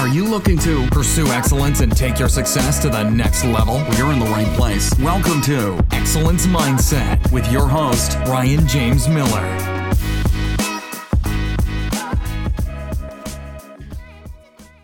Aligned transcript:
Are 0.00 0.08
you 0.08 0.24
looking 0.24 0.56
to 0.60 0.86
pursue 0.86 1.26
excellence 1.26 1.80
and 1.80 1.94
take 1.94 2.18
your 2.18 2.30
success 2.30 2.80
to 2.80 2.88
the 2.88 3.02
next 3.10 3.44
level? 3.44 3.84
You're 3.98 4.14
in 4.14 4.18
the 4.18 4.24
right 4.24 4.46
place. 4.56 4.90
Welcome 4.98 5.42
to 5.42 5.76
Exsellence 5.90 6.46
Mindset 6.46 7.30
with 7.30 7.52
your 7.52 7.68
host, 7.68 8.14
Ryan 8.20 8.66
James 8.66 9.08
Miller. 9.08 9.79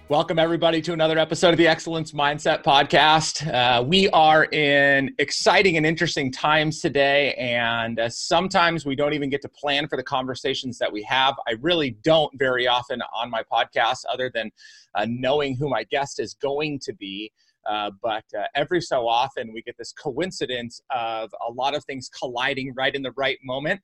Welcome, 0.09 0.39
everybody, 0.39 0.81
to 0.83 0.93
another 0.93 1.19
episode 1.19 1.49
of 1.51 1.57
the 1.57 1.65
Exsellence 1.65 2.15
Mindset 2.15 2.63
Podcast. 2.63 3.45
Uh, 3.53 3.83
we 3.83 4.09
are 4.11 4.45
in 4.45 5.13
exciting 5.19 5.77
and 5.79 5.85
interesting 5.85 6.31
times 6.31 6.81
today, 6.81 7.35
and 7.35 7.99
uh, 7.99 8.09
sometimes 8.09 8.87
we 8.87 8.95
don't 8.95 9.15
even 9.15 9.31
get 9.31 9.43
to 9.43 9.49
plan 9.49 9.89
for 9.89 9.97
the 9.97 10.05
conversations 10.05 10.79
that 10.79 10.93
we 10.93 11.03
have. 11.03 11.35
I 11.49 11.55
really 11.61 11.91
don't 12.05 12.31
very 12.39 12.69
often 12.69 13.03
on 13.13 13.29
my 13.31 13.43
podcast, 13.53 14.05
other 14.09 14.31
than 14.33 14.53
uh, 14.95 15.07
knowing 15.09 15.57
who 15.57 15.69
my 15.69 15.83
guest 15.83 16.21
is 16.21 16.35
going 16.35 16.79
to 16.85 16.93
be. 16.93 17.33
Uh, 17.69 17.91
but 18.01 18.25
uh, 18.39 18.45
every 18.55 18.81
so 18.81 19.09
often, 19.09 19.53
we 19.53 19.61
get 19.61 19.77
this 19.77 19.93
coincidence 19.93 20.81
of 20.91 21.35
a 21.45 21.51
lot 21.51 21.75
of 21.75 21.85
things 21.85 22.09
colliding 22.09 22.73
right 22.77 22.95
in 22.95 23.03
the 23.03 23.13
right 23.17 23.39
moment 23.43 23.81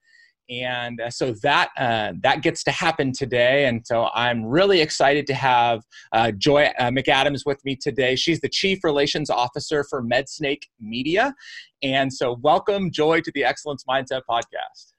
and 0.51 1.01
uh, 1.01 1.11
so 1.11 1.33
that 1.43 1.71
uh, 1.79 2.13
that 2.23 2.43
gets 2.43 2.65
to 2.65 2.71
happen 2.71 3.13
today. 3.13 3.67
And 3.67 3.87
so 3.87 4.09
i'm 4.15 4.45
really 4.45 4.81
excited 4.81 5.27
to 5.29 5.35
have 5.35 5.83
uh, 6.13 6.33
joy 6.33 6.71
uh, 6.79 6.91
mcadams 6.91 7.47
with 7.47 7.65
me 7.65 7.77
today. 7.77 8.17
She's 8.17 8.41
the 8.41 8.49
chief 8.49 8.85
relations 8.85 9.31
officer 9.31 9.85
for 9.89 10.03
medsnake 10.03 10.65
media. 10.81 11.35
And 11.83 12.13
so 12.13 12.39
welcome 12.43 12.91
joy 12.91 13.21
to 13.21 13.33
the 13.35 13.43
exsellence 13.43 13.85
mindset 13.89 14.23
podcast. 14.29 14.93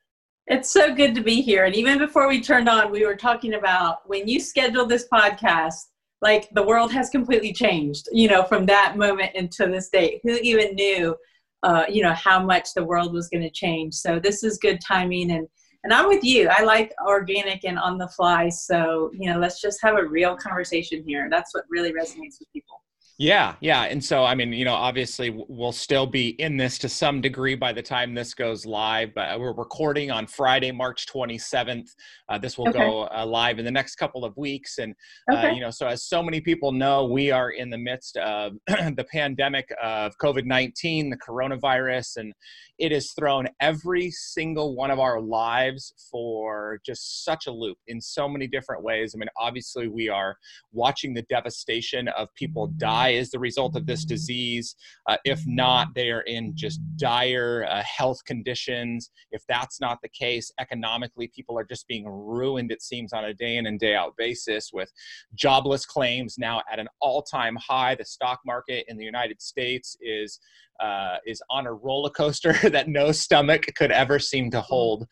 It's 0.47 0.69
so 0.69 0.93
good 0.93 1.15
to 1.15 1.21
be 1.21 1.41
here. 1.41 1.63
And 1.65 1.75
even 1.75 1.97
before 1.97 2.27
we 2.27 2.41
turned 2.41 2.69
on 2.69 2.91
we 2.91 3.05
were 3.05 3.15
talking 3.15 3.55
about 3.55 4.07
when 4.07 4.27
you 4.27 4.39
scheduled 4.39 4.89
this 4.89 5.07
podcast 5.11 5.75
like 6.21 6.49
the 6.53 6.63
world 6.63 6.89
has 6.91 7.09
completely 7.09 7.51
changed 7.51 8.07
you 8.13 8.29
know 8.29 8.43
from 8.43 8.65
that 8.65 8.97
moment 8.97 9.31
until 9.35 9.71
this 9.71 9.89
date. 9.89 10.21
Who 10.23 10.35
even 10.41 10.75
knew 10.75 11.15
uh, 11.63 11.85
you 11.89 12.03
know 12.03 12.13
how 12.13 12.43
much 12.43 12.73
the 12.73 12.83
world 12.83 13.13
was 13.13 13.29
going 13.29 13.43
to 13.43 13.49
change. 13.49 13.93
So 13.93 14.19
this 14.19 14.43
is 14.43 14.57
good 14.57 14.79
timing 14.85 15.31
and 15.31 15.47
and 15.83 15.93
i'm 15.93 16.07
with 16.07 16.23
you. 16.23 16.47
I 16.49 16.63
like 16.63 16.93
organic 17.05 17.65
and 17.65 17.77
on 17.77 17.97
the 17.97 18.07
fly. 18.07 18.49
So 18.49 19.11
you 19.13 19.31
know 19.31 19.39
let's 19.39 19.61
just 19.61 19.79
have 19.81 19.95
a 19.97 20.05
real 20.05 20.35
conversation 20.35 21.03
here. 21.05 21.27
That's 21.29 21.53
what 21.53 21.65
really 21.69 21.91
resonates 21.91 22.39
with 22.39 22.51
people 22.53 22.82
yeah, 23.19 23.55
yeah. 23.61 23.83
And 23.83 24.03
so, 24.03 24.23
I 24.23 24.33
mean, 24.33 24.53
you 24.53 24.65
know, 24.65 24.73
obviously 24.73 25.29
we'll 25.47 25.71
still 25.71 26.07
be 26.07 26.29
in 26.41 26.57
this 26.57 26.79
to 26.79 26.89
some 26.89 27.21
degree 27.21 27.53
by 27.53 27.71
the 27.71 27.81
time 27.81 28.15
this 28.15 28.33
goes 28.33 28.65
live, 28.65 29.13
but 29.13 29.39
we're 29.39 29.53
recording 29.53 30.09
on 30.09 30.25
Friday, 30.25 30.71
March 30.71 31.05
27th. 31.05 31.89
Uh, 32.27 32.39
this 32.39 32.57
will 32.57 32.69
okay. 32.69 32.79
go 32.79 33.07
uh, 33.15 33.23
live 33.23 33.59
in 33.59 33.65
the 33.65 33.71
next 33.71 33.95
couple 33.97 34.25
of 34.25 34.35
weeks. 34.35 34.79
And, 34.79 34.95
uh, 35.31 35.37
okay. 35.37 35.49
uh, 35.49 35.53
you 35.53 35.61
know, 35.61 35.69
so 35.69 35.85
as 35.85 36.05
so 36.05 36.23
many 36.23 36.41
people 36.41 36.71
know, 36.71 37.05
we 37.05 37.29
are 37.29 37.51
in 37.51 37.69
the 37.69 37.77
midst 37.77 38.17
of 38.17 38.53
the 38.67 39.05
pandemic 39.11 39.69
of 39.81 40.13
COVID 40.17 40.45
19, 40.45 41.11
the 41.11 41.17
coronavirus, 41.17 42.17
and 42.17 42.33
it 42.79 42.91
has 42.91 43.11
thrown 43.11 43.47
every 43.59 44.09
single 44.09 44.75
one 44.75 44.89
of 44.89 44.99
our 44.99 45.21
lives 45.21 45.93
for 46.09 46.79
just 46.83 47.23
such 47.23 47.45
a 47.45 47.51
loop 47.51 47.77
in 47.85 48.01
so 48.01 48.27
many 48.27 48.47
different 48.47 48.83
ways. 48.83 49.13
I 49.13 49.19
mean, 49.19 49.29
obviously, 49.37 49.87
we 49.87 50.09
are 50.09 50.35
watching 50.71 51.13
the 51.13 51.21
devastation 51.23 52.07
of 52.07 52.33
people 52.33 52.67
die 52.77 53.02
die 53.03 53.13
as 53.13 53.31
the 53.31 53.39
result 53.39 53.75
of 53.75 53.85
this 53.85 54.05
disease. 54.05 54.75
Uh, 55.07 55.17
if 55.25 55.41
not, 55.45 55.93
they 55.95 56.09
are 56.11 56.21
in 56.21 56.55
just 56.55 56.81
dire 56.97 57.65
uh, 57.69 57.83
health 57.83 58.23
conditions. 58.25 59.11
If 59.31 59.43
that's 59.47 59.79
not 59.79 59.99
the 60.01 60.09
case, 60.09 60.51
economically, 60.59 61.31
people 61.35 61.57
are 61.57 61.63
just 61.63 61.87
being 61.87 62.05
ruined, 62.07 62.71
it 62.71 62.81
seems, 62.81 63.13
on 63.13 63.25
a 63.25 63.33
day 63.33 63.57
in 63.57 63.65
and 63.65 63.79
day 63.79 63.95
out 63.95 64.13
basis 64.17 64.71
with 64.73 64.91
jobless 65.35 65.85
claims 65.85 66.35
now 66.37 66.61
at 66.71 66.79
an 66.79 66.87
all 67.01 67.21
time 67.21 67.57
high. 67.57 67.95
The 67.95 68.05
stock 68.05 68.39
market 68.45 68.85
in 68.87 68.97
the 68.97 69.05
United 69.05 69.41
States 69.41 69.97
is. 70.01 70.39
Uh, 70.79 71.17
is 71.25 71.41
on 71.51 71.67
a 71.67 71.71
roller 71.71 72.09
coaster 72.09 72.51
that 72.69 72.89
no 72.89 73.11
stomach 73.11 73.67
could 73.77 73.91
ever 73.91 74.17
seem 74.17 74.49
to 74.49 74.59
hold. 74.59 75.07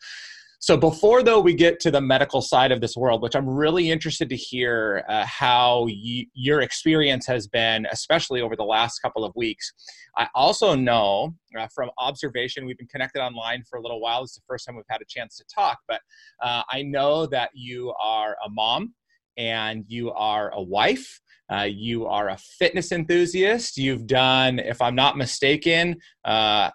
So 0.62 0.76
before 0.76 1.24
though 1.24 1.40
we 1.40 1.54
get 1.54 1.80
to 1.80 1.90
the 1.90 2.00
medical 2.00 2.40
side 2.40 2.70
of 2.70 2.80
this 2.80 2.96
world, 2.96 3.20
which 3.20 3.34
I'm 3.34 3.48
really 3.48 3.90
interested 3.90 4.28
to 4.28 4.36
hear 4.36 5.04
uh, 5.08 5.26
how 5.26 5.86
y- 5.88 6.26
your 6.34 6.60
experience 6.60 7.26
has 7.26 7.48
been, 7.48 7.84
especially 7.90 8.42
over 8.42 8.54
the 8.54 8.62
last 8.62 9.00
couple 9.00 9.24
of 9.24 9.34
weeks. 9.34 9.72
I 10.16 10.28
also 10.36 10.76
know 10.76 11.34
uh, 11.58 11.66
from 11.74 11.90
observation, 11.98 12.64
we've 12.64 12.78
been 12.78 12.86
connected 12.86 13.20
online 13.20 13.64
for 13.68 13.80
a 13.80 13.82
little 13.82 14.00
while. 14.00 14.22
It's 14.22 14.36
the 14.36 14.42
first 14.46 14.64
time 14.64 14.76
we've 14.76 14.84
had 14.88 15.00
a 15.02 15.04
chance 15.08 15.36
to 15.38 15.44
talk, 15.52 15.78
but 15.88 16.00
uh, 16.40 16.62
I 16.70 16.82
know 16.82 17.26
that 17.26 17.50
you 17.54 17.92
are 18.00 18.36
a 18.46 18.48
mom 18.48 18.94
and 19.36 19.84
you 19.88 20.12
are 20.12 20.52
a 20.54 20.62
wife. 20.62 21.20
Uh, 21.52 21.66
you 21.68 22.06
are 22.06 22.28
a 22.28 22.36
fitness 22.36 22.92
enthusiast. 22.92 23.76
You've 23.76 24.06
done, 24.06 24.60
if 24.60 24.80
I'm 24.80 24.94
not 24.94 25.16
mistaken, 25.16 25.96
uh, 26.24 26.70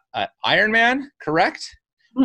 Ironman, 0.45 1.03
correct? 1.21 1.65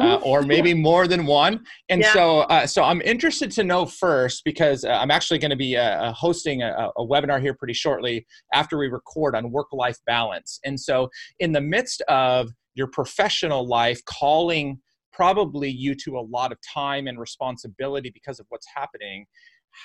Uh, 0.00 0.16
or 0.16 0.42
maybe 0.54 0.74
more 0.74 1.06
than 1.06 1.26
one. 1.26 1.64
And 1.88 2.00
yeah. 2.00 2.12
so, 2.12 2.40
uh, 2.40 2.66
so 2.66 2.84
I'm 2.84 3.00
interested 3.02 3.50
to 3.52 3.64
know 3.64 3.86
first 3.86 4.42
because 4.44 4.84
uh, 4.84 4.90
I'm 4.90 5.10
actually 5.10 5.38
going 5.38 5.50
to 5.50 5.56
be 5.56 5.76
uh, 5.76 5.82
uh, 5.82 6.12
hosting 6.12 6.62
a, 6.62 6.90
a, 6.96 7.06
webinar 7.06 7.40
here 7.40 7.54
pretty 7.54 7.74
shortly 7.74 8.26
after 8.52 8.78
we 8.78 8.88
record 8.88 9.34
on 9.34 9.50
work-life 9.50 9.98
balance. 10.06 10.60
And 10.64 10.78
so, 10.78 11.08
in 11.40 11.52
the 11.52 11.60
midst 11.60 12.00
of 12.02 12.50
your 12.74 12.86
professional 12.86 13.66
life 13.66 14.00
calling 14.04 14.80
probably 15.12 15.70
you 15.70 15.94
to 15.94 16.18
a 16.18 16.20
lot 16.20 16.52
of 16.52 16.58
time 16.62 17.06
and 17.06 17.18
responsibility 17.18 18.10
because 18.10 18.40
of 18.40 18.46
what's 18.48 18.66
happening, 18.74 19.26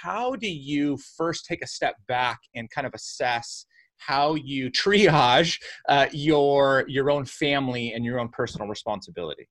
how 0.03 0.35
do 0.35 0.49
you 0.49 0.97
first 1.17 1.45
take 1.45 1.61
a 1.61 1.67
step 1.67 1.95
back 2.07 2.39
and 2.55 2.69
kind 2.69 2.87
of 2.87 2.93
assess? 2.93 3.65
how 3.99 4.35
you 4.35 4.69
triage 4.71 5.59
uh, 5.89 6.05
your 6.11 6.85
your 6.87 7.09
own 7.09 7.25
family 7.25 7.93
and 7.93 8.05
your 8.05 8.19
own 8.19 8.29
personal 8.29 8.67
responsibility 8.67 9.49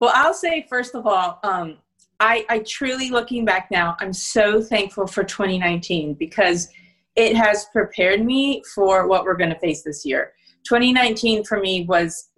well, 0.00 0.12
I'll 0.14 0.34
say 0.34 0.66
first 0.68 0.94
of 0.94 1.06
all, 1.06 1.40
um, 1.42 1.78
I, 2.20 2.44
I 2.48 2.60
truly 2.60 3.10
looking 3.10 3.44
back 3.44 3.68
now, 3.70 3.96
I'm 4.00 4.12
so 4.12 4.60
thankful 4.60 5.06
for 5.06 5.22
2019 5.22 6.14
because 6.14 6.68
it 7.16 7.36
has 7.36 7.66
prepared 7.72 8.24
me 8.24 8.62
for 8.74 9.06
what 9.06 9.24
we're 9.24 9.36
going 9.36 9.50
to 9.50 9.58
face 9.58 9.82
this 9.82 10.04
year. 10.04 10.32
2019 10.68 11.44
for 11.44 11.60
me 11.60 11.84
was 11.84 12.30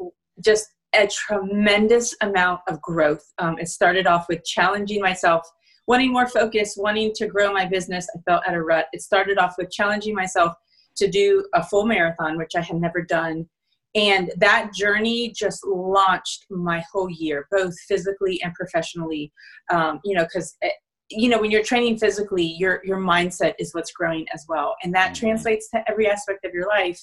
just 0.44 0.68
a 0.94 1.06
tremendous 1.06 2.14
amount 2.20 2.60
of 2.68 2.80
growth. 2.82 3.32
Um, 3.38 3.58
it 3.58 3.68
started 3.68 4.06
off 4.06 4.26
with 4.28 4.44
challenging 4.44 5.00
myself, 5.00 5.46
wanting 5.86 6.12
more 6.12 6.26
focus, 6.26 6.74
wanting 6.76 7.12
to 7.14 7.26
grow 7.26 7.52
my 7.52 7.64
business. 7.64 8.06
I 8.14 8.20
felt 8.28 8.42
at 8.46 8.54
a 8.54 8.62
rut. 8.62 8.86
It 8.92 9.02
started 9.02 9.38
off 9.38 9.54
with 9.56 9.70
challenging 9.70 10.14
myself 10.14 10.54
to 10.96 11.08
do 11.08 11.46
a 11.54 11.62
full 11.62 11.86
marathon, 11.86 12.36
which 12.36 12.52
I 12.56 12.60
had 12.60 12.76
never 12.76 13.02
done 13.02 13.48
and 13.94 14.32
that 14.36 14.72
journey 14.72 15.32
just 15.36 15.66
launched 15.66 16.46
my 16.50 16.82
whole 16.92 17.10
year 17.10 17.46
both 17.50 17.78
physically 17.80 18.40
and 18.42 18.54
professionally. 18.54 19.32
Um, 19.70 20.00
you 20.04 20.14
know 20.14 20.24
because 20.24 20.56
eh, 20.62 20.70
you 21.10 21.28
know 21.28 21.40
when 21.40 21.50
you're 21.50 21.62
training 21.62 21.98
physically 21.98 22.54
your 22.58 22.80
your 22.84 22.98
mindset 22.98 23.54
is 23.58 23.74
what's 23.74 23.92
growing 23.92 24.26
as 24.32 24.44
well. 24.48 24.76
And 24.82 24.94
that 24.94 25.12
mm-hmm. 25.12 25.26
translates 25.26 25.68
to 25.70 25.82
every 25.88 26.08
aspect 26.08 26.44
of 26.44 26.52
your 26.52 26.68
life. 26.68 27.00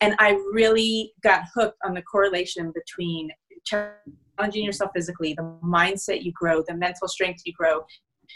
And 0.00 0.14
i 0.18 0.32
really 0.52 1.12
got 1.22 1.44
hooked 1.54 1.78
on 1.84 1.94
the 1.94 2.02
correlation 2.02 2.72
between 2.74 3.30
challenging 3.64 4.64
yourself 4.64 4.90
physically 4.94 5.32
the 5.32 5.58
mindset 5.64 6.22
you 6.22 6.32
grow 6.32 6.62
the 6.68 6.74
mental 6.74 7.08
strength 7.08 7.40
you 7.46 7.52
grow 7.54 7.82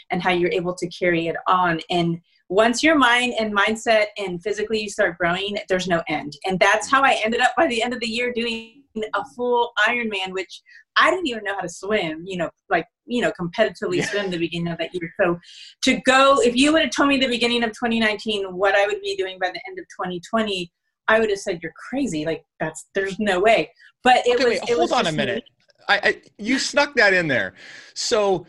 and 0.09 0.21
how 0.21 0.31
you're 0.31 0.51
able 0.51 0.75
to 0.75 0.87
carry 0.89 1.27
it 1.27 1.35
on. 1.47 1.79
And 1.89 2.19
once 2.51 2.83
your 2.83 2.97
mind 2.97 3.33
and 3.39 3.55
mindset 3.55 4.07
and 4.17 4.43
physically 4.43 4.81
you 4.81 4.89
start 4.89 5.17
growing, 5.17 5.57
there's 5.69 5.87
no 5.87 6.03
end. 6.09 6.33
And 6.45 6.59
that's 6.59 6.91
how 6.91 7.01
I 7.01 7.17
ended 7.23 7.39
up 7.39 7.53
by 7.55 7.65
the 7.65 7.81
end 7.81 7.93
of 7.93 8.01
the 8.01 8.07
year 8.07 8.33
doing 8.33 8.83
a 8.97 9.23
full 9.37 9.71
Ironman, 9.87 10.33
which 10.33 10.61
I 10.97 11.09
didn't 11.09 11.27
even 11.27 11.45
know 11.45 11.55
how 11.55 11.61
to 11.61 11.69
swim, 11.69 12.25
you 12.25 12.35
know, 12.35 12.49
like, 12.69 12.85
you 13.05 13.21
know, 13.21 13.31
competitively 13.39 13.99
yeah. 13.99 14.05
swim 14.05 14.29
the 14.29 14.37
beginning 14.37 14.67
of 14.67 14.79
that 14.79 14.93
year. 14.93 15.09
So 15.17 15.39
to 15.83 16.01
go, 16.05 16.41
if 16.41 16.53
you 16.53 16.73
would 16.73 16.81
have 16.81 16.91
told 16.91 17.07
me 17.07 17.17
the 17.17 17.29
beginning 17.29 17.63
of 17.63 17.69
2019 17.69 18.43
what 18.53 18.75
I 18.75 18.85
would 18.85 18.99
be 18.99 19.15
doing 19.15 19.39
by 19.39 19.47
the 19.47 19.61
end 19.65 19.79
of 19.79 19.85
2020, 20.05 20.69
I 21.07 21.21
would 21.21 21.29
have 21.29 21.39
said 21.39 21.61
you're 21.63 21.71
crazy. 21.89 22.25
Like 22.25 22.43
that's 22.59 22.85
there's 22.93 23.17
no 23.17 23.39
way. 23.39 23.71
But 24.03 24.27
it 24.27 24.35
okay, 24.35 24.43
was. 24.43 24.59
Wait, 24.59 24.69
it 24.69 24.75
hold 24.75 24.81
was 24.81 24.91
on 24.91 25.07
a 25.07 25.11
minute. 25.13 25.45
I, 25.87 25.99
I 26.03 26.21
you 26.37 26.59
snuck 26.59 26.95
that 26.95 27.13
in 27.13 27.29
there. 27.29 27.53
So 27.93 28.45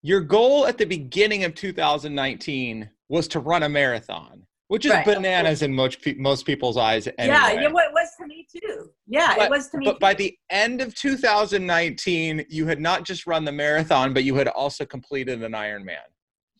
your 0.00 0.22
goal 0.22 0.66
at 0.66 0.78
the 0.78 0.86
beginning 0.86 1.44
of 1.44 1.54
2019 1.54 2.88
was 3.08 3.28
to 3.28 3.40
run 3.40 3.62
a 3.62 3.68
marathon, 3.68 4.46
which 4.68 4.84
is 4.84 4.92
right. 4.92 5.04
bananas 5.04 5.62
in 5.62 5.74
most 5.74 5.98
most 6.16 6.46
people's 6.46 6.76
eyes. 6.76 7.06
Anyway. 7.18 7.34
Yeah, 7.34 7.52
yeah, 7.52 7.68
well, 7.68 7.86
it 7.86 7.92
was 7.92 8.08
to 8.20 8.26
me 8.26 8.46
too. 8.50 8.90
Yeah, 9.06 9.34
but, 9.36 9.46
it 9.46 9.50
was 9.50 9.68
to 9.70 9.78
me. 9.78 9.86
But 9.86 9.92
too. 9.94 9.98
by 9.98 10.14
the 10.14 10.36
end 10.50 10.80
of 10.80 10.94
2019, 10.94 12.46
you 12.48 12.66
had 12.66 12.80
not 12.80 13.04
just 13.04 13.26
run 13.26 13.44
the 13.44 13.52
marathon, 13.52 14.14
but 14.14 14.24
you 14.24 14.34
had 14.34 14.48
also 14.48 14.84
completed 14.84 15.42
an 15.42 15.52
Ironman. 15.52 15.98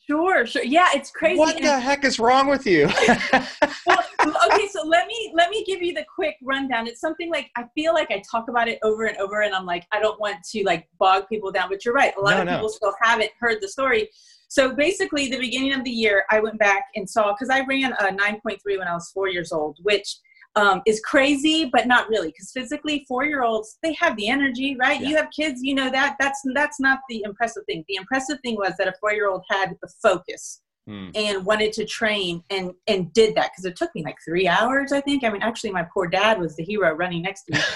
Sure, 0.06 0.44
sure. 0.44 0.64
Yeah, 0.64 0.88
it's 0.94 1.10
crazy. 1.10 1.38
What 1.38 1.56
the 1.56 1.80
heck 1.80 2.04
is 2.04 2.18
wrong 2.18 2.46
with 2.46 2.66
you? 2.66 2.86
well, 3.86 4.04
okay, 4.52 4.68
so 4.68 4.86
let 4.86 5.06
me 5.06 5.32
let 5.34 5.48
me 5.48 5.64
give 5.64 5.82
you 5.82 5.94
the 5.94 6.04
quick 6.14 6.36
rundown. 6.42 6.86
It's 6.86 7.00
something 7.00 7.30
like 7.30 7.50
I 7.56 7.64
feel 7.74 7.94
like 7.94 8.10
I 8.10 8.22
talk 8.30 8.48
about 8.50 8.68
it 8.68 8.78
over 8.82 9.04
and 9.04 9.16
over, 9.16 9.40
and 9.42 9.54
I'm 9.54 9.64
like 9.64 9.86
I 9.92 10.00
don't 10.00 10.20
want 10.20 10.42
to 10.52 10.62
like 10.64 10.86
bog 10.98 11.24
people 11.30 11.50
down, 11.50 11.70
but 11.70 11.86
you're 11.86 11.94
right. 11.94 12.12
A 12.18 12.20
lot 12.20 12.36
no, 12.36 12.42
of 12.42 12.48
people 12.48 12.68
still 12.68 12.94
haven't 13.00 13.30
heard 13.40 13.58
the 13.62 13.68
story. 13.68 14.10
So 14.54 14.72
basically, 14.72 15.28
the 15.28 15.36
beginning 15.36 15.72
of 15.72 15.82
the 15.82 15.90
year, 15.90 16.24
I 16.30 16.38
went 16.38 16.60
back 16.60 16.84
and 16.94 17.10
saw 17.10 17.32
because 17.32 17.50
I 17.50 17.64
ran 17.64 17.92
a 17.94 18.04
9.3 18.04 18.58
when 18.78 18.86
I 18.86 18.94
was 18.94 19.10
four 19.10 19.26
years 19.26 19.50
old, 19.50 19.78
which 19.82 20.16
um, 20.54 20.80
is 20.86 21.00
crazy, 21.00 21.68
but 21.72 21.88
not 21.88 22.08
really. 22.08 22.28
Because 22.28 22.52
physically, 22.54 23.04
four-year-olds 23.08 23.78
they 23.82 23.94
have 23.94 24.16
the 24.16 24.28
energy, 24.28 24.76
right? 24.78 25.00
Yeah. 25.00 25.08
You 25.08 25.16
have 25.16 25.26
kids, 25.36 25.58
you 25.60 25.74
know 25.74 25.90
that. 25.90 26.14
That's 26.20 26.40
that's 26.54 26.78
not 26.78 27.00
the 27.08 27.22
impressive 27.24 27.64
thing. 27.66 27.84
The 27.88 27.96
impressive 27.96 28.38
thing 28.44 28.54
was 28.54 28.74
that 28.78 28.86
a 28.86 28.94
four-year-old 29.00 29.42
had 29.50 29.74
the 29.82 29.88
focus 30.00 30.60
mm. 30.88 31.10
and 31.14 31.44
wanted 31.44 31.72
to 31.74 31.84
train 31.84 32.42
and 32.50 32.72
and 32.86 33.12
did 33.12 33.34
that 33.34 33.50
because 33.52 33.64
it 33.64 33.76
took 33.76 33.94
me 33.94 34.04
like 34.04 34.16
three 34.24 34.48
hours 34.48 34.92
i 34.92 35.00
think. 35.00 35.24
I 35.24 35.30
mean 35.30 35.42
actually 35.42 35.70
my 35.70 35.86
poor 35.92 36.06
dad 36.06 36.38
was 36.38 36.56
the 36.56 36.64
hero 36.64 36.92
running 36.94 37.22
next 37.22 37.44
to 37.44 37.54
me. 37.54 37.60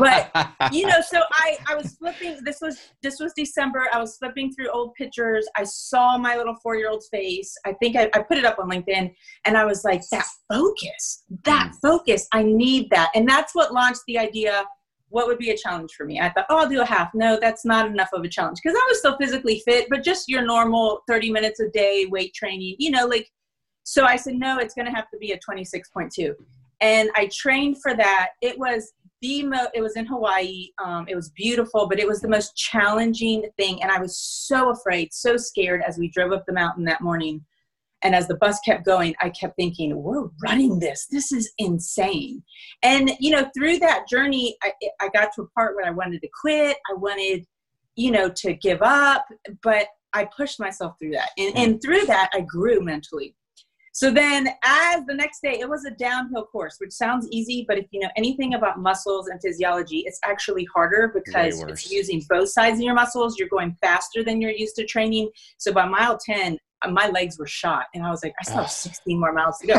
But 0.00 0.32
you 0.72 0.84
know 0.84 1.00
so 1.00 1.22
i 1.34 1.56
i 1.68 1.76
was 1.76 1.94
flipping 1.94 2.40
this 2.42 2.58
was 2.60 2.76
this 3.04 3.20
was 3.20 3.32
december. 3.36 3.84
I 3.92 4.00
was 4.00 4.16
flipping 4.16 4.52
through 4.52 4.68
old 4.70 4.94
pictures. 4.94 5.46
I 5.56 5.62
saw 5.62 6.18
my 6.18 6.36
little 6.36 6.56
four 6.60 6.74
year 6.74 6.90
old's 6.90 7.06
face. 7.08 7.54
I 7.64 7.72
think 7.74 7.94
I, 7.94 8.10
I, 8.12 8.22
put 8.22 8.36
it 8.36 8.44
up 8.44 8.58
on 8.58 8.68
linkedin 8.68 9.14
and 9.44 9.56
i 9.56 9.64
was 9.64 9.84
like 9.84 10.02
that 10.10 10.26
focus 10.52 11.22
that 11.44 11.72
mm. 11.72 11.76
focus. 11.80 12.28
I 12.32 12.42
need 12.42 12.90
that. 12.90 13.10
And 13.14 13.28
that's 13.28 13.54
what 13.54 13.72
launched 13.72 14.02
the 14.06 14.18
idea 14.18 14.64
what 15.08 15.26
would 15.26 15.38
be 15.38 15.50
a 15.50 15.56
challenge 15.56 15.92
for 15.96 16.04
me? 16.04 16.20
I 16.20 16.30
thought, 16.30 16.46
oh, 16.48 16.58
I'll 16.58 16.68
do 16.68 16.80
a 16.80 16.86
half. 16.86 17.10
No, 17.14 17.38
that's 17.40 17.64
not 17.64 17.86
enough 17.86 18.10
of 18.12 18.24
a 18.24 18.28
challenge 18.28 18.58
because 18.62 18.76
I 18.76 18.86
was 18.88 18.98
still 18.98 19.16
physically 19.16 19.62
fit, 19.64 19.86
but 19.88 20.02
just 20.02 20.28
your 20.28 20.42
normal 20.42 21.02
30 21.08 21.30
minutes 21.30 21.60
a 21.60 21.68
day 21.68 22.06
weight 22.06 22.34
training, 22.34 22.76
you 22.78 22.90
know, 22.90 23.06
like, 23.06 23.30
so 23.84 24.04
I 24.04 24.16
said, 24.16 24.34
no, 24.34 24.58
it's 24.58 24.74
going 24.74 24.86
to 24.86 24.92
have 24.92 25.08
to 25.10 25.18
be 25.18 25.32
a 25.32 25.38
26.2. 25.38 26.34
And 26.80 27.08
I 27.14 27.30
trained 27.32 27.80
for 27.80 27.94
that. 27.94 28.30
It 28.42 28.58
was 28.58 28.92
the 29.22 29.44
mo, 29.44 29.68
it 29.74 29.80
was 29.80 29.96
in 29.96 30.06
Hawaii. 30.06 30.68
Um, 30.84 31.06
it 31.08 31.14
was 31.14 31.30
beautiful, 31.30 31.88
but 31.88 31.98
it 31.98 32.06
was 32.06 32.20
the 32.20 32.28
most 32.28 32.56
challenging 32.56 33.48
thing. 33.56 33.82
And 33.82 33.90
I 33.90 33.98
was 33.98 34.18
so 34.18 34.70
afraid, 34.70 35.12
so 35.12 35.36
scared 35.36 35.82
as 35.86 35.98
we 35.98 36.08
drove 36.08 36.32
up 36.32 36.44
the 36.46 36.52
mountain 36.52 36.84
that 36.84 37.00
morning 37.00 37.44
and 38.06 38.14
as 38.14 38.28
the 38.28 38.36
bus 38.36 38.60
kept 38.60 38.84
going, 38.84 39.16
I 39.20 39.30
kept 39.30 39.56
thinking, 39.56 40.00
we're 40.00 40.28
running 40.40 40.78
this. 40.78 41.08
This 41.10 41.32
is 41.32 41.52
insane. 41.58 42.40
And, 42.84 43.10
you 43.18 43.32
know, 43.32 43.50
through 43.52 43.78
that 43.80 44.08
journey, 44.08 44.56
I, 44.62 44.72
I 45.00 45.08
got 45.08 45.30
to 45.34 45.42
a 45.42 45.48
part 45.48 45.74
where 45.74 45.84
I 45.84 45.90
wanted 45.90 46.20
to 46.20 46.28
quit. 46.40 46.76
I 46.88 46.94
wanted, 46.94 47.44
you 47.96 48.12
know, 48.12 48.28
to 48.28 48.54
give 48.54 48.80
up, 48.80 49.26
but 49.60 49.88
I 50.12 50.28
pushed 50.36 50.60
myself 50.60 50.94
through 51.00 51.14
that. 51.14 51.30
And, 51.36 51.56
and 51.58 51.74
mm. 51.74 51.82
through 51.82 52.06
that, 52.06 52.30
I 52.32 52.42
grew 52.42 52.80
mentally. 52.80 53.34
So 53.96 54.10
then, 54.10 54.50
as 54.62 55.06
the 55.06 55.14
next 55.14 55.40
day, 55.40 55.58
it 55.58 55.66
was 55.66 55.86
a 55.86 55.90
downhill 55.90 56.44
course, 56.44 56.76
which 56.80 56.92
sounds 56.92 57.26
easy, 57.32 57.64
but 57.66 57.78
if 57.78 57.86
you 57.92 58.00
know 58.00 58.10
anything 58.14 58.52
about 58.52 58.78
muscles 58.78 59.28
and 59.28 59.40
physiology, 59.40 60.02
it's 60.04 60.20
actually 60.22 60.66
harder 60.66 61.10
because 61.14 61.62
it's 61.62 61.90
using 61.90 62.22
both 62.28 62.50
sides 62.50 62.78
of 62.78 62.82
your 62.82 62.92
muscles. 62.92 63.38
You're 63.38 63.48
going 63.48 63.74
faster 63.80 64.22
than 64.22 64.38
you're 64.38 64.50
used 64.50 64.76
to 64.76 64.84
training. 64.84 65.30
So 65.56 65.72
by 65.72 65.86
mile 65.86 66.18
10, 66.18 66.58
uh, 66.82 66.90
my 66.90 67.08
legs 67.08 67.38
were 67.38 67.46
shot 67.46 67.86
and 67.94 68.04
i 68.04 68.10
was 68.10 68.22
like 68.22 68.34
i 68.38 68.44
still 68.44 68.58
have 68.58 68.70
16 68.70 69.18
more 69.18 69.32
miles 69.32 69.56
to 69.60 69.66
go. 69.66 69.76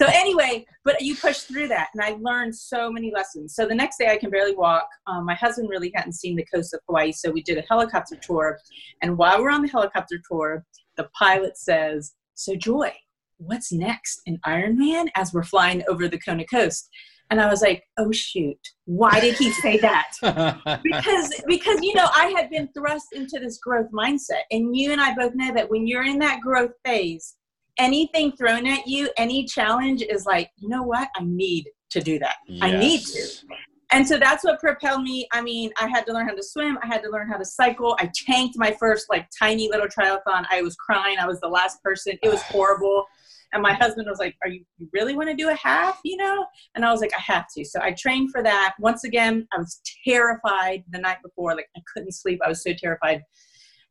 So 0.00 0.06
anyway 0.14 0.64
but 0.82 1.02
you 1.02 1.14
push 1.14 1.40
through 1.40 1.68
that 1.68 1.88
and 1.92 2.02
i 2.02 2.16
learned 2.22 2.56
so 2.56 2.90
many 2.90 3.12
lessons. 3.14 3.54
So 3.54 3.66
the 3.66 3.74
next 3.74 3.98
day 3.98 4.08
i 4.08 4.16
can 4.16 4.30
barely 4.30 4.56
walk. 4.56 4.88
Um, 5.06 5.26
my 5.26 5.34
husband 5.34 5.68
really 5.68 5.92
hadn't 5.94 6.14
seen 6.14 6.36
the 6.36 6.46
coast 6.46 6.72
of 6.72 6.80
hawaii 6.88 7.12
so 7.12 7.30
we 7.30 7.42
did 7.42 7.58
a 7.58 7.64
helicopter 7.68 8.16
tour. 8.16 8.58
And 9.02 9.18
while 9.18 9.42
we're 9.42 9.50
on 9.50 9.60
the 9.60 9.68
helicopter 9.68 10.18
tour 10.26 10.64
the 10.96 11.10
pilot 11.18 11.58
says 11.58 12.14
so 12.34 12.56
joy 12.56 12.94
what's 13.38 13.72
next 13.72 14.20
in 14.26 14.38
ironman 14.46 15.08
as 15.16 15.32
we're 15.32 15.42
flying 15.42 15.82
over 15.88 16.08
the 16.08 16.18
kona 16.18 16.44
coast 16.46 16.90
and 17.30 17.40
I 17.40 17.48
was 17.48 17.60
like, 17.60 17.84
oh 17.98 18.10
shoot, 18.10 18.58
why 18.86 19.20
did 19.20 19.36
he 19.36 19.52
say 19.52 19.78
that? 19.78 20.12
because 20.82 21.32
because 21.46 21.78
you 21.82 21.94
know, 21.94 22.08
I 22.14 22.32
had 22.36 22.50
been 22.50 22.68
thrust 22.76 23.08
into 23.12 23.38
this 23.38 23.58
growth 23.58 23.90
mindset. 23.92 24.42
And 24.50 24.74
you 24.74 24.92
and 24.92 25.00
I 25.00 25.14
both 25.14 25.34
know 25.34 25.52
that 25.52 25.70
when 25.70 25.86
you're 25.86 26.04
in 26.04 26.18
that 26.20 26.40
growth 26.40 26.72
phase, 26.84 27.36
anything 27.78 28.32
thrown 28.32 28.66
at 28.66 28.86
you, 28.86 29.10
any 29.18 29.44
challenge 29.44 30.02
is 30.02 30.24
like, 30.24 30.50
you 30.56 30.68
know 30.68 30.82
what? 30.82 31.08
I 31.16 31.24
need 31.24 31.66
to 31.90 32.00
do 32.00 32.18
that. 32.18 32.36
Yes. 32.46 32.62
I 32.62 32.78
need 32.78 33.00
to. 33.00 33.54
And 33.90 34.06
so 34.06 34.18
that's 34.18 34.44
what 34.44 34.60
propelled 34.60 35.02
me. 35.02 35.26
I 35.32 35.40
mean, 35.40 35.70
I 35.80 35.86
had 35.86 36.04
to 36.06 36.12
learn 36.12 36.28
how 36.28 36.34
to 36.34 36.42
swim. 36.42 36.78
I 36.82 36.86
had 36.86 37.02
to 37.04 37.10
learn 37.10 37.26
how 37.26 37.38
to 37.38 37.44
cycle. 37.44 37.96
I 37.98 38.10
tanked 38.26 38.58
my 38.58 38.76
first 38.78 39.06
like 39.08 39.28
tiny 39.38 39.68
little 39.70 39.86
triathlon. 39.86 40.44
I 40.50 40.60
was 40.60 40.76
crying. 40.76 41.16
I 41.18 41.26
was 41.26 41.40
the 41.40 41.48
last 41.48 41.82
person. 41.82 42.18
It 42.22 42.28
was 42.30 42.42
horrible. 42.42 43.04
And 43.52 43.62
my 43.62 43.72
husband 43.72 44.06
was 44.08 44.18
like, 44.18 44.36
Are 44.42 44.50
you, 44.50 44.64
you 44.76 44.88
really 44.92 45.16
want 45.16 45.28
to 45.28 45.34
do 45.34 45.48
a 45.48 45.54
half? 45.54 46.00
You 46.04 46.16
know? 46.16 46.46
And 46.74 46.84
I 46.84 46.92
was 46.92 47.00
like, 47.00 47.12
I 47.16 47.20
have 47.20 47.46
to. 47.56 47.64
So 47.64 47.80
I 47.82 47.92
trained 47.92 48.30
for 48.30 48.42
that. 48.42 48.74
Once 48.78 49.04
again, 49.04 49.46
I 49.52 49.58
was 49.58 49.80
terrified 50.04 50.84
the 50.90 50.98
night 50.98 51.18
before. 51.22 51.54
Like 51.54 51.68
I 51.76 51.80
couldn't 51.92 52.12
sleep. 52.12 52.40
I 52.44 52.48
was 52.48 52.62
so 52.62 52.72
terrified. 52.78 53.22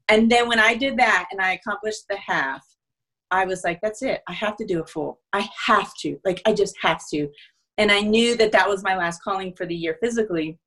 And 0.09 0.31
then 0.31 0.48
when 0.48 0.59
I 0.59 0.75
did 0.75 0.98
that 0.98 1.27
and 1.31 1.42
I 1.42 1.54
accomplished 1.54 2.06
the 2.09 2.18
half, 2.18 2.63
I 3.31 3.45
was 3.45 3.63
like, 3.63 3.80
That's 3.81 4.04
it. 4.04 4.21
I 4.27 4.33
have 4.33 4.57
to 4.57 4.65
do 4.65 4.81
a 4.81 4.86
full. 4.86 5.19
I 5.33 5.48
have 5.65 5.92
to. 6.01 6.19
Like, 6.24 6.42
I 6.45 6.53
just 6.53 6.75
have 6.81 7.01
to. 7.12 7.30
And 7.77 7.92
I 7.92 8.01
knew 8.01 8.36
that 8.38 8.51
that 8.51 8.68
was 8.68 8.83
my 8.83 8.95
last 8.98 9.21
calling 9.24 9.53
for 9.53 9.65
the 9.65 9.75
year 9.75 9.98
physically. 10.01 10.57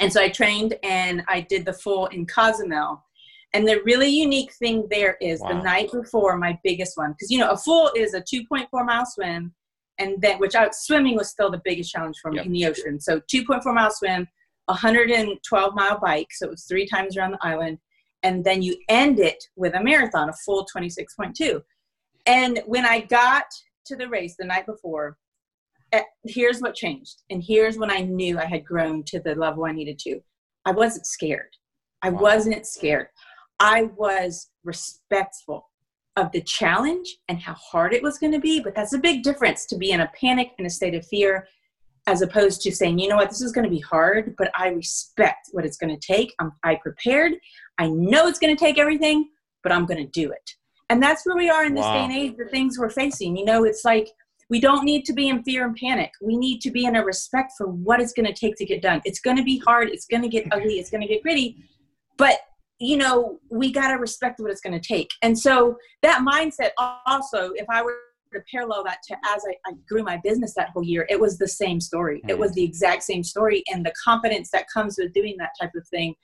And 0.00 0.12
so 0.12 0.20
I 0.20 0.28
trained 0.28 0.76
and 0.82 1.22
I 1.28 1.40
did 1.40 1.64
the 1.64 1.72
full 1.72 2.06
in 2.06 2.26
Cozumel 2.26 3.02
and 3.54 3.66
the 3.68 3.80
really 3.84 4.08
unique 4.08 4.52
thing 4.54 4.86
there 4.90 5.16
is 5.20 5.40
wow. 5.40 5.48
the 5.48 5.62
night 5.62 5.90
before 5.92 6.36
my 6.36 6.58
biggest 6.64 6.96
one, 6.96 7.12
because 7.12 7.30
you 7.30 7.38
know 7.38 7.50
a 7.50 7.56
full 7.56 7.90
is 7.96 8.12
a 8.12 8.20
2.4 8.20 8.66
mile 8.84 9.06
swim, 9.06 9.54
and 9.98 10.20
then 10.20 10.38
which 10.38 10.56
I, 10.56 10.68
swimming 10.72 11.16
was 11.16 11.30
still 11.30 11.50
the 11.50 11.62
biggest 11.64 11.92
challenge 11.92 12.16
for 12.20 12.32
me 12.32 12.38
yep. 12.38 12.46
in 12.46 12.52
the 12.52 12.66
ocean. 12.66 13.00
So 13.00 13.20
2.4 13.32 13.72
mile 13.72 13.92
swim, 13.92 14.26
112 14.66 15.74
mile 15.74 16.00
bike, 16.00 16.26
so 16.32 16.46
it 16.46 16.50
was 16.50 16.64
three 16.64 16.84
times 16.86 17.16
around 17.16 17.30
the 17.30 17.46
island, 17.46 17.78
and 18.24 18.44
then 18.44 18.60
you 18.60 18.76
end 18.88 19.20
it 19.20 19.42
with 19.54 19.74
a 19.74 19.82
marathon, 19.82 20.28
a 20.28 20.32
full 20.44 20.66
26.2. 20.76 21.62
And 22.26 22.60
when 22.66 22.84
I 22.84 23.00
got 23.00 23.44
to 23.86 23.94
the 23.94 24.08
race 24.08 24.34
the 24.36 24.46
night 24.46 24.66
before, 24.66 25.16
eh, 25.92 26.02
here's 26.24 26.60
what 26.60 26.74
changed, 26.74 27.22
and 27.30 27.40
here's 27.40 27.78
when 27.78 27.90
I 27.90 28.00
knew 28.00 28.36
I 28.36 28.46
had 28.46 28.64
grown 28.64 29.04
to 29.04 29.20
the 29.20 29.36
level 29.36 29.64
I 29.64 29.72
needed 29.72 30.00
to. 30.00 30.20
I 30.64 30.72
wasn't 30.72 31.06
scared. 31.06 31.50
I 32.02 32.08
wow. 32.08 32.20
wasn't 32.20 32.66
scared. 32.66 33.06
I 33.64 33.84
was 33.96 34.50
respectful 34.62 35.70
of 36.16 36.30
the 36.32 36.42
challenge 36.42 37.16
and 37.28 37.40
how 37.40 37.54
hard 37.54 37.94
it 37.94 38.02
was 38.02 38.18
going 38.18 38.32
to 38.32 38.38
be. 38.38 38.60
But 38.60 38.74
that's 38.74 38.92
a 38.92 38.98
big 38.98 39.22
difference 39.22 39.64
to 39.66 39.78
be 39.78 39.90
in 39.90 40.02
a 40.02 40.10
panic 40.20 40.50
and 40.58 40.66
a 40.66 40.70
state 40.70 40.94
of 40.94 41.06
fear 41.06 41.48
as 42.06 42.20
opposed 42.20 42.60
to 42.60 42.70
saying, 42.70 42.98
you 42.98 43.08
know 43.08 43.16
what, 43.16 43.30
this 43.30 43.40
is 43.40 43.52
going 43.52 43.64
to 43.64 43.70
be 43.70 43.80
hard, 43.80 44.34
but 44.36 44.50
I 44.54 44.68
respect 44.68 45.48
what 45.52 45.64
it's 45.64 45.78
going 45.78 45.98
to 45.98 46.06
take. 46.06 46.34
I'm 46.38 46.52
I 46.62 46.74
prepared. 46.74 47.32
I 47.78 47.88
know 47.88 48.26
it's 48.26 48.38
going 48.38 48.54
to 48.54 48.62
take 48.62 48.78
everything, 48.78 49.30
but 49.62 49.72
I'm 49.72 49.86
going 49.86 50.04
to 50.04 50.10
do 50.10 50.30
it. 50.30 50.50
And 50.90 51.02
that's 51.02 51.24
where 51.24 51.34
we 51.34 51.48
are 51.48 51.64
in 51.64 51.74
this 51.74 51.86
wow. 51.86 51.94
day 51.94 52.04
and 52.04 52.12
age, 52.12 52.36
the 52.36 52.50
things 52.50 52.78
we're 52.78 52.90
facing. 52.90 53.34
You 53.34 53.46
know, 53.46 53.64
it's 53.64 53.82
like 53.82 54.10
we 54.50 54.60
don't 54.60 54.84
need 54.84 55.06
to 55.06 55.14
be 55.14 55.30
in 55.30 55.42
fear 55.42 55.66
and 55.66 55.74
panic. 55.74 56.10
We 56.20 56.36
need 56.36 56.60
to 56.60 56.70
be 56.70 56.84
in 56.84 56.96
a 56.96 57.02
respect 57.02 57.54
for 57.56 57.68
what 57.68 58.02
it's 58.02 58.12
going 58.12 58.26
to 58.26 58.34
take 58.34 58.56
to 58.56 58.66
get 58.66 58.82
done. 58.82 59.00
It's 59.06 59.20
going 59.20 59.38
to 59.38 59.42
be 59.42 59.56
hard. 59.56 59.88
It's 59.88 60.04
going 60.04 60.22
to 60.22 60.28
get 60.28 60.46
ugly. 60.52 60.74
It's 60.78 60.90
going 60.90 61.00
to 61.00 61.08
get 61.08 61.22
gritty. 61.22 61.64
But 62.18 62.40
you 62.78 62.96
know, 62.96 63.38
we 63.50 63.72
got 63.72 63.88
to 63.88 63.94
respect 63.94 64.40
what 64.40 64.50
it's 64.50 64.60
going 64.60 64.78
to 64.78 64.86
take. 64.86 65.10
And 65.22 65.38
so 65.38 65.76
that 66.02 66.24
mindset 66.26 66.70
also, 67.06 67.50
if 67.54 67.66
I 67.70 67.82
were 67.82 67.96
to 68.34 68.40
parallel 68.50 68.82
that 68.84 68.98
to 69.08 69.16
as 69.26 69.42
I, 69.48 69.54
I 69.66 69.74
grew 69.88 70.02
my 70.02 70.20
business 70.24 70.54
that 70.54 70.70
whole 70.70 70.82
year, 70.82 71.06
it 71.08 71.18
was 71.18 71.38
the 71.38 71.48
same 71.48 71.80
story. 71.80 72.20
Mm. 72.24 72.30
It 72.30 72.38
was 72.38 72.50
mm. 72.52 72.54
the 72.54 72.64
exact 72.64 73.04
same 73.04 73.22
story. 73.22 73.62
And 73.72 73.86
the 73.86 73.92
confidence 74.02 74.50
that 74.50 74.66
comes 74.72 74.96
with 74.98 75.12
doing 75.12 75.36
that 75.38 75.50
type 75.60 75.70
of 75.76 75.86
thing, 75.88 76.14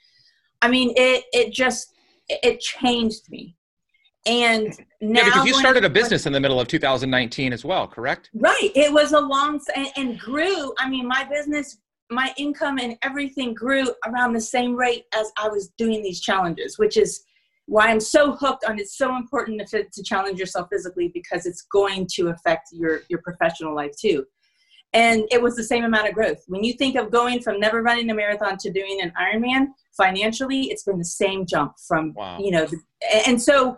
I 0.60 0.68
mean, 0.68 0.92
it, 0.96 1.24
it 1.32 1.52
just, 1.52 1.92
it 2.28 2.60
changed 2.60 3.30
me. 3.30 3.56
And 4.26 4.78
now, 5.00 5.20
yeah, 5.20 5.24
because 5.24 5.46
you 5.46 5.54
started 5.54 5.84
a 5.84 5.88
business 5.88 6.26
in 6.26 6.32
the 6.34 6.40
middle 6.40 6.60
of 6.60 6.68
2019 6.68 7.54
as 7.54 7.64
well, 7.64 7.88
correct? 7.88 8.28
Right. 8.34 8.70
It 8.74 8.92
was 8.92 9.12
a 9.12 9.20
long 9.20 9.60
and, 9.74 9.88
and 9.96 10.18
grew. 10.18 10.74
I 10.78 10.90
mean, 10.90 11.08
my 11.08 11.24
business 11.24 11.78
my 12.10 12.34
income 12.36 12.78
and 12.78 12.96
everything 13.02 13.54
grew 13.54 13.86
around 14.06 14.32
the 14.32 14.40
same 14.40 14.74
rate 14.74 15.04
as 15.14 15.30
I 15.38 15.48
was 15.48 15.68
doing 15.78 16.02
these 16.02 16.20
challenges, 16.20 16.78
which 16.78 16.96
is 16.96 17.22
why 17.66 17.86
I'm 17.86 18.00
so 18.00 18.32
hooked 18.32 18.64
on 18.64 18.80
it's 18.80 18.98
so 18.98 19.14
important 19.16 19.66
to, 19.68 19.84
to 19.84 20.02
challenge 20.02 20.40
yourself 20.40 20.68
physically 20.72 21.08
because 21.14 21.46
it's 21.46 21.62
going 21.62 22.08
to 22.14 22.28
affect 22.28 22.70
your, 22.72 23.02
your 23.08 23.20
professional 23.22 23.74
life 23.74 23.92
too. 23.96 24.26
And 24.92 25.22
it 25.30 25.40
was 25.40 25.54
the 25.54 25.62
same 25.62 25.84
amount 25.84 26.08
of 26.08 26.14
growth. 26.14 26.42
When 26.48 26.64
you 26.64 26.72
think 26.72 26.96
of 26.96 27.12
going 27.12 27.40
from 27.42 27.60
never 27.60 27.80
running 27.80 28.10
a 28.10 28.14
marathon 28.14 28.56
to 28.58 28.72
doing 28.72 29.00
an 29.00 29.12
Ironman, 29.20 29.68
financially, 29.96 30.62
it's 30.62 30.82
been 30.82 30.98
the 30.98 31.04
same 31.04 31.46
jump 31.46 31.74
from, 31.86 32.12
wow. 32.14 32.40
you 32.40 32.50
know, 32.50 32.66
and 33.24 33.40
so 33.40 33.76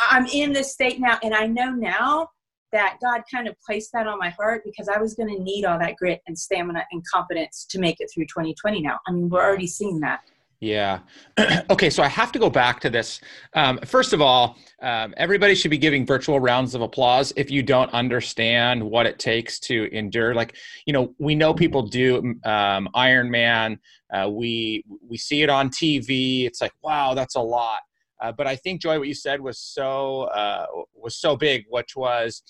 I'm 0.00 0.26
in 0.26 0.54
this 0.54 0.72
state 0.72 0.98
now, 0.98 1.18
and 1.22 1.34
I 1.34 1.46
know 1.46 1.70
now 1.72 2.30
that 2.72 2.98
God 3.02 3.22
kind 3.30 3.48
of 3.48 3.54
placed 3.60 3.92
that 3.92 4.06
on 4.06 4.18
my 4.18 4.30
heart 4.30 4.62
because 4.64 4.88
I 4.88 4.98
was 4.98 5.14
going 5.14 5.34
to 5.34 5.42
need 5.42 5.64
all 5.64 5.78
that 5.78 5.96
grit 5.96 6.20
and 6.26 6.38
stamina 6.38 6.84
and 6.90 7.02
confidence 7.12 7.66
to 7.70 7.78
make 7.78 8.00
it 8.00 8.10
through 8.12 8.24
2020 8.24 8.80
now. 8.82 8.98
I 9.06 9.12
mean, 9.12 9.28
we're 9.28 9.42
already 9.42 9.66
seeing 9.66 10.00
that. 10.00 10.20
Yeah. 10.62 11.00
okay, 11.70 11.90
so 11.90 12.04
I 12.04 12.08
have 12.08 12.30
to 12.30 12.38
go 12.38 12.48
back 12.48 12.78
to 12.82 12.90
this. 12.90 13.20
Um, 13.54 13.80
first 13.84 14.12
of 14.12 14.22
all, 14.22 14.56
um, 14.80 15.12
everybody 15.16 15.56
should 15.56 15.72
be 15.72 15.78
giving 15.78 16.06
virtual 16.06 16.38
rounds 16.38 16.76
of 16.76 16.82
applause 16.82 17.32
if 17.34 17.50
you 17.50 17.64
don't 17.64 17.92
understand 17.92 18.80
what 18.80 19.04
it 19.04 19.18
takes 19.18 19.58
to 19.60 19.92
endure. 19.92 20.36
Like, 20.36 20.54
you 20.86 20.92
know, 20.92 21.16
we 21.18 21.34
know 21.34 21.52
people 21.52 21.82
do 21.82 22.18
um, 22.44 22.88
Ironman. 22.94 23.80
Uh, 24.14 24.28
we 24.30 24.84
we 25.04 25.18
see 25.18 25.42
it 25.42 25.50
on 25.50 25.68
TV. 25.68 26.46
It's 26.46 26.60
like, 26.60 26.72
wow, 26.80 27.14
that's 27.14 27.34
a 27.34 27.40
lot. 27.40 27.80
Uh, 28.22 28.30
but 28.32 28.46
I 28.46 28.54
think 28.56 28.80
Joy, 28.80 28.98
what 28.98 29.08
you 29.08 29.14
said 29.14 29.40
was 29.40 29.58
so 29.58 30.22
uh, 30.24 30.66
was 30.94 31.16
so 31.16 31.36
big, 31.36 31.64
which 31.68 31.96
was 31.96 32.42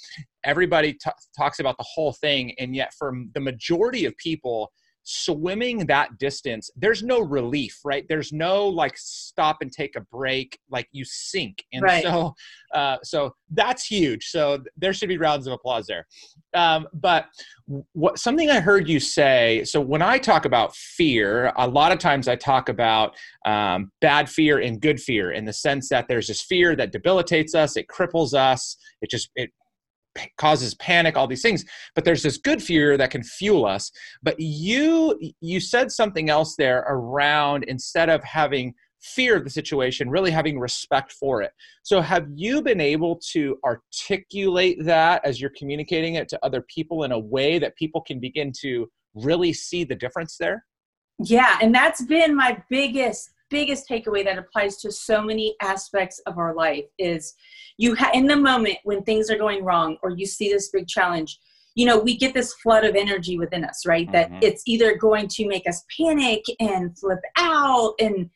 everybody 0.45 0.93
t- 0.93 1.11
talks 1.37 1.61
about 1.61 1.79
the 1.79 1.87
whole 1.89 2.13
thing, 2.13 2.55
and 2.59 2.77
yet 2.77 2.93
for 2.95 3.15
the 3.35 3.41
majority 3.41 4.05
of 4.05 4.17
people, 4.19 4.71
swimming 5.05 5.87
that 5.87 6.17
distance 6.19 6.71
there's 6.77 7.03
no 7.03 7.21
relief 7.21 7.81
right? 7.85 8.07
There's 8.09 8.33
no 8.33 8.67
like 8.67 8.97
stop 8.97 9.59
and 9.61 9.73
take 9.73 9.97
a 9.97 10.01
break 10.01 10.59
like 10.71 10.89
you 10.93 11.05
sink. 11.05 11.65
And 11.73 11.83
right. 11.83 12.03
so 12.03 12.35
uh, 12.75 12.99
so 13.03 13.35
that's 13.51 13.85
huge. 13.85 14.29
So 14.29 14.63
there 14.77 14.93
should 14.93 15.09
be 15.09 15.19
rounds 15.19 15.47
of 15.47 15.53
applause 15.53 15.87
there. 15.87 16.07
Um, 16.55 16.89
but 16.93 17.27
what 17.93 18.19
something 18.19 18.51
i 18.51 18.61
heard 18.61 18.89
you 18.89 18.99
say 19.01 19.63
so 19.65 19.81
when 19.81 20.03
i 20.03 20.19
talk 20.19 20.45
about 20.45 20.75
fear 20.75 21.53
a 21.57 21.67
lot 21.67 21.93
of 21.93 21.99
times 21.99 22.29
i 22.29 22.35
talk 22.35 22.69
about 22.69 23.15
um, 23.47 23.91
bad 24.01 24.29
fear 24.29 24.59
and 24.59 24.81
good 24.81 25.01
fear 25.01 25.33
in 25.33 25.45
the 25.45 25.53
sense 25.53 25.89
that 25.89 26.07
there's 26.09 26.27
this 26.27 26.43
fear 26.43 26.75
that 26.75 26.93
debilitates 26.93 27.55
us 27.55 27.77
it 27.77 27.87
cripples 27.87 28.35
us 28.35 28.77
it 29.01 29.09
just 29.09 29.31
it 29.37 29.51
causes 30.37 30.75
panic 30.75 31.17
all 31.17 31.27
these 31.27 31.43
things 31.43 31.65
but 31.95 32.05
there's 32.05 32.23
this 32.23 32.37
good 32.39 32.63
fear 32.63 32.97
that 32.97 33.11
can 33.11 33.23
fuel 33.23 33.67
us. 33.67 33.91
But 34.23 34.39
you 34.39 35.19
you 35.41 35.61
said 35.61 35.93
something 35.93 36.31
else 36.31 36.57
there 36.57 36.85
around 36.89 37.65
instead 37.65 38.09
of 38.09 38.23
having 38.25 38.75
fear 39.01 39.37
of 39.37 39.43
the 39.43 39.51
situation 39.51 40.09
really 40.09 40.31
having 40.31 40.61
respect 40.61 41.13
for 41.13 41.43
it. 41.43 41.51
So 41.83 42.01
have 42.01 42.29
you 42.35 42.63
been 42.63 42.81
able 42.81 43.21
to 43.33 43.59
articulate 43.65 44.85
that 44.85 45.25
as 45.25 45.41
you're 45.41 45.53
communicating 45.57 46.15
it 46.15 46.29
to 46.29 46.39
other 46.45 46.63
people 46.63 47.03
in 47.03 47.11
a 47.11 47.19
way 47.19 47.59
that 47.59 47.77
people 47.77 48.01
can 48.01 48.21
begin 48.21 48.53
to 48.61 48.89
really 49.15 49.53
see 49.53 49.85
the 49.85 49.97
difference 49.97 50.37
there? 50.39 50.65
Yeah 51.19 51.59
and 51.61 51.75
that's 51.75 52.05
been 52.05 52.35
my 52.35 52.63
biggest 52.71 53.31
biggest 53.53 53.89
takeaway 53.89 54.25
that 54.25 54.39
applies 54.39 54.79
to 54.79 54.91
so 54.91 55.23
many 55.23 55.55
aspects 55.61 56.21
of 56.27 56.39
our 56.39 56.55
life 56.55 56.87
is 56.99 57.35
you 57.79 57.95
ha- 57.95 58.11
in 58.15 58.27
the 58.27 58.37
moment 58.37 58.79
when 58.85 59.03
things 59.03 59.31
are 59.31 59.39
going 59.39 59.63
wrong 59.63 59.97
or 60.03 60.11
you 60.11 60.27
see 60.27 60.51
this 60.51 60.71
big 60.71 60.89
challenge 60.89 61.39
you 61.75 61.87
know 61.87 61.99
we 61.99 62.17
get 62.17 62.35
this 62.35 62.55
flood 62.55 62.85
of 62.85 62.97
energy 62.97 63.39
within 63.39 63.65
us 63.65 63.85
right 63.87 64.11
mm-hmm. 64.11 64.33
that 64.33 64.45
it's 64.45 64.63
either 64.67 64.97
going 64.97 65.29
to 65.29 65.47
make 65.47 65.69
us 65.69 65.85
panic 65.97 66.43
and 66.61 66.99
flip 66.99 67.21
out 67.37 67.95
and 68.01 68.29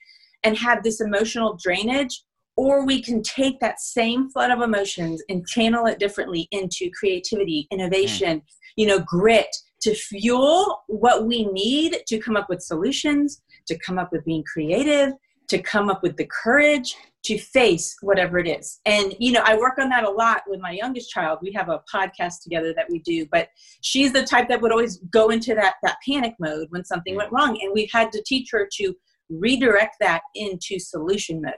and 0.45 0.57
have 0.57 0.83
this 0.83 1.01
emotional 1.01 1.59
drainage 1.61 2.23
or 2.57 2.87
we 2.87 3.03
can 3.03 3.23
take 3.23 3.61
that 3.61 3.81
same 3.81 4.31
flood 4.31 4.51
of 4.51 4.61
emotions 4.61 5.23
and 5.29 5.47
channel 5.47 5.87
it 5.87 5.99
differently 5.99 6.47
into 6.51 6.91
creativity 6.99 7.67
innovation 7.71 8.39
mm. 8.39 8.45
you 8.77 8.87
know 8.87 9.01
grit 9.01 9.55
to 9.81 9.95
fuel 9.95 10.83
what 10.87 11.27
we 11.27 11.45
need 11.47 11.99
to 12.07 12.19
come 12.19 12.37
up 12.37 12.49
with 12.49 12.63
solutions 12.63 13.43
to 13.67 13.79
come 13.79 13.99
up 13.99 14.11
with 14.13 14.25
being 14.25 14.45
creative, 14.45 15.13
to 15.49 15.63
come 15.63 15.89
up 15.89 16.03
with 16.03 16.17
the 16.17 16.29
courage 16.43 16.97
to 17.25 17.39
face 17.39 17.97
whatever 18.03 18.39
it 18.39 18.47
is. 18.47 18.81
And, 18.87 19.15
you 19.19 19.33
know, 19.33 19.43
I 19.45 19.57
work 19.57 19.79
on 19.79 19.89
that 19.91 20.05
a 20.05 20.11
lot 20.11 20.43
with 20.47 20.61
my 20.61 20.71
youngest 20.71 21.11
child. 21.11 21.41
We 21.43 21.53
have 21.53 21.69
a 21.69 21.83
podcast 21.93 22.43
together 22.43 22.73
that 22.75 22.87
we 22.89 23.01
do, 23.01 23.27
but 23.31 23.49
she's 23.81 24.13
the 24.13 24.23
type 24.23 24.49
that 24.49 24.61
would 24.61 24.73
always 24.73 24.99
go 25.11 25.31
into 25.31 25.55
that, 25.55 25.75
that 25.83 25.99
panic 26.07 26.35
mode 26.39 26.69
when 26.71 26.85
something 26.85 27.15
mm. 27.15 27.19
went 27.19 27.33
wrong. 27.33 27.59
And 27.63 27.73
we've 27.75 27.91
had 27.93 28.13
to 28.13 28.23
teach 28.25 28.49
her 28.53 28.69
to 28.79 28.95
redirect 29.29 29.97
that 30.01 30.23
into 30.35 30.79
solution 30.79 31.43
mode 31.43 31.55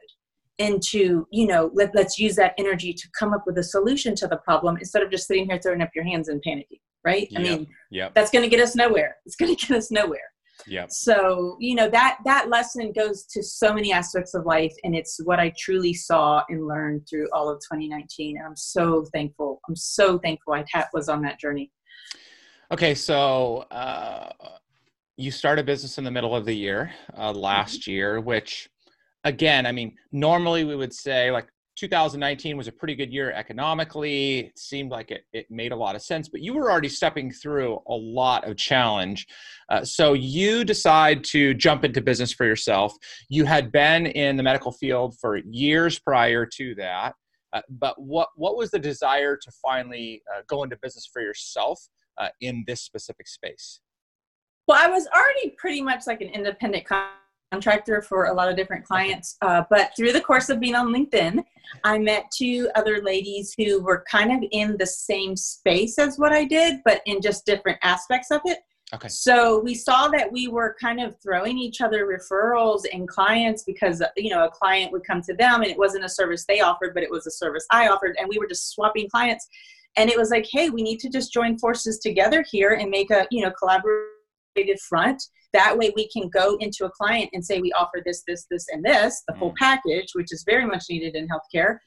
into 0.58 1.26
you 1.30 1.46
know 1.46 1.70
let, 1.74 1.94
let's 1.94 2.18
use 2.18 2.34
that 2.34 2.52
energy 2.58 2.92
to 2.92 3.08
come 3.16 3.32
up 3.32 3.44
with 3.46 3.56
a 3.58 3.62
solution 3.62 4.14
to 4.16 4.26
the 4.26 4.38
problem 4.38 4.76
instead 4.76 5.02
of 5.02 5.10
just 5.10 5.26
sitting 5.26 5.46
here 5.46 5.58
throwing 5.62 5.80
up 5.80 5.90
your 5.94 6.04
hands 6.04 6.28
and 6.28 6.42
panicking 6.44 6.80
right 7.04 7.28
yep. 7.30 7.40
i 7.40 7.42
mean 7.42 7.66
yep. 7.90 8.12
that's 8.14 8.30
going 8.30 8.42
to 8.42 8.48
get 8.48 8.60
us 8.60 8.74
nowhere 8.74 9.16
it's 9.24 9.36
going 9.36 9.54
to 9.56 9.66
get 9.66 9.76
us 9.76 9.90
nowhere 9.90 10.18
yeah. 10.68 10.86
So, 10.88 11.56
you 11.58 11.74
know, 11.74 11.88
that 11.88 12.18
that 12.24 12.48
lesson 12.48 12.92
goes 12.92 13.24
to 13.26 13.42
so 13.42 13.72
many 13.72 13.92
aspects 13.92 14.34
of 14.34 14.46
life 14.46 14.74
and 14.84 14.94
it's 14.94 15.18
what 15.24 15.40
I 15.40 15.52
truly 15.58 15.94
saw 15.94 16.42
and 16.48 16.66
learned 16.66 17.06
through 17.08 17.28
all 17.32 17.48
of 17.48 17.58
2019 17.60 18.36
and 18.36 18.46
I'm 18.46 18.56
so 18.56 19.04
thankful. 19.12 19.60
I'm 19.68 19.76
so 19.76 20.18
thankful 20.18 20.54
I 20.54 20.64
was 20.92 21.08
on 21.08 21.22
that 21.22 21.40
journey. 21.40 21.70
Okay, 22.70 22.94
so 22.94 23.64
uh, 23.70 24.30
you 25.16 25.30
start 25.30 25.58
a 25.58 25.62
business 25.62 25.98
in 25.98 26.04
the 26.04 26.10
middle 26.10 26.36
of 26.36 26.44
the 26.44 26.54
year 26.54 26.92
uh, 27.16 27.32
last 27.32 27.82
mm-hmm. 27.82 27.90
year, 27.92 28.20
which 28.20 28.68
again, 29.24 29.66
I 29.66 29.72
mean, 29.72 29.96
normally 30.12 30.64
we 30.64 30.76
would 30.76 30.92
say 30.92 31.30
like 31.30 31.48
2019 31.78 32.56
was 32.56 32.66
a 32.66 32.72
pretty 32.72 32.96
good 32.96 33.12
year 33.12 33.30
economically. 33.32 34.40
It 34.40 34.58
seemed 34.58 34.90
like 34.90 35.12
it, 35.12 35.24
it 35.32 35.46
made 35.48 35.70
a 35.70 35.76
lot 35.76 35.94
of 35.94 36.02
sense, 36.02 36.28
but 36.28 36.40
you 36.40 36.52
were 36.52 36.70
already 36.70 36.88
stepping 36.88 37.30
through 37.30 37.78
a 37.86 37.94
lot 37.94 38.48
of 38.48 38.56
challenge. 38.56 39.26
Uh, 39.68 39.84
so 39.84 40.12
you 40.12 40.64
decide 40.64 41.22
to 41.24 41.54
jump 41.54 41.84
into 41.84 42.00
business 42.00 42.32
for 42.32 42.46
yourself. 42.46 42.92
You 43.28 43.44
had 43.44 43.70
been 43.70 44.06
in 44.06 44.36
the 44.36 44.42
medical 44.42 44.72
field 44.72 45.16
for 45.20 45.36
years 45.36 45.98
prior 46.00 46.44
to 46.46 46.74
that. 46.74 47.14
Uh, 47.52 47.62
but 47.68 48.00
what, 48.00 48.28
what 48.34 48.56
was 48.56 48.70
the 48.70 48.78
desire 48.78 49.36
to 49.36 49.50
finally 49.62 50.22
uh, 50.34 50.42
go 50.48 50.64
into 50.64 50.76
business 50.82 51.08
for 51.10 51.22
yourself 51.22 51.80
uh, 52.18 52.28
in 52.40 52.64
this 52.66 52.82
specific 52.82 53.28
space? 53.28 53.80
Well, 54.66 54.78
I 54.78 54.90
was 54.90 55.06
already 55.16 55.54
pretty 55.56 55.80
much 55.80 56.06
like 56.06 56.20
an 56.20 56.28
independent 56.28 56.84
contractor 57.52 58.02
for 58.02 58.26
a 58.26 58.34
lot 58.34 58.48
of 58.48 58.56
different 58.56 58.84
clients. 58.84 59.36
Uh, 59.42 59.62
but 59.70 59.90
through 59.96 60.12
the 60.12 60.20
course 60.20 60.48
of 60.48 60.60
being 60.60 60.74
on 60.74 60.92
LinkedIn, 60.92 61.42
I 61.84 61.98
met 61.98 62.30
two 62.36 62.68
other 62.74 63.02
ladies 63.02 63.54
who 63.56 63.82
were 63.82 64.04
kind 64.10 64.32
of 64.32 64.48
in 64.52 64.76
the 64.78 64.86
same 64.86 65.36
space 65.36 65.98
as 65.98 66.18
what 66.18 66.32
I 66.32 66.44
did, 66.44 66.80
but 66.84 67.02
in 67.06 67.20
just 67.20 67.46
different 67.46 67.78
aspects 67.82 68.30
of 68.30 68.40
it. 68.44 68.58
Okay. 68.94 69.08
So 69.08 69.60
we 69.60 69.74
saw 69.74 70.08
that 70.08 70.32
we 70.32 70.48
were 70.48 70.74
kind 70.80 70.98
of 70.98 71.14
throwing 71.22 71.58
each 71.58 71.82
other 71.82 72.06
referrals 72.06 72.84
and 72.90 73.06
clients 73.06 73.62
because 73.62 74.02
you 74.16 74.30
know 74.30 74.46
a 74.46 74.50
client 74.50 74.92
would 74.92 75.04
come 75.06 75.20
to 75.22 75.34
them 75.34 75.60
and 75.60 75.70
it 75.70 75.76
wasn't 75.76 76.06
a 76.06 76.08
service 76.08 76.46
they 76.46 76.60
offered, 76.60 76.94
but 76.94 77.02
it 77.02 77.10
was 77.10 77.26
a 77.26 77.30
service 77.30 77.66
I 77.70 77.88
offered, 77.88 78.16
and 78.18 78.28
we 78.30 78.38
were 78.38 78.46
just 78.46 78.70
swapping 78.70 79.10
clients. 79.10 79.46
And 79.96 80.08
it 80.08 80.16
was 80.16 80.30
like, 80.30 80.46
hey, 80.50 80.70
we 80.70 80.82
need 80.82 81.00
to 81.00 81.10
just 81.10 81.32
join 81.32 81.58
forces 81.58 81.98
together 81.98 82.42
here 82.50 82.74
and 82.80 82.88
make 82.90 83.10
a 83.10 83.26
you 83.30 83.42
know 83.42 83.52
collaborative 83.62 84.06
front. 84.88 85.22
That 85.52 85.76
way 85.78 85.92
we 85.96 86.08
can 86.08 86.28
go 86.28 86.56
into 86.60 86.84
a 86.84 86.90
client 86.90 87.30
and 87.32 87.44
say 87.44 87.60
we 87.60 87.72
offer 87.72 88.02
this 88.04 88.22
this 88.26 88.46
this 88.50 88.66
and 88.70 88.84
this 88.84 89.22
the 89.26 89.34
full 89.36 89.52
mm. 89.52 89.56
package 89.58 90.08
which 90.14 90.32
is 90.32 90.44
very 90.44 90.66
much 90.66 90.84
needed 90.90 91.14
in 91.14 91.28
healthcare. 91.28 91.78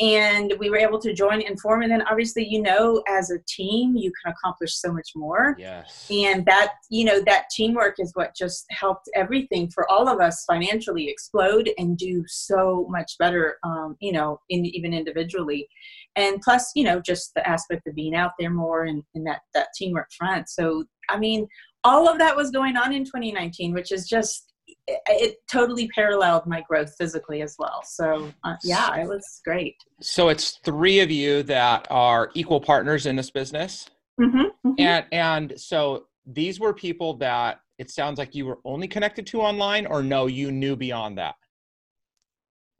And 0.00 0.54
we 0.60 0.70
were 0.70 0.76
able 0.76 1.00
to 1.00 1.12
join 1.12 1.42
and 1.42 1.58
form 1.60 1.82
and 1.82 1.90
then 1.90 2.02
obviously 2.02 2.46
you 2.46 2.62
know 2.62 3.02
as 3.08 3.32
a 3.32 3.38
team 3.48 3.96
you 3.96 4.12
can 4.22 4.32
accomplish 4.32 4.76
so 4.76 4.92
much 4.92 5.10
more. 5.16 5.56
Yes. 5.58 6.06
And 6.08 6.46
that 6.46 6.74
you 6.90 7.04
know 7.04 7.20
that 7.22 7.46
teamwork 7.50 7.96
is 7.98 8.12
what 8.14 8.36
just 8.36 8.64
helped 8.70 9.10
everything 9.16 9.68
for 9.70 9.90
all 9.90 10.08
of 10.08 10.20
us 10.20 10.44
financially 10.44 11.08
explode 11.08 11.70
and 11.78 11.98
do 11.98 12.22
so 12.28 12.86
much 12.88 13.14
better 13.18 13.56
um, 13.64 13.96
you 14.00 14.12
know 14.12 14.38
in, 14.48 14.64
even 14.64 14.94
individually. 14.94 15.66
And 16.14 16.40
plus 16.40 16.70
you 16.76 16.84
know 16.84 17.00
just 17.00 17.34
the 17.34 17.46
aspect 17.48 17.88
of 17.88 17.96
being 17.96 18.14
out 18.14 18.32
there 18.38 18.50
more 18.50 18.84
and, 18.84 19.02
and 19.16 19.26
that 19.26 19.40
that 19.54 19.68
teamwork 19.76 20.10
front. 20.16 20.48
So 20.48 20.84
i 21.10 21.18
mean 21.18 21.48
all 21.84 22.08
of 22.08 22.18
that 22.18 22.36
was 22.36 22.50
going 22.50 22.76
on 22.76 22.92
in 22.92 23.04
2019, 23.04 23.72
which 23.72 23.92
is 23.92 24.08
just 24.08 24.52
it, 24.86 25.00
it 25.08 25.36
totally 25.50 25.88
paralleled 25.88 26.46
my 26.46 26.62
growth 26.68 26.94
physically 26.98 27.42
as 27.42 27.56
well. 27.58 27.82
So 27.84 28.32
uh, 28.44 28.56
yeah, 28.64 28.96
it 28.96 29.06
was 29.06 29.40
great. 29.44 29.76
So 30.00 30.28
it's 30.28 30.58
three 30.64 31.00
of 31.00 31.10
you 31.10 31.42
that 31.44 31.86
are 31.90 32.30
equal 32.34 32.60
partners 32.60 33.06
in 33.06 33.16
this 33.16 33.30
business, 33.30 33.88
mm-hmm, 34.20 34.38
mm-hmm. 34.38 34.72
and 34.78 35.06
and 35.12 35.60
so 35.60 36.06
these 36.26 36.60
were 36.60 36.74
people 36.74 37.14
that 37.14 37.60
it 37.78 37.90
sounds 37.90 38.18
like 38.18 38.34
you 38.34 38.46
were 38.46 38.58
only 38.64 38.88
connected 38.88 39.26
to 39.28 39.40
online, 39.40 39.86
or 39.86 40.02
no, 40.02 40.26
you 40.26 40.50
knew 40.50 40.76
beyond 40.76 41.16
that. 41.18 41.36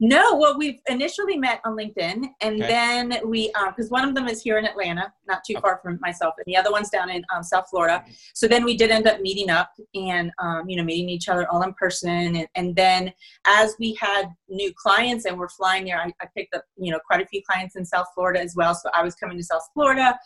No, 0.01 0.37
well, 0.37 0.57
we've 0.57 0.79
initially 0.87 1.37
met 1.37 1.59
on 1.65 1.75
LinkedIn, 1.75 2.29
and 2.39 2.63
okay. 2.63 2.67
then 2.67 3.19
we, 3.25 3.51
because 3.67 3.87
um, 3.87 3.89
one 3.89 4.07
of 4.07 4.15
them 4.15 4.29
is 4.29 4.41
here 4.41 4.57
in 4.57 4.65
Atlanta, 4.65 5.11
not 5.27 5.41
too 5.45 5.55
okay. 5.55 5.61
far 5.61 5.79
from 5.83 5.99
myself, 6.01 6.35
and 6.37 6.45
the 6.45 6.55
other 6.55 6.71
one's 6.71 6.89
down 6.89 7.09
in 7.09 7.25
um, 7.35 7.43
South 7.43 7.65
Florida. 7.69 8.05
So 8.33 8.47
then 8.47 8.63
we 8.63 8.77
did 8.77 8.91
end 8.91 9.07
up 9.07 9.19
meeting 9.19 9.49
up 9.49 9.71
and, 9.93 10.31
um, 10.39 10.69
you 10.69 10.77
know, 10.77 10.83
meeting 10.83 11.09
each 11.09 11.27
other 11.27 11.45
all 11.49 11.63
in 11.63 11.73
person. 11.73 12.37
And, 12.37 12.47
and, 12.55 12.75
then 12.75 13.11
as 13.45 13.75
we 13.77 13.97
had 13.99 14.29
new 14.47 14.71
clients 14.73 15.25
and 15.25 15.37
we're 15.37 15.49
flying 15.49 15.83
there, 15.83 15.99
I, 15.99 16.13
I, 16.21 16.27
picked 16.37 16.55
up, 16.55 16.63
you 16.77 16.91
know, 16.91 16.99
quite 17.05 17.19
a 17.19 17.25
few 17.25 17.41
clients 17.49 17.75
in 17.75 17.83
South 17.83 18.05
Florida 18.15 18.39
as 18.39 18.53
well. 18.55 18.73
So 18.75 18.89
I 18.93 19.03
was 19.03 19.15
coming 19.15 19.37
to 19.37 19.43
South 19.43 19.67
Florida. 19.73 20.17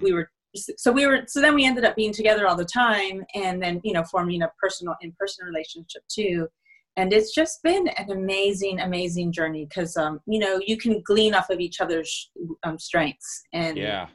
We 0.00 0.12
were 0.12 0.30
so 0.56 0.90
we 0.90 1.06
were 1.06 1.22
so 1.28 1.40
then 1.40 1.54
we 1.54 1.64
ended 1.64 1.84
up 1.84 1.94
being 1.94 2.12
together 2.12 2.48
all 2.48 2.56
the 2.56 2.64
time 2.64 3.24
and 3.36 3.62
then 3.62 3.80
you 3.84 3.92
know 3.92 4.02
forming 4.02 4.42
a 4.42 4.50
personal 4.60 4.96
in-person 5.00 5.46
relationship 5.46 6.02
too 6.08 6.48
and 6.96 7.12
it's 7.12 7.34
just 7.34 7.62
been 7.62 7.88
an 7.88 8.10
amazing 8.10 8.80
amazing 8.80 9.32
journey 9.32 9.66
because 9.66 9.96
um, 9.96 10.20
you 10.26 10.38
know 10.38 10.60
you 10.66 10.76
can 10.76 11.02
glean 11.04 11.34
off 11.34 11.50
of 11.50 11.60
each 11.60 11.80
other's 11.80 12.30
um, 12.64 12.78
strengths 12.78 13.42
and 13.52 13.76
yeah. 13.76 14.08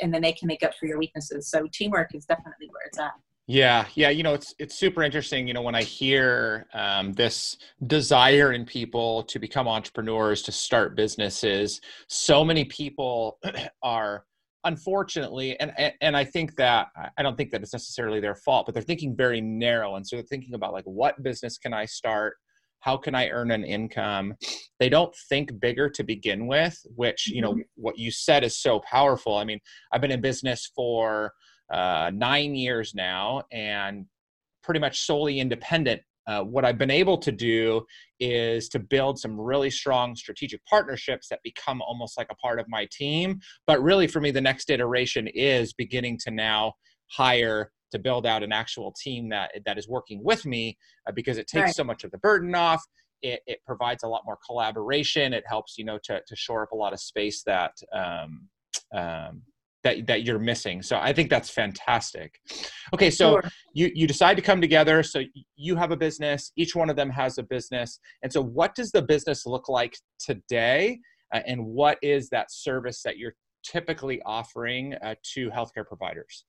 and 0.00 0.12
then 0.12 0.22
they 0.22 0.32
can 0.32 0.46
make 0.46 0.62
up 0.62 0.72
for 0.78 0.86
your 0.86 0.98
weaknesses. 0.98 1.50
So 1.50 1.66
teamwork 1.72 2.14
is 2.14 2.24
definitely 2.26 2.68
where 2.70 2.86
it's 2.86 2.98
at. 2.98 3.12
Yeah. 3.46 3.86
Yeah 3.94 4.10
you 4.10 4.22
know 4.22 4.34
it's 4.34 4.54
it's 4.58 4.74
super 4.74 5.02
interesting 5.02 5.48
you 5.48 5.54
know 5.54 5.62
when 5.62 5.74
i 5.74 5.82
hear 5.82 6.66
um, 6.74 7.14
this 7.14 7.56
desire 7.86 8.52
in 8.52 8.66
people 8.66 9.22
to 9.22 9.38
become 9.38 9.66
entrepreneurs 9.66 10.42
to 10.42 10.52
start 10.52 10.94
businesses 10.94 11.80
so 12.08 12.44
many 12.44 12.66
people 12.66 13.38
are 13.82 14.24
unfortunately 14.64 15.58
and 15.60 15.72
and 16.00 16.16
i 16.16 16.24
think 16.24 16.56
that 16.56 16.88
i 17.16 17.22
don't 17.22 17.36
think 17.36 17.50
that 17.50 17.62
it's 17.62 17.72
necessarily 17.72 18.20
their 18.20 18.34
fault 18.34 18.66
but 18.66 18.74
they're 18.74 18.82
thinking 18.82 19.16
very 19.16 19.40
narrow 19.40 19.94
and 19.94 20.06
so 20.06 20.16
they're 20.16 20.24
thinking 20.24 20.54
about 20.54 20.72
like 20.72 20.84
what 20.84 21.22
business 21.22 21.58
can 21.58 21.72
i 21.72 21.84
start? 21.84 22.34
How 22.80 22.96
can 22.96 23.14
i 23.14 23.28
earn 23.28 23.50
an 23.50 23.64
income? 23.64 24.34
They 24.78 24.88
don't 24.88 25.14
think 25.28 25.58
bigger 25.60 25.88
to 25.90 26.02
begin 26.04 26.46
with 26.46 26.76
which 26.96 27.28
you 27.28 27.42
know 27.42 27.52
mm-hmm. 27.52 27.60
what 27.76 27.98
you 27.98 28.10
said 28.10 28.44
is 28.44 28.56
so 28.58 28.80
powerful. 28.80 29.36
I 29.36 29.44
mean 29.44 29.60
i've 29.92 30.00
been 30.00 30.12
in 30.12 30.20
business 30.20 30.70
for 30.74 31.32
uh, 31.72 32.10
nine 32.14 32.54
years 32.54 32.94
now 32.94 33.42
and 33.52 34.06
pretty 34.62 34.80
much 34.80 35.04
solely 35.06 35.40
independent 35.40 36.02
uh, 36.28 36.42
what 36.42 36.64
I've 36.64 36.76
been 36.76 36.90
able 36.90 37.16
to 37.18 37.32
do 37.32 37.84
is 38.20 38.68
to 38.68 38.78
build 38.78 39.18
some 39.18 39.40
really 39.40 39.70
strong 39.70 40.14
strategic 40.14 40.64
partnerships 40.66 41.28
that 41.28 41.40
become 41.42 41.80
almost 41.80 42.18
like 42.18 42.28
a 42.30 42.34
part 42.34 42.60
of 42.60 42.66
my 42.68 42.86
team. 42.92 43.40
But 43.66 43.82
really, 43.82 44.06
for 44.06 44.20
me, 44.20 44.30
the 44.30 44.40
next 44.40 44.68
iteration 44.68 45.26
is 45.28 45.72
beginning 45.72 46.18
to 46.24 46.30
now 46.30 46.74
hire 47.10 47.72
to 47.92 47.98
build 47.98 48.26
out 48.26 48.42
an 48.42 48.52
actual 48.52 48.92
team 49.02 49.30
that 49.30 49.52
that 49.64 49.78
is 49.78 49.88
working 49.88 50.22
with 50.22 50.44
me 50.44 50.76
uh, 51.08 51.12
because 51.12 51.38
it 51.38 51.46
takes 51.46 51.62
right. 51.62 51.74
so 51.74 51.84
much 51.84 52.04
of 52.04 52.10
the 52.10 52.18
burden 52.18 52.54
off. 52.54 52.84
It, 53.22 53.40
it, 53.48 53.58
provides 53.66 54.04
a 54.04 54.08
lot 54.08 54.22
more 54.24 54.38
collaboration. 54.46 55.32
It 55.32 55.42
helps 55.48 55.76
you 55.78 55.84
know 55.84 55.98
to 56.04 56.20
to 56.24 56.36
shore 56.36 56.62
up 56.62 56.72
a 56.72 56.76
lot 56.76 56.92
of 56.92 57.00
space 57.00 57.42
that 57.44 57.72
um, 57.92 58.48
um, 58.94 59.42
that 59.84 60.06
that 60.06 60.24
you're 60.24 60.38
missing. 60.38 60.82
So 60.82 60.98
I 60.98 61.12
think 61.12 61.30
that's 61.30 61.50
fantastic. 61.50 62.40
Okay, 62.94 63.10
so 63.10 63.32
sure. 63.32 63.42
you 63.74 63.90
you 63.94 64.06
decide 64.06 64.36
to 64.36 64.42
come 64.42 64.60
together. 64.60 65.02
So 65.02 65.22
you 65.56 65.76
have 65.76 65.90
a 65.90 65.96
business. 65.96 66.52
Each 66.56 66.74
one 66.74 66.90
of 66.90 66.96
them 66.96 67.10
has 67.10 67.38
a 67.38 67.42
business. 67.42 68.00
And 68.22 68.32
so, 68.32 68.42
what 68.42 68.74
does 68.74 68.90
the 68.90 69.02
business 69.02 69.46
look 69.46 69.68
like 69.68 69.96
today? 70.18 70.98
Uh, 71.34 71.40
and 71.46 71.64
what 71.64 71.98
is 72.02 72.28
that 72.30 72.50
service 72.50 73.02
that 73.02 73.18
you're 73.18 73.34
typically 73.62 74.20
offering 74.24 74.94
uh, 75.02 75.14
to 75.34 75.50
healthcare 75.50 75.86
providers? 75.86 76.44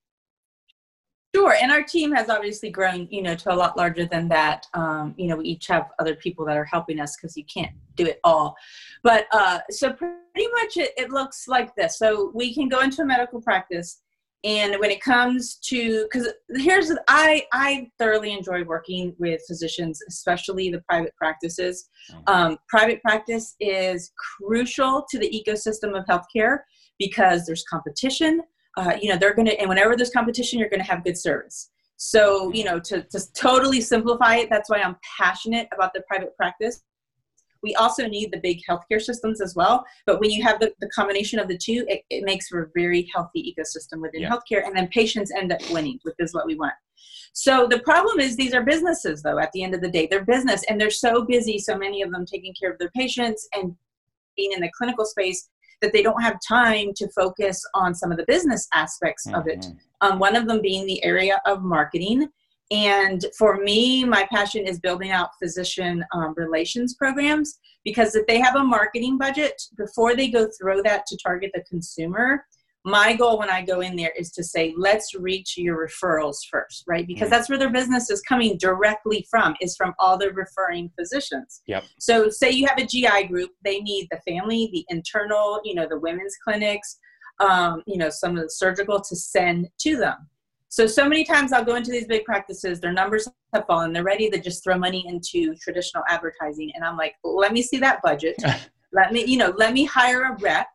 Sure, 1.36 1.55
and 1.62 1.71
our 1.71 1.83
team 1.83 2.12
has 2.13 2.27
obviously 2.27 2.71
grown, 2.71 3.07
you 3.12 3.21
know, 3.21 3.36
to 3.36 3.53
a 3.53 3.55
lot 3.55 3.77
larger 3.77 4.05
than 4.05 4.27
that. 4.29 4.65
Um, 4.74 5.13
you 5.15 5.27
know, 5.27 5.36
we 5.36 5.45
each 5.45 5.67
have 5.67 5.89
other 6.00 6.15
people 6.15 6.43
that 6.45 6.57
are 6.57 6.65
helping 6.65 7.00
us 7.00 7.15
because 7.15 7.38
you 7.38 7.43
can't 7.45 7.71
do 7.95 8.05
it 8.07 8.19
all. 8.24 8.55
But 9.03 9.27
uh, 9.31 9.59
so 9.69 9.93
pretty 9.93 10.17
much 10.36 10.77
it, 10.77 10.91
it 10.98 11.12
looks 11.12 11.48
like 11.48 11.75
this. 11.75 12.00
So 12.00 12.31
we 12.33 12.51
can 12.51 12.67
go 12.67 12.79
into 12.79 13.03
a 13.03 13.05
medical 13.05 13.39
practice, 13.41 14.01
and 14.43 14.79
when 14.79 14.89
it 14.89 15.01
comes 15.01 15.57
to, 15.65 16.07
because 16.12 16.29
here's 16.55 16.91
I 17.07 17.45
I 17.53 17.91
thoroughly 18.00 18.33
enjoy 18.33 18.63
working 18.63 19.13
with 19.19 19.41
physicians, 19.48 20.01
especially 20.07 20.71
the 20.71 20.81
private 20.89 21.15
practices. 21.15 21.89
Mm-hmm. 22.12 22.24
Um, 22.25 22.57
private 22.69 23.03
practice 23.03 23.55
is 23.59 24.12
crucial 24.39 25.05
to 25.12 25.19
the 25.19 25.29
ecosystem 25.29 25.95
of 25.95 26.05
healthcare 26.07 26.62
because 26.98 27.45
there's 27.45 27.63
competition 27.69 28.41
uh, 28.77 28.97
you 29.01 29.09
know 29.09 29.17
they're 29.17 29.33
going 29.33 29.47
to 29.47 29.59
and 29.59 29.69
whenever 29.69 29.95
there's 29.95 30.11
competition 30.11 30.59
you're 30.59 30.69
going 30.69 30.81
to 30.81 30.89
have 30.89 31.03
good 31.03 31.17
service. 31.17 31.69
So 31.97 32.51
you 32.53 32.63
know 32.63 32.79
to, 32.79 33.03
to 33.03 33.19
totally 33.33 33.81
simplify 33.81 34.38
it 34.38 34.49
that's 34.49 34.69
why 34.69 34.77
i'm 34.77 34.97
passionate 35.17 35.67
about 35.73 35.93
the 35.93 36.01
private 36.07 36.35
practice. 36.38 36.83
We 37.61 37.75
also 37.75 38.07
need 38.07 38.31
the 38.31 38.39
big 38.39 38.61
healthcare 38.69 39.01
systems 39.01 39.41
as 39.41 39.53
well 39.53 39.85
but 40.05 40.21
when 40.21 40.31
you 40.31 40.41
have 40.43 40.59
the, 40.61 40.71
the 40.79 40.89
combination 40.89 41.39
of 41.39 41.49
the 41.49 41.57
two 41.57 41.85
it, 41.89 42.03
it 42.09 42.23
makes 42.23 42.47
for 42.47 42.63
a 42.63 42.69
very 42.73 43.09
healthy 43.13 43.53
ecosystem 43.53 44.01
within 44.01 44.21
yeah. 44.21 44.29
healthcare 44.29 44.65
and 44.65 44.75
then 44.75 44.88
patients 44.89 45.31
end 45.35 45.51
up 45.51 45.59
winning 45.71 45.99
which 46.03 46.15
is 46.19 46.33
what 46.33 46.45
we 46.45 46.55
want. 46.55 46.73
So 47.33 47.67
the 47.67 47.79
problem 47.79 48.19
is 48.19 48.35
these 48.35 48.53
are 48.53 48.63
businesses 48.63 49.21
though 49.21 49.39
at 49.39 49.51
the 49.51 49.63
end 49.63 49.75
of 49.75 49.81
the 49.81 49.89
day. 49.89 50.07
They're 50.09 50.23
business 50.23 50.63
and 50.69 50.79
they're 50.79 50.89
so 50.89 51.25
busy 51.25 51.57
so 51.59 51.77
many 51.77 52.01
of 52.01 52.11
them 52.11 52.25
taking 52.25 52.53
care 52.59 52.71
of 52.71 52.79
their 52.79 52.91
patients 52.91 53.47
and 53.53 53.75
being 54.38 54.53
in 54.53 54.61
the 54.61 54.71
clinical 54.77 55.05
space 55.05 55.49
that 55.81 55.93
they 55.93 56.01
don't 56.01 56.21
have 56.21 56.38
time 56.48 56.93
to 56.95 57.07
focus 57.09 57.62
on 57.74 57.95
some 57.95 58.12
of 58.12 58.17
the 58.17 58.25
business 58.27 58.67
aspects 58.74 59.27
mm-hmm. 59.27 59.39
of 59.39 59.48
it. 59.48 59.59
Mm-hmm. 59.59 59.77
Um, 60.01 60.19
one 60.19 60.36
of 60.36 60.48
them 60.48 60.62
being 60.62 60.86
the 60.86 61.03
area 61.03 61.39
of 61.45 61.62
marketing. 61.62 62.29
And 62.71 63.25
for 63.38 63.57
me, 63.57 64.03
my 64.05 64.27
passion 64.31 64.67
is 64.67 64.79
building 64.79 65.12
out 65.12 65.29
physician 65.41 66.03
um, 66.13 66.33
relations 66.38 66.93
programs 66.93 67.57
because 67.83 68.15
if 68.15 68.27
they 68.27 68.39
have 68.39 68.55
a 68.55 68.63
marketing 68.63 69.17
budget, 69.17 69.59
before 69.77 70.15
they 70.15 70.29
go 70.29 70.48
throw 70.59 70.83
that 70.83 71.05
to 71.07 71.17
target 71.17 71.51
the 71.53 71.63
consumer, 71.63 72.45
my 72.86 73.13
goal 73.13 73.38
when 73.38 73.50
I 73.50 73.62
go 73.63 73.81
in 73.81 73.95
there 73.95 74.12
is 74.17 74.31
to 74.31 74.43
say, 74.43 74.74
let's 74.77 75.13
reach 75.13 75.57
your 75.57 75.86
referrals 75.88 76.38
first, 76.50 76.83
right? 76.88 77.06
Because 77.06 77.27
mm 77.27 77.30
that's 77.30 77.47
where 77.47 77.60
their 77.60 77.69
business 77.69 78.10
is 78.10 78.21
coming 78.21 78.58
directly 78.58 79.25
from, 79.30 79.56
is 79.62 79.75
from 79.75 79.93
all 79.99 80.17
the 80.17 80.32
referring 80.32 80.89
physicians. 80.99 81.62
Yep. 81.67 81.84
So 81.99 82.27
say 82.27 82.49
you 82.49 82.65
have 82.65 82.80
a 82.80 82.86
GI 82.86 83.27
group, 83.27 83.51
they 83.63 83.82
need 83.82 84.08
the 84.10 84.19
family, 84.27 84.67
the 84.73 84.84
internal, 84.89 85.62
you 85.63 85.75
know, 85.75 85.88
the 85.88 85.99
women's 85.99 86.36
clinics, 86.43 86.97
um, 87.39 87.84
you 87.86 87.97
know, 87.97 88.10
some 88.10 88.36
of 88.36 88.43
the 88.43 88.49
surgical 88.49 88.99
to 88.99 89.15
send 89.15 89.69
to 89.82 89.95
them. 89.95 90.27
So 90.69 90.88
so 90.88 91.08
many 91.08 91.23
times 91.23 91.54
I'll 91.54 91.63
go 91.63 91.75
into 91.75 91.91
these 91.91 92.08
big 92.08 92.25
practices, 92.25 92.80
their 92.80 92.93
numbers 92.93 93.27
have 93.54 93.65
fallen, 93.67 93.93
they're 93.93 94.04
ready 94.04 94.30
to 94.32 94.39
just 94.39 94.63
throw 94.63 94.77
money 94.77 95.06
into 95.08 95.54
traditional 95.56 96.04
advertising. 96.10 96.71
And 96.73 96.84
I'm 96.84 96.97
like, 96.97 97.13
let 97.23 97.54
me 97.54 97.62
see 97.62 97.77
that 97.77 98.01
budget. 98.01 98.36
let 98.93 99.13
me, 99.13 99.23
you 99.25 99.38
know, 99.38 99.54
let 99.56 99.73
me 99.73 99.86
hire 99.86 100.23
a 100.23 100.38
rep 100.41 100.67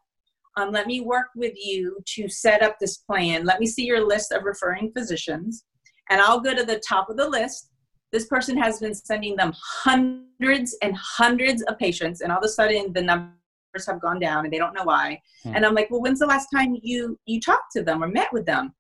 um, 0.57 0.71
let 0.71 0.87
me 0.87 1.01
work 1.01 1.29
with 1.35 1.55
you 1.57 1.99
to 2.07 2.29
set 2.29 2.63
up 2.63 2.77
this 2.79 2.99
plan. 2.99 3.45
Let 3.45 3.61
me 3.61 3.67
see 3.67 3.85
your 3.85 4.07
list 4.07 4.33
of 4.33 4.45
referring 4.45 4.93
physicians. 4.93 5.65
And 6.11 6.21
I'll 6.21 6.41
go 6.41 6.55
to 6.55 6.65
the 6.65 6.81
top 6.87 7.09
of 7.11 7.17
the 7.17 7.29
list. 7.29 7.71
This 8.13 8.27
person 8.27 8.57
has 8.59 8.79
been 8.79 8.95
sending 8.95 9.35
them 9.35 9.53
hundreds 9.57 10.77
and 10.83 10.97
hundreds 10.97 11.63
of 11.63 11.79
patients, 11.79 12.21
and 12.21 12.31
all 12.31 12.39
of 12.39 12.45
a 12.45 12.49
sudden 12.49 12.93
the 12.93 13.03
numbers 13.03 13.87
have 13.87 14.01
gone 14.01 14.21
down 14.21 14.45
and 14.45 14.53
they 14.53 14.59
don't 14.59 14.75
know 14.75 14.85
why. 14.85 15.21
Hmm. 15.43 15.57
And 15.57 15.67
I'm 15.67 15.75
like, 15.75 15.91
well, 15.91 16.01
when's 16.01 16.21
the 16.21 16.27
last 16.27 16.49
time 16.55 16.77
you 16.83 17.19
you 17.27 17.41
talked 17.41 17.73
to 17.73 17.83
them 17.83 18.05
or 18.05 18.09
met 18.09 18.33
with 18.33 18.47
them? 18.47 18.73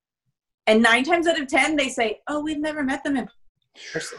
And 0.66 0.82
nine 0.82 1.02
times 1.02 1.26
out 1.26 1.40
of 1.40 1.48
ten, 1.48 1.74
they 1.74 1.88
say, 1.88 2.20
oh, 2.28 2.40
we've 2.40 2.60
never 2.60 2.84
met 2.84 3.02
them 3.02 3.16
in 3.16 3.28
person. 3.92 4.18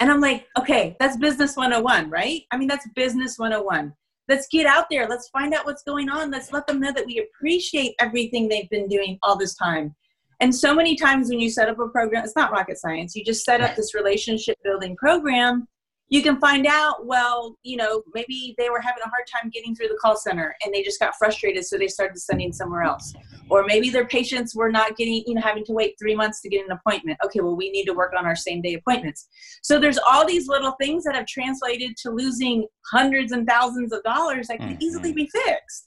And 0.00 0.10
I'm 0.10 0.20
like, 0.20 0.46
okay, 0.58 0.96
that's 0.98 1.18
business 1.18 1.56
101, 1.56 2.08
right? 2.08 2.42
I 2.50 2.56
mean, 2.56 2.68
that's 2.68 2.88
business 2.94 3.38
101 3.38 3.92
let's 4.30 4.46
get 4.46 4.64
out 4.64 4.86
there. 4.90 5.08
Let's 5.08 5.28
find 5.28 5.52
out 5.52 5.66
what's 5.66 5.82
going 5.82 6.08
on. 6.08 6.30
Let's 6.30 6.52
let 6.52 6.66
them 6.66 6.80
know 6.80 6.92
that 6.92 7.04
we 7.04 7.18
appreciate 7.18 7.94
everything 7.98 8.48
they've 8.48 8.70
been 8.70 8.86
doing 8.86 9.18
all 9.24 9.36
this 9.36 9.56
time. 9.56 9.94
And 10.38 10.54
so 10.54 10.72
many 10.72 10.96
times 10.96 11.28
when 11.28 11.40
you 11.40 11.50
set 11.50 11.68
up 11.68 11.78
a 11.80 11.88
program 11.88 12.24
it's 12.24 12.36
not 12.36 12.52
rocket 12.52 12.78
science. 12.78 13.14
You 13.14 13.24
just 13.24 13.44
set 13.44 13.60
up 13.60 13.76
this 13.76 13.94
relationship 13.94 14.56
building 14.64 14.96
program 14.96 15.66
you 16.10 16.22
can 16.24 16.38
find 16.40 16.66
out 16.66 17.06
well 17.06 17.56
you 17.62 17.76
know 17.76 18.02
maybe 18.12 18.54
they 18.58 18.68
were 18.68 18.80
having 18.80 19.02
a 19.04 19.08
hard 19.08 19.24
time 19.32 19.48
getting 19.50 19.74
through 19.74 19.88
the 19.88 19.98
call 20.02 20.16
center 20.16 20.54
and 20.62 20.74
they 20.74 20.82
just 20.82 21.00
got 21.00 21.14
frustrated 21.16 21.64
so 21.64 21.78
they 21.78 21.88
started 21.88 22.18
sending 22.18 22.52
somewhere 22.52 22.82
else. 22.82 23.14
Or 23.48 23.64
maybe 23.64 23.90
their 23.90 24.06
patients 24.06 24.54
were 24.54 24.70
not 24.70 24.96
getting 24.96 25.22
you 25.26 25.34
know 25.34 25.40
having 25.40 25.64
to 25.64 25.72
wait 25.72 25.94
three 25.98 26.14
months 26.14 26.40
to 26.42 26.48
get 26.48 26.64
an 26.66 26.72
appointment. 26.72 27.18
Okay 27.24 27.40
well 27.40 27.56
we 27.56 27.70
need 27.70 27.84
to 27.84 27.94
work 27.94 28.12
on 28.18 28.26
our 28.26 28.36
same 28.36 28.60
day 28.60 28.74
appointments. 28.74 29.28
So 29.62 29.78
there's 29.78 29.98
all 29.98 30.26
these 30.26 30.48
little 30.48 30.74
things 30.80 31.04
that 31.04 31.14
have 31.14 31.26
translated 31.26 31.96
to 32.02 32.10
losing 32.10 32.66
hundreds 32.92 33.32
and 33.32 33.48
thousands 33.48 33.92
of 33.92 34.02
dollars 34.02 34.48
that 34.48 34.58
can 34.58 34.70
mm-hmm. 34.70 34.82
easily 34.82 35.12
be 35.12 35.28
fixed. 35.28 35.86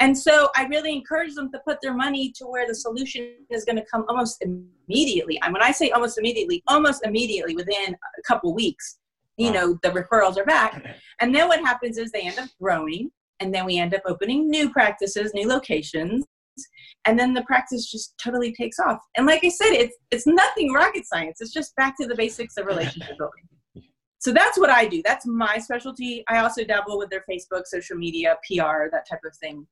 And 0.00 0.16
so 0.16 0.48
I 0.54 0.64
really 0.66 0.92
encourage 0.92 1.34
them 1.34 1.50
to 1.50 1.58
put 1.66 1.78
their 1.82 1.92
money 1.92 2.32
to 2.36 2.44
where 2.44 2.68
the 2.68 2.74
solution 2.74 3.32
is 3.50 3.64
going 3.64 3.76
to 3.76 3.84
come 3.90 4.04
almost 4.08 4.40
immediately. 4.40 5.40
And 5.42 5.52
when 5.52 5.60
I 5.60 5.72
say 5.72 5.90
almost 5.90 6.18
immediately, 6.18 6.62
almost 6.68 7.04
immediately 7.04 7.56
within 7.56 7.94
a 7.94 8.22
couple 8.24 8.54
weeks 8.54 8.98
you 9.38 9.50
know 9.50 9.78
the 9.82 9.90
referrals 9.90 10.36
are 10.36 10.44
back. 10.44 10.84
And 11.20 11.34
then 11.34 11.48
what 11.48 11.58
happens 11.58 11.98
is 11.98 12.12
they 12.12 12.20
end 12.20 12.38
up 12.38 12.48
growing 12.62 13.10
and 13.40 13.52
then 13.52 13.64
we 13.66 13.76
end 13.76 13.92
up 13.92 14.02
opening 14.06 14.48
new 14.48 14.70
practices 14.70 15.32
new 15.34 15.48
locations 15.48 16.24
and 17.06 17.18
then 17.18 17.34
the 17.34 17.42
practice 17.42 17.90
just 17.90 18.14
totally 18.22 18.52
takes 18.52 18.78
off. 18.78 19.00
And 19.16 19.26
like 19.26 19.44
i 19.44 19.48
said 19.48 19.72
it's 19.72 19.96
it's 20.12 20.26
nothing 20.26 20.72
rocket 20.72 21.06
science. 21.06 21.40
It's 21.40 21.52
just 21.52 21.74
back 21.74 21.96
to 22.00 22.06
the 22.06 22.14
basics 22.14 22.56
of 22.56 22.66
relationship 22.66 23.18
building. 23.18 23.84
So 24.20 24.32
that's 24.32 24.58
what 24.58 24.70
i 24.70 24.86
do. 24.86 25.02
That's 25.04 25.26
my 25.26 25.58
specialty. 25.58 26.22
I 26.28 26.38
also 26.38 26.62
dabble 26.64 26.98
with 26.98 27.10
their 27.10 27.24
facebook 27.28 27.62
social 27.66 27.96
media 27.96 28.36
pr 28.46 28.90
that 28.92 29.08
type 29.10 29.24
of 29.24 29.36
thing. 29.38 29.66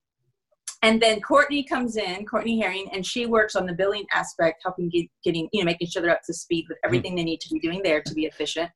And 0.83 1.01
then 1.01 1.21
Courtney 1.21 1.65
comes 1.65 1.97
in, 1.97 2.27
Courtney 2.27 2.61
Herring, 2.61 2.89
and 2.93 3.05
she 3.05 3.27
works 3.27 3.57
on 3.57 3.67
the 3.67 3.73
billing 3.73 4.05
aspect, 4.13 4.61
helping 4.63 4.89
get, 4.89 5.07
getting, 5.25 5.49
you 5.53 5.61
know, 5.61 5.65
making 5.65 5.89
sure 5.89 6.03
they're 6.03 6.13
up 6.13 6.23
to 6.27 6.35
speed 6.35 6.67
with 6.69 6.79
everything 6.85 7.15
mm. 7.15 7.17
they 7.17 7.25
need 7.25 7.41
to 7.41 7.55
be 7.55 7.59
doing 7.59 7.83
there 7.83 8.03
to 8.03 8.15
be 8.15 8.27
efficient. 8.27 8.71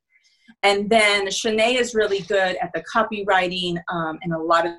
And 0.63 0.89
then 0.89 1.27
Shanae 1.27 1.75
is 1.75 1.95
really 1.95 2.21
good 2.21 2.57
at 2.61 2.71
the 2.73 2.83
copywriting 2.93 3.81
um, 3.89 4.19
and 4.21 4.33
a 4.33 4.37
lot 4.37 4.65
of 4.65 4.73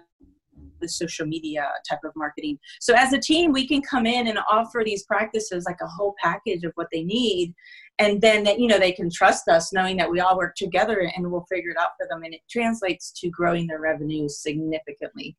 the 0.81 0.89
social 0.89 1.27
media 1.27 1.71
type 1.89 2.01
of 2.05 2.13
marketing. 2.17 2.59
So 2.81 2.95
as 2.95 3.13
a 3.13 3.19
team, 3.19 3.53
we 3.53 3.67
can 3.67 3.83
come 3.83 4.05
in 4.05 4.27
and 4.27 4.39
offer 4.51 4.83
these 4.85 5.05
practices 5.05 5.65
like 5.65 5.79
a 5.81 5.87
whole 5.87 6.15
package 6.23 6.65
of 6.65 6.73
what 6.75 6.89
they 6.93 7.03
need. 7.05 7.55
And 7.99 8.21
then 8.21 8.43
that, 8.45 8.59
you 8.59 8.67
know, 8.67 8.79
they 8.79 8.93
can 8.93 9.11
trust 9.11 9.49
us 9.49 9.73
knowing 9.73 9.97
that 9.99 10.11
we 10.11 10.21
all 10.21 10.37
work 10.37 10.55
together 10.57 11.11
and 11.15 11.31
we'll 11.31 11.47
figure 11.49 11.71
it 11.71 11.77
out 11.79 11.91
for 11.99 12.07
them. 12.09 12.25
And 12.25 12.35
it 12.35 12.41
translates 12.51 13.13
to 13.21 13.31
growing 13.31 13.67
their 13.67 13.81
revenues 13.81 14.41
significantly. 14.41 15.37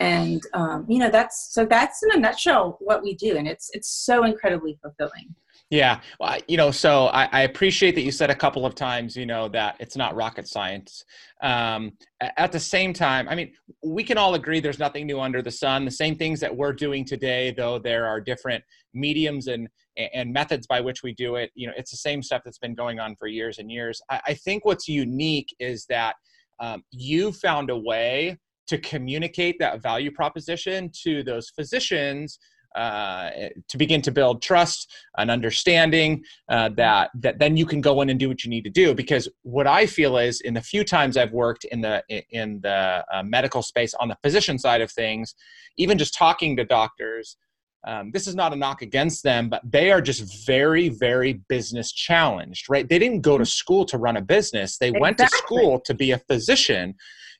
and 0.00 0.42
um, 0.54 0.84
you 0.88 0.98
know 0.98 1.10
that's 1.10 1.54
so 1.54 1.64
that's 1.64 2.02
in 2.02 2.10
a 2.16 2.20
nutshell 2.20 2.76
what 2.80 3.02
we 3.02 3.14
do 3.14 3.36
and 3.36 3.46
it's 3.46 3.70
it's 3.72 3.88
so 3.88 4.24
incredibly 4.24 4.78
fulfilling 4.82 5.34
yeah 5.72 6.00
well, 6.20 6.38
you 6.46 6.58
know 6.58 6.70
so 6.70 7.06
I, 7.06 7.28
I, 7.32 7.40
appreciate 7.42 7.94
that 7.94 8.02
you 8.02 8.12
said 8.12 8.28
a 8.28 8.34
couple 8.34 8.66
of 8.66 8.74
times 8.74 9.16
you 9.16 9.24
know 9.24 9.48
that 9.48 9.74
it's 9.80 9.96
not 9.96 10.14
rocket 10.14 10.46
science. 10.46 11.04
Um, 11.42 11.92
at 12.20 12.52
the 12.52 12.60
same 12.60 12.92
time 12.92 13.28
i 13.28 13.34
mean 13.34 13.52
we 13.82 14.04
can 14.04 14.18
all 14.18 14.34
agree 14.34 14.60
there's 14.60 14.78
nothing 14.78 15.06
new 15.06 15.18
under 15.18 15.42
the 15.42 15.50
sun. 15.50 15.84
The 15.84 15.90
same 15.90 16.14
things 16.14 16.38
that 16.40 16.54
we're 16.54 16.74
doing 16.74 17.04
today 17.04 17.52
though 17.56 17.78
there 17.78 18.06
are 18.06 18.20
different 18.20 18.62
mediums 18.94 19.48
and 19.48 19.66
and 19.96 20.32
methods 20.32 20.66
by 20.66 20.80
which 20.80 21.02
we 21.02 21.14
do 21.14 21.36
it 21.36 21.50
you 21.54 21.66
know 21.66 21.72
it's 21.76 21.90
the 21.90 21.96
same 21.96 22.22
stuff 22.22 22.42
that's 22.44 22.58
been 22.58 22.74
going 22.74 23.00
on 23.00 23.16
for 23.16 23.26
years 23.26 23.58
and 23.58 23.70
years. 23.70 24.00
I, 24.10 24.20
I 24.28 24.34
think 24.34 24.64
what's 24.66 24.86
unique 24.88 25.54
is 25.58 25.86
that 25.86 26.16
um, 26.60 26.84
you 26.90 27.32
found 27.32 27.70
a 27.70 27.76
way 27.76 28.38
to 28.68 28.78
communicate 28.78 29.56
that 29.58 29.82
value 29.82 30.10
proposition 30.10 30.90
to 31.02 31.22
those 31.22 31.50
physicians 31.50 32.38
uh, 32.74 33.30
to 33.68 33.76
begin 33.76 34.02
to 34.02 34.10
build 34.10 34.42
trust 34.42 34.90
and 35.18 35.30
understanding 35.30 36.24
uh, 36.48 36.68
that 36.76 37.10
that 37.14 37.38
then 37.38 37.56
you 37.56 37.66
can 37.66 37.80
go 37.80 38.00
in 38.00 38.10
and 38.10 38.18
do 38.18 38.28
what 38.28 38.44
you 38.44 38.50
need 38.50 38.64
to 38.64 38.70
do. 38.70 38.94
Because 38.94 39.28
what 39.42 39.66
i 39.66 39.86
feel 39.86 40.18
is 40.18 40.40
in 40.40 40.54
the 40.54 40.60
few 40.60 40.84
times 40.84 41.16
i've 41.16 41.32
worked 41.32 41.64
in 41.64 41.80
the 41.80 42.02
in 42.30 42.60
the 42.62 43.04
uh, 43.12 43.22
medical 43.22 43.62
space 43.62 43.94
on 43.94 44.08
the 44.08 44.16
physician 44.22 44.58
side 44.58 44.80
of 44.80 44.90
things 44.90 45.34
even 45.76 45.98
just 45.98 46.14
talking 46.14 46.56
to 46.56 46.64
doctors 46.64 47.36
um, 47.84 48.10
this 48.12 48.26
is 48.28 48.34
not 48.34 48.52
a 48.52 48.56
knock 48.56 48.82
against 48.82 49.22
them 49.22 49.48
but 49.48 49.60
they 49.64 49.90
are 49.90 50.00
just 50.00 50.46
very 50.46 50.88
very 50.88 51.34
business 51.48 51.92
challenged 51.92 52.68
right? 52.68 52.88
They 52.88 52.98
didn't 52.98 53.20
go 53.20 53.38
to 53.38 53.46
school 53.46 53.84
to 53.86 53.98
run 53.98 54.16
a 54.16 54.22
business. 54.22 54.78
They 54.78 54.88
exactly. 54.88 55.00
went 55.00 55.18
to 55.18 55.28
school 55.28 55.80
to 55.80 55.94
be 55.94 56.12
a 56.12 56.18
physician. 56.18 56.94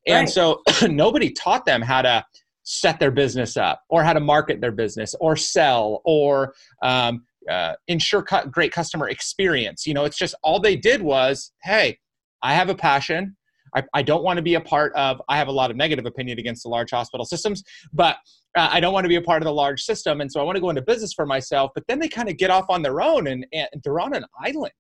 And 0.07 0.27
right. 0.27 0.29
so 0.29 0.63
nobody 0.89 1.31
taught 1.31 1.65
them 1.65 1.81
how 1.81 2.03
to 2.03 2.25
set 2.65 3.01
their 3.01 3.11
business 3.11 3.57
up 3.57 3.83
or 3.89 4.05
how 4.05 4.13
to 4.13 4.21
market 4.21 4.61
their 4.61 4.73
business 4.73 5.15
or 5.21 5.37
sell 5.37 6.01
or 6.05 6.55
um, 6.83 7.25
uh, 7.51 7.75
ensure 7.89 8.23
cu- 8.23 8.49
great 8.51 8.73
customer 8.73 9.09
experience. 9.09 9.87
You 9.87 9.95
know, 9.95 10.05
it's 10.05 10.19
just 10.19 10.35
all 10.43 10.61
they 10.61 10.77
did 10.77 11.03
was, 11.03 11.53
hey, 11.63 11.99
I 12.43 12.55
have 12.55 12.69
a 12.69 12.75
passion. 12.75 13.37
I, 13.75 13.83
I 13.95 14.03
don't 14.03 14.23
want 14.23 14.37
to 14.37 14.43
be 14.43 14.55
a 14.55 14.61
part 14.61 14.93
of, 14.95 15.21
I 15.29 15.37
have 15.39 15.49
a 15.49 15.53
lot 15.53 15.71
of 15.71 15.77
negative 15.77 16.07
opinion 16.07 16.39
against 16.39 16.63
the 16.63 16.69
large 16.69 16.91
hospital 16.91 17.25
systems, 17.25 17.63
but 17.93 18.17
uh, 18.57 18.69
I 18.71 18.81
don't 18.81 18.93
want 18.93 19.05
to 19.05 19.09
be 19.09 19.17
a 19.17 19.23
part 19.23 19.43
of 19.43 19.47
the 19.47 19.53
large 19.53 19.83
system. 19.83 20.21
And 20.21 20.31
so 20.31 20.41
I 20.41 20.45
want 20.45 20.57
to 20.57 20.61
go 20.61 20.69
into 20.69 20.83
business 20.83 21.15
for 21.15 21.25
myself. 21.25 21.71
But 21.75 21.85
then 21.89 21.99
they 21.99 22.09
kind 22.09 22.29
of 22.29 22.37
get 22.37 22.51
off 22.51 22.67
on 22.69 22.83
their 22.83 23.01
own 23.01 23.27
and, 23.29 23.47
and 23.53 23.69
they're 23.83 24.01
on 24.01 24.15
an 24.15 24.27
island. 24.39 24.73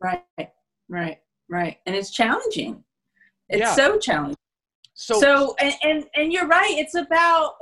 Right, 0.00 0.22
right, 0.88 1.18
right. 1.50 1.78
And 1.86 1.96
it's 1.96 2.12
challenging. 2.12 2.84
It's 3.48 3.60
yeah. 3.60 3.74
so 3.74 3.98
challenging. 3.98 4.36
So, 5.00 5.20
so 5.20 5.54
and, 5.60 5.74
and 5.84 6.04
and 6.16 6.32
you're 6.32 6.48
right. 6.48 6.74
It's 6.76 6.96
about 6.96 7.52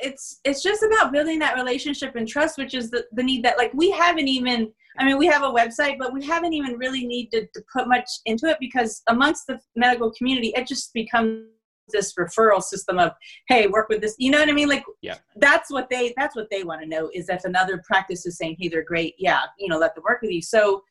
it's 0.00 0.40
it's 0.44 0.60
just 0.60 0.82
about 0.82 1.12
building 1.12 1.38
that 1.38 1.54
relationship 1.54 2.16
and 2.16 2.26
trust, 2.26 2.58
which 2.58 2.74
is 2.74 2.90
the, 2.90 3.04
the 3.12 3.22
need 3.22 3.44
that 3.44 3.56
like 3.56 3.72
we 3.74 3.92
haven't 3.92 4.26
even 4.26 4.72
I 4.98 5.04
mean 5.04 5.16
we 5.16 5.26
have 5.26 5.42
a 5.42 5.52
website, 5.52 5.98
but 6.00 6.12
we 6.12 6.24
haven't 6.24 6.52
even 6.52 6.76
really 6.76 7.06
needed 7.06 7.48
to 7.54 7.62
put 7.72 7.86
much 7.86 8.08
into 8.26 8.46
it 8.46 8.56
because 8.58 9.02
amongst 9.08 9.46
the 9.46 9.60
medical 9.76 10.10
community, 10.18 10.52
it 10.56 10.66
just 10.66 10.92
becomes 10.92 11.44
this 11.90 12.14
referral 12.14 12.62
system 12.62 12.98
of 12.98 13.12
hey 13.46 13.66
work 13.66 13.90
with 13.90 14.00
this 14.00 14.14
you 14.18 14.30
know 14.30 14.38
what 14.38 14.48
i 14.48 14.52
mean 14.52 14.70
like 14.70 14.82
yeah 15.02 15.18
that's 15.36 15.70
what 15.70 15.86
they 15.90 16.14
that's 16.16 16.34
what 16.34 16.48
they 16.50 16.64
want 16.64 16.80
to 16.80 16.88
know 16.88 17.10
is 17.12 17.28
if 17.28 17.44
another 17.44 17.82
practice 17.86 18.24
is 18.24 18.38
saying 18.38 18.56
hey 18.58 18.68
they're 18.68 18.82
great 18.82 19.14
yeah 19.18 19.42
you 19.58 19.68
know 19.68 19.76
let 19.76 19.94
them 19.94 20.02
work 20.02 20.22
with 20.22 20.30
you 20.30 20.40
so 20.40 20.82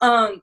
um 0.00 0.42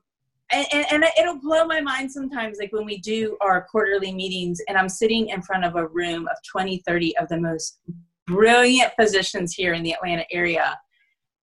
and, 0.52 0.86
and, 0.90 1.04
it'll 1.18 1.40
blow 1.40 1.64
my 1.64 1.80
mind 1.80 2.10
sometimes 2.10 2.58
like 2.58 2.72
when 2.72 2.84
we 2.84 2.98
do 2.98 3.36
our 3.40 3.66
quarterly 3.70 4.12
meetings 4.12 4.60
and 4.68 4.76
i'm 4.76 4.88
sitting 4.88 5.28
in 5.28 5.42
front 5.42 5.64
of 5.64 5.76
a 5.76 5.86
room 5.86 6.26
of 6.28 6.36
20 6.50 6.82
30 6.86 7.16
of 7.18 7.28
the 7.28 7.40
most 7.40 7.80
brilliant 8.26 8.92
physicians 8.98 9.54
here 9.54 9.74
in 9.74 9.82
the 9.82 9.92
atlanta 9.92 10.24
area. 10.30 10.78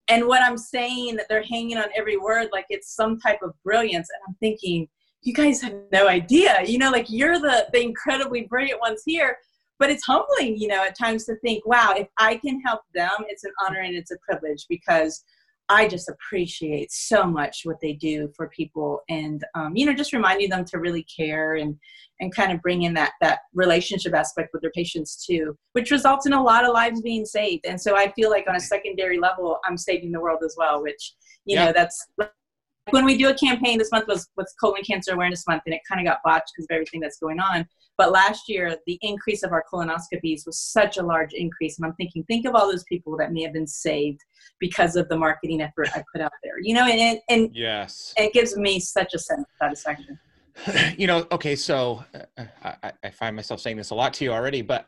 And 0.09 0.25
what 0.25 0.41
i'm 0.41 0.57
saying 0.57 1.15
that 1.17 1.25
they're 1.29 1.43
hanging 1.43 1.77
on 1.77 1.89
every 1.97 2.17
word 2.17 2.49
like 2.51 2.65
it's 2.69 2.95
some 2.95 3.19
type 3.19 3.39
of 3.41 3.51
brilliance. 3.63 4.07
And 4.13 4.21
i'm 4.27 4.35
thinking 4.39 4.87
you 5.23 5.33
guys 5.33 5.61
have 5.61 5.73
no 5.91 6.07
idea. 6.07 6.63
You 6.65 6.77
know 6.77 6.91
like 6.91 7.07
you're 7.09 7.39
the 7.39 7.67
the 7.73 7.81
incredibly 7.81 8.43
brilliant 8.43 8.79
ones 8.79 9.03
here. 9.05 9.37
But 9.79 9.91
it's 9.91 10.05
humbling 10.05 10.57
you 10.57 10.67
know 10.67 10.83
at 10.83 10.97
times 10.97 11.25
to 11.25 11.35
think 11.35 11.63
wow 11.67 11.93
if 11.95 12.07
i 12.17 12.37
can 12.37 12.59
help 12.61 12.81
them 12.95 13.11
it's 13.27 13.43
an 13.43 13.51
honor 13.63 13.81
and 13.81 13.95
it's 13.95 14.11
a 14.11 14.17
privilege 14.27 14.65
because 14.67 15.23
I 15.69 15.87
just 15.87 16.09
appreciate 16.09 16.91
so 16.91 17.25
much 17.25 17.61
what 17.63 17.81
they 17.81 17.93
do 17.93 18.31
for 18.35 18.49
people, 18.49 19.01
and 19.09 19.43
um, 19.55 19.75
you 19.75 19.85
know, 19.85 19.93
just 19.93 20.13
reminding 20.13 20.49
them 20.49 20.65
to 20.65 20.79
really 20.79 21.03
care 21.03 21.55
and 21.55 21.75
and 22.19 22.33
kind 22.33 22.51
of 22.51 22.61
bring 22.61 22.83
in 22.83 22.93
that 22.93 23.13
that 23.21 23.39
relationship 23.53 24.13
aspect 24.13 24.49
with 24.53 24.61
their 24.61 24.71
patients 24.71 25.25
too, 25.25 25.57
which 25.73 25.91
results 25.91 26.25
in 26.25 26.33
a 26.33 26.41
lot 26.41 26.65
of 26.65 26.73
lives 26.73 27.01
being 27.01 27.25
saved. 27.25 27.65
And 27.65 27.79
so 27.79 27.95
I 27.97 28.11
feel 28.13 28.29
like 28.29 28.45
on 28.47 28.55
a 28.55 28.61
secondary 28.61 29.19
level, 29.19 29.59
I'm 29.65 29.77
saving 29.77 30.11
the 30.11 30.21
world 30.21 30.39
as 30.45 30.55
well, 30.57 30.81
which 30.81 31.13
you 31.45 31.55
yeah. 31.55 31.65
know 31.65 31.73
that's 31.73 32.07
when 32.91 33.05
we 33.05 33.17
do 33.17 33.29
a 33.29 33.33
campaign. 33.33 33.77
This 33.77 33.91
month 33.91 34.07
was 34.07 34.27
was 34.37 34.53
colon 34.59 34.83
cancer 34.83 35.13
awareness 35.13 35.45
month, 35.47 35.63
and 35.65 35.75
it 35.75 35.81
kind 35.87 35.99
of 35.99 36.05
got 36.05 36.19
botched 36.23 36.53
because 36.55 36.65
of 36.69 36.73
everything 36.73 36.99
that's 36.99 37.19
going 37.19 37.39
on. 37.39 37.67
But 37.97 38.11
last 38.11 38.47
year, 38.47 38.77
the 38.85 38.99
increase 39.01 39.43
of 39.43 39.51
our 39.51 39.63
colonoscopies 39.71 40.45
was 40.45 40.59
such 40.59 40.97
a 40.97 41.03
large 41.03 41.33
increase. 41.33 41.77
And 41.77 41.85
I'm 41.85 41.93
thinking, 41.93 42.23
think 42.25 42.45
of 42.45 42.53
all 42.53 42.69
those 42.71 42.83
people 42.83 43.17
that 43.17 43.33
may 43.33 43.41
have 43.41 43.53
been 43.53 43.67
saved 43.67 44.19
because 44.59 44.95
of 44.95 45.09
the 45.09 45.17
marketing 45.17 45.61
effort 45.61 45.89
I 45.95 46.03
put 46.13 46.21
out 46.21 46.31
there. 46.43 46.59
You 46.61 46.75
know, 46.75 46.85
and 46.85 47.19
and 47.29 47.49
yes, 47.55 48.13
it 48.17 48.33
gives 48.33 48.55
me 48.55 48.79
such 48.79 49.13
a 49.13 49.19
sense 49.19 49.41
of 49.41 49.57
satisfaction. 49.59 50.19
You 50.97 51.05
know, 51.05 51.27
okay, 51.31 51.55
so 51.55 52.03
uh, 52.15 52.45
I, 52.63 52.91
I 53.03 53.09
find 53.11 53.35
myself 53.35 53.59
saying 53.59 53.77
this 53.77 53.91
a 53.91 53.95
lot 53.95 54.11
to 54.15 54.23
you 54.23 54.31
already, 54.31 54.63
but 54.63 54.87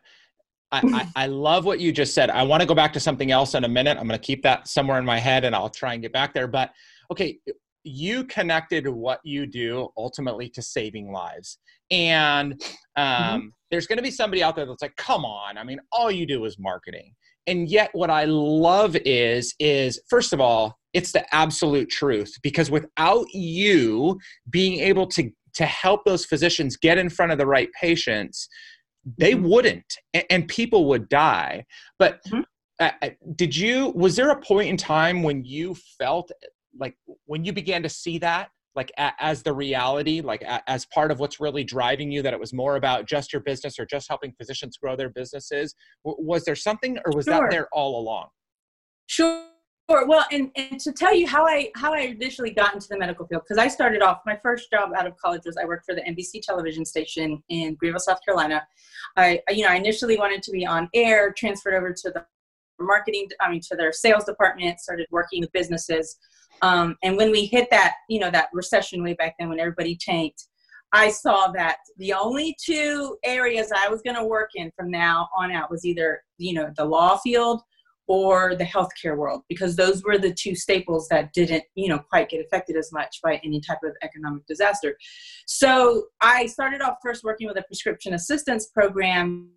I, 0.72 0.82
I, 1.16 1.24
I, 1.24 1.28
love 1.28 1.66
what 1.66 1.80
you 1.80 1.92
just 1.92 2.14
said. 2.14 2.30
I 2.30 2.44
want 2.44 2.62
to 2.62 2.68
go 2.68 2.74
back 2.74 2.94
to 2.94 3.00
something 3.00 3.32
else 3.32 3.54
in 3.54 3.64
a 3.64 3.68
minute. 3.68 3.98
I'm 3.98 4.08
going 4.08 4.20
to 4.20 4.26
keep 4.26 4.44
that 4.44 4.68
somewhere 4.68 4.98
in 4.98 5.06
my 5.06 5.20
head 5.20 5.46
and 5.46 5.56
I'll 5.56 5.70
try 5.70 5.94
and 5.94 6.02
get 6.02 6.12
back 6.12 6.34
there. 6.34 6.48
But 6.48 6.72
okay, 7.12 7.40
you 7.84 8.24
connected 8.26 8.88
what 8.88 9.20
you 9.24 9.46
do 9.46 9.90
ultimately 9.98 10.50
to 10.50 10.62
saving 10.62 11.12
lives. 11.12 11.58
And 11.92 12.54
mm-hmm. 12.54 13.02
um, 13.02 13.42
mm-hmm. 13.42 13.48
there's 13.72 13.88
going 13.88 13.98
to 13.98 14.04
be 14.04 14.12
somebody 14.12 14.44
out 14.44 14.56
there 14.56 14.66
that's 14.66 14.82
like, 14.82 14.96
come 14.98 15.26
on. 15.26 15.58
I 15.58 15.64
mean, 15.64 15.80
all 15.92 16.12
you 16.12 16.26
do 16.26 16.46
is 16.46 16.58
marketing. 16.60 17.14
And 17.48 17.68
yet 17.68 17.90
what 17.94 18.10
I 18.10 18.26
love 18.26 18.96
is, 19.06 19.56
is 19.60 20.00
first 20.10 20.34
of 20.34 20.40
all, 20.40 20.78
it's 20.94 21.12
the 21.12 21.34
absolute 21.34 21.90
truth 21.90 22.34
because 22.44 22.70
without 22.70 23.26
you 23.34 24.20
being 24.50 24.80
able 24.80 25.08
to, 25.08 25.32
to 25.56 25.66
help 25.66 26.06
those 26.06 26.26
physicians 26.26 26.78
get 26.78 26.98
in 26.98 27.10
front 27.10 27.32
of 27.32 27.38
the 27.38 27.46
right 27.46 27.70
patients, 27.80 28.48
they 29.18 29.34
mm-hmm. 29.34 29.48
wouldn't 29.48 29.94
and, 30.14 30.26
and, 30.30 30.48
people 30.48 30.88
would 30.90 31.10
die. 31.10 31.66
But 31.98 32.20
mm-hmm. 32.26 32.42
uh, 32.80 32.92
uh 33.02 33.10
did 33.36 33.56
you, 33.56 33.90
was 33.96 34.16
there 34.16 34.30
a 34.30 34.40
point 34.40 34.70
in 34.70 34.78
time 34.78 35.24
when 35.24 35.44
you 35.44 35.76
felt 35.98 36.32
like 36.80 36.98
when 37.26 37.44
you 37.44 37.54
began 37.54 37.84
to 37.84 37.90
see 37.90 38.18
that 38.18 38.50
like 38.76 38.92
a, 38.98 39.12
as 39.20 39.44
the 39.44 39.54
reality 39.54 40.22
like 40.22 40.42
a, 40.42 40.62
as 40.70 40.86
part 40.86 41.12
of 41.12 41.20
what's 41.20 41.40
really 41.40 41.64
driving 41.64 42.12
you 42.12 42.22
that 42.22 42.34
it 42.34 42.40
was 42.40 42.54
more 42.54 42.76
about 42.76 43.06
just 43.06 43.34
your 43.34 43.42
business 43.42 43.80
or 43.80 43.86
just 43.86 44.08
helping 44.08 44.32
physicians 44.34 44.78
grow 44.78 44.96
their 44.96 45.10
businesses 45.10 45.76
w- 46.06 46.26
was 46.26 46.46
there 46.46 46.56
something 46.56 46.98
or 47.06 47.12
was 47.16 47.26
sure. 47.26 47.34
that 47.36 47.52
there 47.52 47.68
all 47.74 48.00
along? 48.00 48.28
Sure. 49.08 49.46
Well 49.90 50.24
and, 50.32 50.52
and 50.56 50.80
to 50.82 50.92
tell 50.92 51.16
you 51.16 51.26
how 51.26 51.48
i 51.48 51.72
how 51.76 51.96
i 51.96 52.02
initially 52.02 52.52
got 52.52 52.76
into 52.76 52.88
the 52.90 52.98
medical 52.98 53.26
field 53.26 53.42
because 53.44 53.58
i 53.58 53.68
started 53.68 54.04
off 54.04 54.20
my 54.24 54.38
first 54.44 54.70
job 54.70 54.92
out 54.96 55.08
of 55.08 55.18
college 55.18 55.42
was 55.46 55.58
i 55.58 55.66
worked 55.66 55.84
for 55.84 55.96
the 55.96 56.02
nbc 56.02 56.44
television 56.44 56.86
station 56.86 57.42
in 57.50 57.74
greenville 57.74 58.00
south 58.00 58.20
carolina. 58.24 58.62
I 59.18 59.42
you 59.50 59.64
know 59.64 59.72
i 59.72 59.76
initially 59.76 60.16
wanted 60.16 60.44
to 60.44 60.52
be 60.52 60.64
on 60.64 60.90
air 60.94 61.34
transferred 61.36 61.74
over 61.74 61.92
to 61.92 62.12
the 62.12 62.24
marketing 62.80 63.30
i 63.42 63.50
mean 63.50 63.62
to 63.62 63.76
their 63.76 63.92
sales 63.92 64.26
department 64.26 64.80
started 64.80 65.08
working 65.10 65.42
with 65.42 65.52
businesses 65.54 66.18
um, 66.62 66.98
and 67.04 67.18
when 67.18 67.32
we 67.32 67.46
hit 67.46 67.70
that, 67.72 67.94
you 68.10 68.20
know, 68.20 68.32
that 68.32 68.50
recession 68.54 69.04
way 69.04 69.14
back 69.14 69.36
then 69.38 69.50
when 69.50 69.60
everybody 69.60 69.96
tanked, 69.96 70.46
I 70.92 71.12
saw 71.12 71.52
that 71.52 71.78
the 71.98 72.14
only 72.14 72.56
two 72.60 73.18
areas 73.24 73.72
I 73.76 73.90
was 73.90 74.02
going 74.02 74.16
to 74.16 74.26
work 74.26 74.52
in 74.56 74.72
from 74.76 74.90
now 74.90 75.30
on 75.38 75.52
out 75.52 75.70
was 75.70 75.86
either, 75.86 76.24
you 76.38 76.54
know, 76.54 76.72
the 76.76 76.86
law 76.86 77.18
field 77.18 77.62
or 78.08 78.56
the 78.56 78.64
healthcare 78.64 79.16
world, 79.16 79.44
because 79.48 79.76
those 79.76 80.02
were 80.04 80.18
the 80.18 80.34
two 80.34 80.56
staples 80.56 81.08
that 81.10 81.32
didn't, 81.32 81.64
you 81.76 81.90
know, 81.90 82.00
quite 82.00 82.28
get 82.30 82.44
affected 82.44 82.76
as 82.76 82.92
much 82.92 83.20
by 83.22 83.40
any 83.44 83.62
type 83.62 83.78
of 83.84 83.92
economic 84.02 84.44
disaster. 84.48 84.98
So 85.46 86.06
I 86.22 86.48
started 86.48 86.82
off 86.82 86.96
first 87.04 87.24
working 87.24 87.48
with 87.48 87.58
a 87.58 87.64
prescription 87.64 88.16
assistance 88.16 88.66
program. 88.74 89.52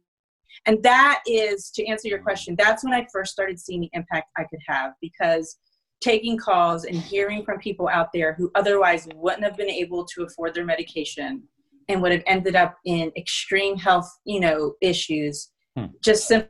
And 0.66 0.82
that 0.82 1.22
is, 1.26 1.70
to 1.76 1.86
answer 1.86 2.08
your 2.08 2.18
question, 2.18 2.54
that's 2.58 2.84
when 2.84 2.92
I 2.92 3.06
first 3.10 3.32
started 3.32 3.58
seeing 3.58 3.80
the 3.80 3.90
impact 3.94 4.28
I 4.36 4.44
could 4.44 4.60
have 4.68 4.92
because– 5.00 5.56
taking 6.02 6.36
calls 6.36 6.84
and 6.84 6.96
hearing 6.96 7.44
from 7.44 7.58
people 7.58 7.88
out 7.88 8.08
there 8.12 8.34
who 8.34 8.50
otherwise 8.54 9.08
wouldn't 9.14 9.44
have 9.44 9.56
been 9.56 9.70
able 9.70 10.04
to 10.04 10.24
afford 10.24 10.54
their 10.54 10.64
medication 10.64 11.42
and 11.88 12.02
would 12.02 12.12
have 12.12 12.22
ended 12.26 12.56
up 12.56 12.76
in 12.84 13.12
extreme 13.16 13.76
health 13.76 14.10
you 14.24 14.40
know 14.40 14.74
issues 14.80 15.50
hmm. 15.76 15.86
just 16.02 16.26
simply 16.26 16.48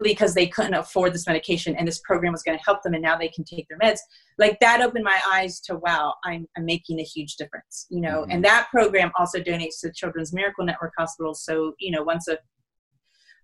because 0.00 0.34
they 0.34 0.46
couldn't 0.46 0.74
afford 0.74 1.12
this 1.12 1.26
medication 1.26 1.74
and 1.74 1.86
this 1.86 2.00
program 2.04 2.32
was 2.32 2.42
going 2.42 2.56
to 2.56 2.64
help 2.64 2.82
them 2.82 2.94
and 2.94 3.02
now 3.02 3.16
they 3.16 3.28
can 3.28 3.44
take 3.44 3.66
their 3.68 3.78
meds 3.78 3.98
like 4.38 4.58
that 4.60 4.80
opened 4.80 5.04
my 5.04 5.20
eyes 5.32 5.60
to 5.60 5.76
wow 5.76 6.14
i'm, 6.24 6.46
I'm 6.56 6.64
making 6.64 7.00
a 7.00 7.04
huge 7.04 7.36
difference 7.36 7.86
you 7.90 8.00
know 8.00 8.22
mm-hmm. 8.22 8.30
and 8.30 8.44
that 8.44 8.68
program 8.70 9.10
also 9.18 9.40
donates 9.40 9.80
to 9.80 9.92
children's 9.92 10.32
miracle 10.32 10.64
network 10.64 10.92
hospitals 10.96 11.44
so 11.44 11.72
you 11.78 11.90
know 11.90 12.02
once 12.02 12.28
a 12.28 12.38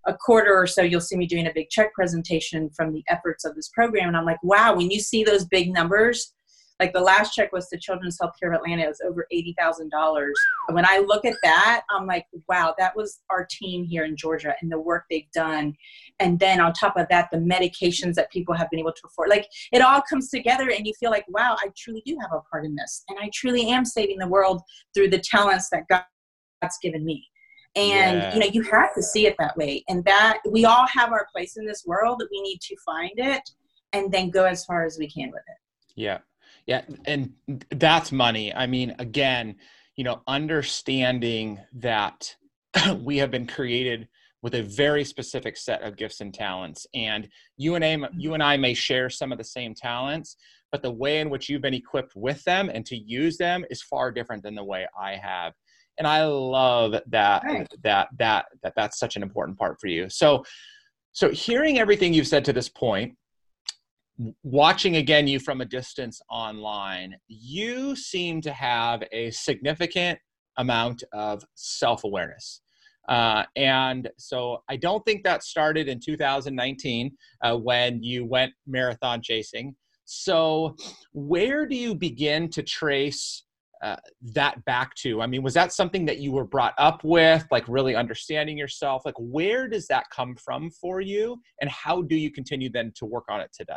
a 0.06 0.14
quarter 0.14 0.54
or 0.54 0.66
so, 0.66 0.82
you'll 0.82 1.00
see 1.00 1.16
me 1.16 1.26
doing 1.26 1.46
a 1.46 1.52
big 1.52 1.70
check 1.70 1.92
presentation 1.94 2.70
from 2.70 2.92
the 2.92 3.02
efforts 3.08 3.44
of 3.44 3.54
this 3.54 3.68
program. 3.68 4.08
And 4.08 4.16
I'm 4.16 4.24
like, 4.24 4.42
wow, 4.42 4.74
when 4.74 4.90
you 4.90 5.00
see 5.00 5.24
those 5.24 5.44
big 5.44 5.72
numbers, 5.72 6.32
like 6.80 6.92
the 6.92 7.00
last 7.00 7.34
check 7.34 7.52
was 7.52 7.68
to 7.68 7.78
Children's 7.78 8.18
Healthcare 8.20 8.48
of 8.48 8.54
Atlanta, 8.54 8.82
it 8.82 8.88
was 8.88 9.00
over 9.06 9.26
$80,000. 9.32 10.32
When 10.70 10.84
I 10.84 10.98
look 10.98 11.24
at 11.24 11.36
that, 11.44 11.82
I'm 11.90 12.06
like, 12.06 12.26
wow, 12.48 12.74
that 12.78 12.96
was 12.96 13.20
our 13.30 13.46
team 13.48 13.84
here 13.84 14.04
in 14.04 14.16
Georgia 14.16 14.54
and 14.60 14.70
the 14.70 14.80
work 14.80 15.04
they've 15.08 15.30
done. 15.32 15.76
And 16.18 16.38
then 16.38 16.60
on 16.60 16.72
top 16.72 16.96
of 16.96 17.06
that, 17.10 17.28
the 17.30 17.38
medications 17.38 18.14
that 18.14 18.32
people 18.32 18.54
have 18.54 18.68
been 18.70 18.80
able 18.80 18.92
to 18.92 19.06
afford. 19.06 19.28
Like 19.28 19.46
it 19.72 19.82
all 19.82 20.02
comes 20.02 20.30
together 20.30 20.70
and 20.70 20.86
you 20.86 20.92
feel 20.98 21.10
like, 21.10 21.24
wow, 21.28 21.56
I 21.60 21.68
truly 21.76 22.02
do 22.04 22.18
have 22.20 22.32
a 22.32 22.40
part 22.50 22.64
in 22.64 22.74
this. 22.74 23.04
And 23.08 23.18
I 23.20 23.30
truly 23.32 23.68
am 23.68 23.84
saving 23.84 24.18
the 24.18 24.28
world 24.28 24.60
through 24.94 25.10
the 25.10 25.20
talents 25.20 25.68
that 25.70 25.84
God's 25.88 26.78
given 26.82 27.04
me 27.04 27.28
and 27.76 28.18
yeah. 28.18 28.34
you 28.34 28.40
know 28.40 28.46
you 28.46 28.62
have 28.62 28.94
to 28.94 29.02
see 29.02 29.26
it 29.26 29.36
that 29.38 29.56
way. 29.56 29.84
And 29.88 30.04
that 30.04 30.38
we 30.48 30.64
all 30.64 30.86
have 30.86 31.12
our 31.12 31.26
place 31.32 31.56
in 31.56 31.66
this 31.66 31.84
world 31.86 32.18
that 32.20 32.28
we 32.30 32.40
need 32.42 32.60
to 32.60 32.76
find 32.84 33.12
it 33.16 33.42
and 33.92 34.10
then 34.12 34.30
go 34.30 34.44
as 34.44 34.64
far 34.64 34.84
as 34.84 34.98
we 34.98 35.08
can 35.08 35.30
with 35.30 35.42
it. 35.46 35.56
Yeah. 35.96 36.18
Yeah. 36.66 36.82
And 37.04 37.32
that's 37.70 38.12
money. 38.12 38.54
I 38.54 38.66
mean 38.66 38.94
again 38.98 39.56
you 39.96 40.04
know 40.04 40.22
understanding 40.26 41.60
that 41.74 42.34
we 43.00 43.18
have 43.18 43.30
been 43.30 43.46
created 43.46 44.08
with 44.42 44.54
a 44.54 44.62
very 44.62 45.04
specific 45.04 45.56
set 45.56 45.80
of 45.82 45.96
gifts 45.96 46.20
and 46.20 46.34
talents. 46.34 46.86
And 46.94 47.28
you 47.56 47.76
and 47.76 47.84
I, 47.84 48.08
you 48.14 48.34
and 48.34 48.42
I 48.42 48.58
may 48.58 48.74
share 48.74 49.08
some 49.08 49.32
of 49.32 49.38
the 49.38 49.44
same 49.44 49.74
talents 49.74 50.36
but 50.74 50.82
the 50.82 50.90
way 50.90 51.20
in 51.20 51.30
which 51.30 51.48
you've 51.48 51.62
been 51.62 51.72
equipped 51.72 52.16
with 52.16 52.42
them 52.42 52.68
and 52.68 52.84
to 52.84 52.96
use 52.96 53.36
them 53.36 53.64
is 53.70 53.80
far 53.80 54.10
different 54.10 54.42
than 54.42 54.56
the 54.56 54.64
way 54.64 54.84
I 55.00 55.14
have 55.14 55.52
and 55.98 56.06
I 56.06 56.24
love 56.24 56.94
that 57.06 57.44
right. 57.44 57.68
that 57.82 58.08
that 58.18 58.46
that 58.62 58.72
that's 58.76 58.98
such 58.98 59.16
an 59.16 59.22
important 59.22 59.58
part 59.58 59.80
for 59.80 59.86
you. 59.86 60.08
So 60.08 60.44
so 61.12 61.30
hearing 61.30 61.78
everything 61.78 62.12
you've 62.12 62.26
said 62.26 62.44
to 62.46 62.52
this 62.52 62.68
point, 62.68 63.14
watching 64.42 64.96
again 64.96 65.26
you 65.26 65.38
from 65.38 65.60
a 65.60 65.64
distance 65.64 66.20
online, 66.30 67.16
you 67.28 67.94
seem 67.94 68.40
to 68.42 68.52
have 68.52 69.02
a 69.12 69.30
significant 69.30 70.18
amount 70.56 71.02
of 71.12 71.42
self-awareness. 71.54 72.60
Uh, 73.08 73.44
and 73.56 74.08
so 74.16 74.62
I 74.68 74.76
don't 74.76 75.04
think 75.04 75.24
that 75.24 75.42
started 75.42 75.88
in 75.88 76.00
2019 76.00 77.12
uh, 77.42 77.56
when 77.56 78.02
you 78.02 78.24
went 78.24 78.52
marathon 78.66 79.20
chasing. 79.22 79.74
So, 80.06 80.76
where 81.12 81.66
do 81.66 81.76
you 81.76 81.94
begin 81.94 82.50
to 82.50 82.62
trace 82.62 83.43
uh, 83.84 83.96
that 84.22 84.64
back 84.64 84.94
to? 84.94 85.20
I 85.20 85.26
mean, 85.26 85.42
was 85.42 85.52
that 85.54 85.72
something 85.72 86.06
that 86.06 86.18
you 86.18 86.32
were 86.32 86.44
brought 86.44 86.72
up 86.78 87.04
with, 87.04 87.46
like 87.50 87.68
really 87.68 87.94
understanding 87.94 88.56
yourself? 88.56 89.02
Like, 89.04 89.14
where 89.18 89.68
does 89.68 89.86
that 89.88 90.06
come 90.10 90.36
from 90.36 90.70
for 90.70 91.02
you? 91.02 91.38
And 91.60 91.68
how 91.68 92.00
do 92.00 92.16
you 92.16 92.32
continue 92.32 92.70
then 92.70 92.92
to 92.96 93.04
work 93.04 93.24
on 93.28 93.42
it 93.42 93.50
today? 93.52 93.74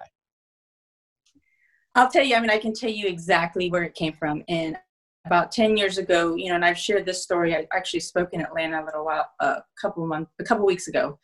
I'll 1.93 2.09
tell 2.09 2.23
you, 2.23 2.35
I 2.35 2.39
mean, 2.39 2.49
I 2.49 2.57
can 2.57 2.73
tell 2.73 2.89
you 2.89 3.07
exactly 3.07 3.69
where 3.69 3.83
it 3.83 3.95
came 3.95 4.13
from. 4.13 4.43
And 4.47 4.77
about 5.25 5.51
10 5.51 5.75
years 5.75 5.97
ago, 5.97 6.35
you 6.35 6.47
know, 6.47 6.55
and 6.55 6.63
I've 6.63 6.77
shared 6.77 7.05
this 7.05 7.21
story. 7.21 7.53
I 7.53 7.67
actually 7.75 7.99
spoke 7.99 8.29
in 8.31 8.39
Atlanta 8.39 8.81
a 8.81 8.85
little 8.85 9.03
while, 9.03 9.29
a 9.41 9.57
couple 9.81 10.07
months, 10.07 10.31
a 10.39 10.43
couple 10.45 10.65
weeks 10.65 10.87
ago 10.87 11.19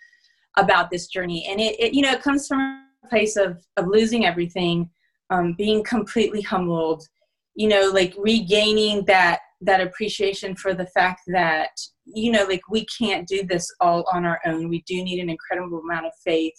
about 0.58 0.92
this 0.92 1.08
journey. 1.08 1.48
And 1.50 1.62
it, 1.62 1.80
it 1.80 1.94
you 1.94 2.02
know, 2.02 2.12
it 2.12 2.22
comes 2.22 2.50
from 2.50 2.60
a 3.06 3.08
place 3.08 3.38
of, 3.38 3.66
of 3.78 3.88
losing 3.88 4.26
everything, 4.26 4.90
um, 5.30 5.54
being 5.58 5.86
completely 5.86 6.42
humbled, 6.42 7.08
you 7.56 7.68
know 7.68 7.92
like 7.94 8.14
regaining 8.18 9.06
that 9.06 9.40
that 9.62 9.82
appreciation 9.82 10.56
for 10.56 10.74
the 10.74 10.88
fact 10.88 11.22
that 11.28 11.70
you 12.06 12.32
know 12.32 12.46
like 12.46 12.62
we 12.70 12.86
can't 12.86 13.28
do 13.28 13.44
this 13.44 13.74
all 13.80 14.06
on 14.12 14.26
our 14.26 14.40
own. 14.46 14.70
We 14.70 14.84
do 14.88 15.04
need 15.04 15.22
an 15.22 15.30
incredible 15.30 15.80
amount 15.80 16.06
of 16.06 16.14
faith 16.24 16.54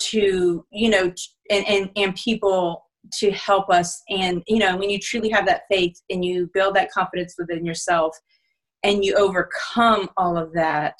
to 0.00 0.64
you 0.70 0.90
know 0.90 1.12
and 1.50 1.66
and, 1.66 1.90
and 1.96 2.14
people 2.14 2.86
to 3.18 3.30
help 3.32 3.70
us. 3.70 4.02
And 4.08 4.42
you 4.46 4.58
know 4.58 4.76
when 4.76 4.90
you 4.90 4.98
truly 4.98 5.30
have 5.30 5.46
that 5.46 5.62
faith 5.70 6.00
and 6.10 6.24
you 6.24 6.50
build 6.54 6.76
that 6.76 6.92
confidence 6.92 7.34
within 7.38 7.64
yourself 7.64 8.16
and 8.82 9.04
you 9.04 9.14
overcome 9.14 10.08
all 10.16 10.38
of 10.38 10.52
that 10.54 10.94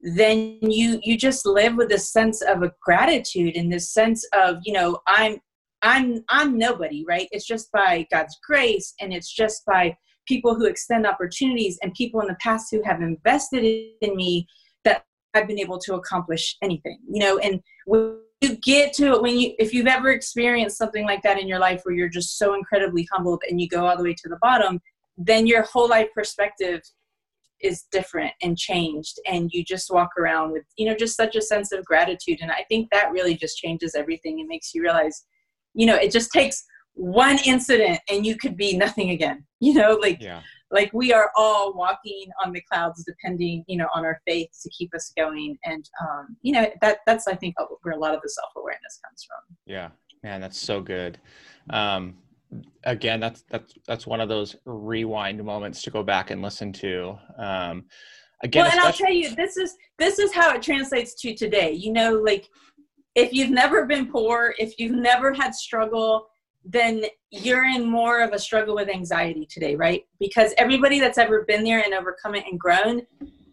then 0.00 0.58
you 0.62 1.00
you 1.02 1.16
just 1.16 1.44
live 1.44 1.74
with 1.74 1.88
this 1.88 2.10
sense 2.10 2.40
of 2.42 2.62
a 2.62 2.70
gratitude 2.80 3.56
and 3.56 3.72
this 3.72 3.92
sense 3.92 4.24
of 4.32 4.58
you 4.62 4.72
know 4.72 4.98
i'm 5.08 5.38
I'm 5.82 6.24
I'm 6.28 6.58
nobody, 6.58 7.04
right? 7.06 7.28
It's 7.30 7.46
just 7.46 7.70
by 7.72 8.06
God's 8.10 8.36
grace 8.46 8.94
and 9.00 9.12
it's 9.12 9.32
just 9.32 9.64
by 9.66 9.96
people 10.26 10.54
who 10.54 10.66
extend 10.66 11.06
opportunities 11.06 11.78
and 11.82 11.94
people 11.94 12.20
in 12.20 12.28
the 12.28 12.36
past 12.40 12.68
who 12.70 12.82
have 12.84 13.00
invested 13.00 13.64
in 14.00 14.16
me 14.16 14.46
that 14.84 15.04
I've 15.34 15.48
been 15.48 15.58
able 15.58 15.78
to 15.80 15.94
accomplish 15.94 16.56
anything. 16.62 16.98
You 17.10 17.20
know, 17.20 17.38
and 17.38 17.60
when 17.86 18.18
you 18.40 18.56
get 18.56 18.92
to 18.94 19.14
it 19.14 19.22
when 19.22 19.38
you 19.38 19.54
if 19.58 19.72
you've 19.72 19.86
ever 19.86 20.10
experienced 20.10 20.78
something 20.78 21.04
like 21.04 21.22
that 21.22 21.38
in 21.38 21.48
your 21.48 21.58
life 21.58 21.80
where 21.84 21.94
you're 21.94 22.08
just 22.08 22.38
so 22.38 22.54
incredibly 22.54 23.06
humbled 23.12 23.42
and 23.48 23.60
you 23.60 23.68
go 23.68 23.86
all 23.86 23.96
the 23.96 24.04
way 24.04 24.14
to 24.14 24.28
the 24.28 24.38
bottom, 24.40 24.80
then 25.16 25.46
your 25.46 25.62
whole 25.62 25.88
life 25.88 26.08
perspective 26.14 26.80
is 27.60 27.84
different 27.90 28.32
and 28.42 28.56
changed 28.56 29.18
and 29.26 29.50
you 29.52 29.64
just 29.64 29.90
walk 29.90 30.10
around 30.18 30.52
with 30.52 30.62
you 30.76 30.86
know 30.86 30.94
just 30.94 31.16
such 31.16 31.34
a 31.34 31.42
sense 31.42 31.72
of 31.72 31.84
gratitude 31.84 32.38
and 32.40 32.52
i 32.52 32.64
think 32.68 32.88
that 32.92 33.10
really 33.10 33.34
just 33.34 33.58
changes 33.58 33.96
everything 33.96 34.38
and 34.38 34.48
makes 34.48 34.72
you 34.74 34.80
realize 34.80 35.24
you 35.74 35.86
know 35.86 35.96
it 35.96 36.10
just 36.10 36.30
takes 36.32 36.64
one 36.98 37.38
incident 37.46 38.00
and 38.10 38.26
you 38.26 38.36
could 38.36 38.56
be 38.56 38.76
nothing 38.76 39.10
again 39.10 39.44
you 39.60 39.72
know 39.72 39.96
like 40.02 40.20
yeah. 40.20 40.42
like 40.72 40.90
we 40.92 41.12
are 41.12 41.30
all 41.36 41.72
walking 41.74 42.26
on 42.44 42.52
the 42.52 42.60
clouds 42.70 43.04
depending 43.06 43.64
you 43.68 43.76
know 43.76 43.86
on 43.94 44.04
our 44.04 44.20
faith 44.26 44.48
to 44.62 44.68
keep 44.70 44.92
us 44.94 45.12
going. 45.16 45.56
And 45.64 45.88
um 46.00 46.36
you 46.42 46.52
know 46.52 46.66
that 46.82 46.98
that's 47.06 47.28
i 47.28 47.34
think 47.34 47.54
where 47.82 47.94
a 47.94 47.98
lot 47.98 48.14
of 48.14 48.20
the 48.22 48.28
self-awareness 48.28 49.00
comes 49.04 49.24
from. 49.24 49.56
Yeah. 49.64 49.88
Man 50.22 50.40
that's 50.40 50.58
so 50.58 50.80
good. 50.80 51.18
Um 51.70 52.16
again 52.84 53.20
that's 53.20 53.44
that's 53.48 53.74
that's 53.86 54.06
one 54.06 54.20
of 54.20 54.28
those 54.28 54.56
rewind 54.64 55.42
moments 55.44 55.82
to 55.82 55.90
go 55.90 56.02
back 56.02 56.30
and 56.32 56.42
listen 56.42 56.72
to. 56.74 57.16
Um 57.38 57.84
again 58.42 58.64
well, 58.64 58.72
and 58.72 58.80
i'll 58.80 58.92
tell 58.92 59.12
you 59.12 59.34
this 59.34 59.56
is 59.56 59.76
this 59.98 60.18
is 60.18 60.32
how 60.32 60.52
it 60.54 60.62
translates 60.62 61.14
to 61.22 61.34
today. 61.34 61.70
You 61.70 61.92
know 61.92 62.14
like 62.14 62.48
if 63.18 63.32
you've 63.32 63.50
never 63.50 63.84
been 63.84 64.06
poor, 64.06 64.54
if 64.58 64.78
you've 64.78 64.94
never 64.94 65.32
had 65.32 65.52
struggle, 65.52 66.28
then 66.64 67.04
you're 67.30 67.64
in 67.64 67.84
more 67.84 68.20
of 68.20 68.32
a 68.32 68.38
struggle 68.38 68.76
with 68.76 68.88
anxiety 68.88 69.44
today, 69.50 69.74
right? 69.74 70.04
Because 70.20 70.54
everybody 70.56 71.00
that's 71.00 71.18
ever 71.18 71.44
been 71.44 71.64
there 71.64 71.80
and 71.80 71.94
overcome 71.94 72.36
it 72.36 72.44
and 72.48 72.60
grown, 72.60 73.02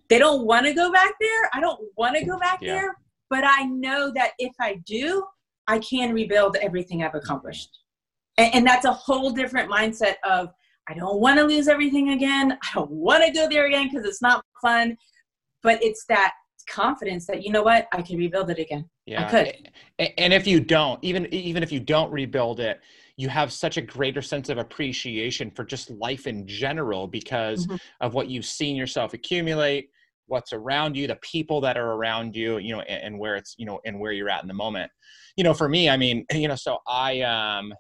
they 0.08 0.20
don't 0.20 0.46
want 0.46 0.68
to 0.68 0.74
go 0.74 0.92
back 0.92 1.14
there. 1.20 1.50
I 1.52 1.60
don't 1.60 1.80
want 1.98 2.16
to 2.16 2.24
go 2.24 2.38
back 2.38 2.60
yeah. 2.62 2.76
there, 2.76 2.98
but 3.32 3.44
I 3.44 3.64
know 3.64 4.12
that 4.14 4.34
if 4.38 4.54
I 4.62 4.76
do, 4.86 5.26
I 5.68 5.80
can 5.80 6.14
rebuild 6.14 6.58
everything 6.62 7.04
I've 7.04 7.16
accomplished. 7.16 7.70
And, 8.38 8.54
and 8.54 8.68
that's 8.68 8.86
a 8.86 8.94
whole 8.94 9.32
different 9.32 9.72
mindset 9.72 10.16
of 10.24 10.50
I 10.88 10.94
don't 10.94 11.20
want 11.20 11.40
to 11.40 11.46
lose 11.46 11.68
everything 11.68 12.12
again. 12.12 12.52
I 12.52 12.68
don't 12.76 12.92
want 12.92 13.26
to 13.26 13.32
go 13.32 13.50
there 13.50 13.66
again 13.66 13.90
because 13.90 14.06
it's 14.06 14.22
not 14.22 14.46
fun. 14.62 14.96
But 15.64 15.84
it's 15.84 16.06
that 16.10 16.34
confidence 16.70 17.26
that 17.26 17.44
you 17.44 17.52
know 17.52 17.64
what 17.64 17.88
I 17.92 18.04
can 18.04 18.20
rebuild 18.20 18.52
it 18.52 18.60
again. 18.60 18.88
Yeah, 19.06 19.28
I 19.28 19.30
could. 19.30 19.72
And 20.18 20.34
if 20.34 20.48
you 20.48 20.60
don't, 20.60 21.02
even 21.04 21.32
even 21.34 21.62
if 21.62 21.72
you 21.72 21.80
don't 21.80 22.12
rebuild 22.12 22.60
it, 22.60 22.82
you 23.18 23.30
have 23.30 23.54
such 23.54 23.78
a 23.78 23.82
greater 23.82 24.22
sense 24.22 24.50
of 24.50 24.58
appreciation 24.58 25.52
for 25.52 25.64
just 25.64 25.90
life 25.92 26.28
in 26.28 26.48
general 26.48 27.08
because 27.08 27.68
mm-hmm. 27.68 27.76
of 28.02 28.14
what 28.14 28.30
you've 28.30 28.46
seen 28.46 28.76
yourself 28.76 29.14
accumulate, 29.14 29.90
what's 30.26 30.54
around 30.54 30.98
you, 30.98 31.08
the 31.08 31.18
people 31.18 31.62
that 31.62 31.78
are 31.78 31.94
around 31.94 32.36
you, 32.36 32.58
you 32.58 32.76
know, 32.76 32.82
and, 32.82 33.04
and 33.04 33.20
where 33.20 33.36
it's 33.36 33.56
you 33.58 33.66
know 33.66 33.80
and 33.86 34.00
where 34.00 34.12
you're 34.12 34.30
at 34.30 34.42
in 34.42 34.48
the 34.48 34.54
moment. 34.54 34.92
You 35.38 35.44
know, 35.44 35.54
for 35.54 35.70
me, 35.70 35.88
I 35.90 35.98
mean, 35.98 36.26
you 36.34 36.48
know, 36.48 36.56
so 36.56 36.80
I 36.88 37.22
um, 37.22 37.74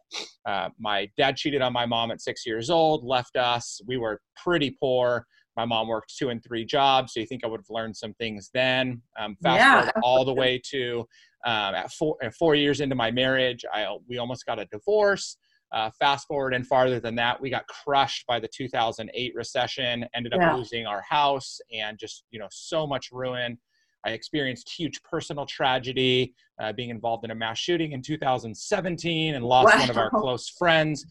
uh, 0.46 0.70
my 0.80 1.10
dad 1.18 1.38
cheated 1.38 1.62
on 1.62 1.74
my 1.74 1.88
mom 1.88 2.12
at 2.12 2.22
six 2.22 2.46
years 2.46 2.70
old, 2.70 3.04
left 3.04 3.36
us. 3.36 3.82
We 3.88 3.98
were 3.98 4.22
pretty 4.44 4.78
poor 4.80 5.26
my 5.56 5.65
mom 5.65 5.88
worked 5.88 6.15
two 6.18 6.30
and 6.30 6.44
three 6.44 6.65
jobs. 6.65 7.13
So 7.13 7.20
you 7.20 7.26
think 7.26 7.44
I 7.44 7.48
would 7.48 7.62
have 7.62 7.70
learned 7.70 7.96
some 7.96 8.13
things 8.15 8.50
then? 8.54 9.02
Um, 9.20 9.36
fast 9.41 9.60
yeah. 9.60 9.76
forward 9.80 9.94
all 10.04 10.26
the 10.26 10.34
way 10.34 10.62
to 10.72 11.06
um, 11.46 11.76
at 11.76 11.91
four, 11.91 12.18
at 12.22 12.34
four 12.34 12.56
years 12.56 12.82
into 12.82 12.96
my 12.96 13.12
marriage, 13.12 13.63
I 13.72 13.88
we 14.08 14.18
almost 14.18 14.46
got 14.46 14.60
a 14.60 14.65
divorce. 14.65 15.38
Uh, 15.72 15.89
fast 16.00 16.28
forward 16.28 16.54
and 16.54 16.65
farther 16.65 17.00
than 17.00 17.15
that, 17.15 17.39
we 17.41 17.50
got 17.50 17.68
crushed 17.68 18.26
by 18.28 18.39
the 18.39 18.48
2008 18.48 19.34
recession. 19.36 20.06
Ended 20.15 20.34
up 20.34 20.39
yeah. 20.39 20.56
losing 20.56 20.86
our 20.86 21.02
house 21.02 21.60
and 21.74 21.98
just 21.98 22.24
you 22.32 22.39
know 22.39 22.48
so 22.52 22.88
much 22.88 23.10
ruin. 23.12 23.58
I 24.06 24.12
experienced 24.12 24.70
huge 24.70 25.02
personal 25.04 25.46
tragedy, 25.46 26.34
uh, 26.60 26.72
being 26.74 26.89
involved 26.89 27.26
in 27.26 27.32
a 27.32 27.36
mass 27.36 27.58
shooting 27.58 27.91
in 27.94 28.02
2017 28.02 29.36
and 29.36 29.44
lost 29.44 29.74
wow. 29.74 29.80
one 29.80 29.89
of 29.89 29.98
our 29.98 30.10
close 30.10 30.50
friends. 30.50 31.06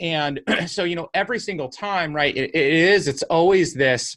And 0.00 0.40
so, 0.66 0.84
you 0.84 0.96
know, 0.96 1.08
every 1.14 1.38
single 1.38 1.68
time, 1.68 2.14
right, 2.14 2.36
it, 2.36 2.50
it 2.54 2.72
is, 2.72 3.08
it's 3.08 3.22
always 3.24 3.72
this 3.72 4.16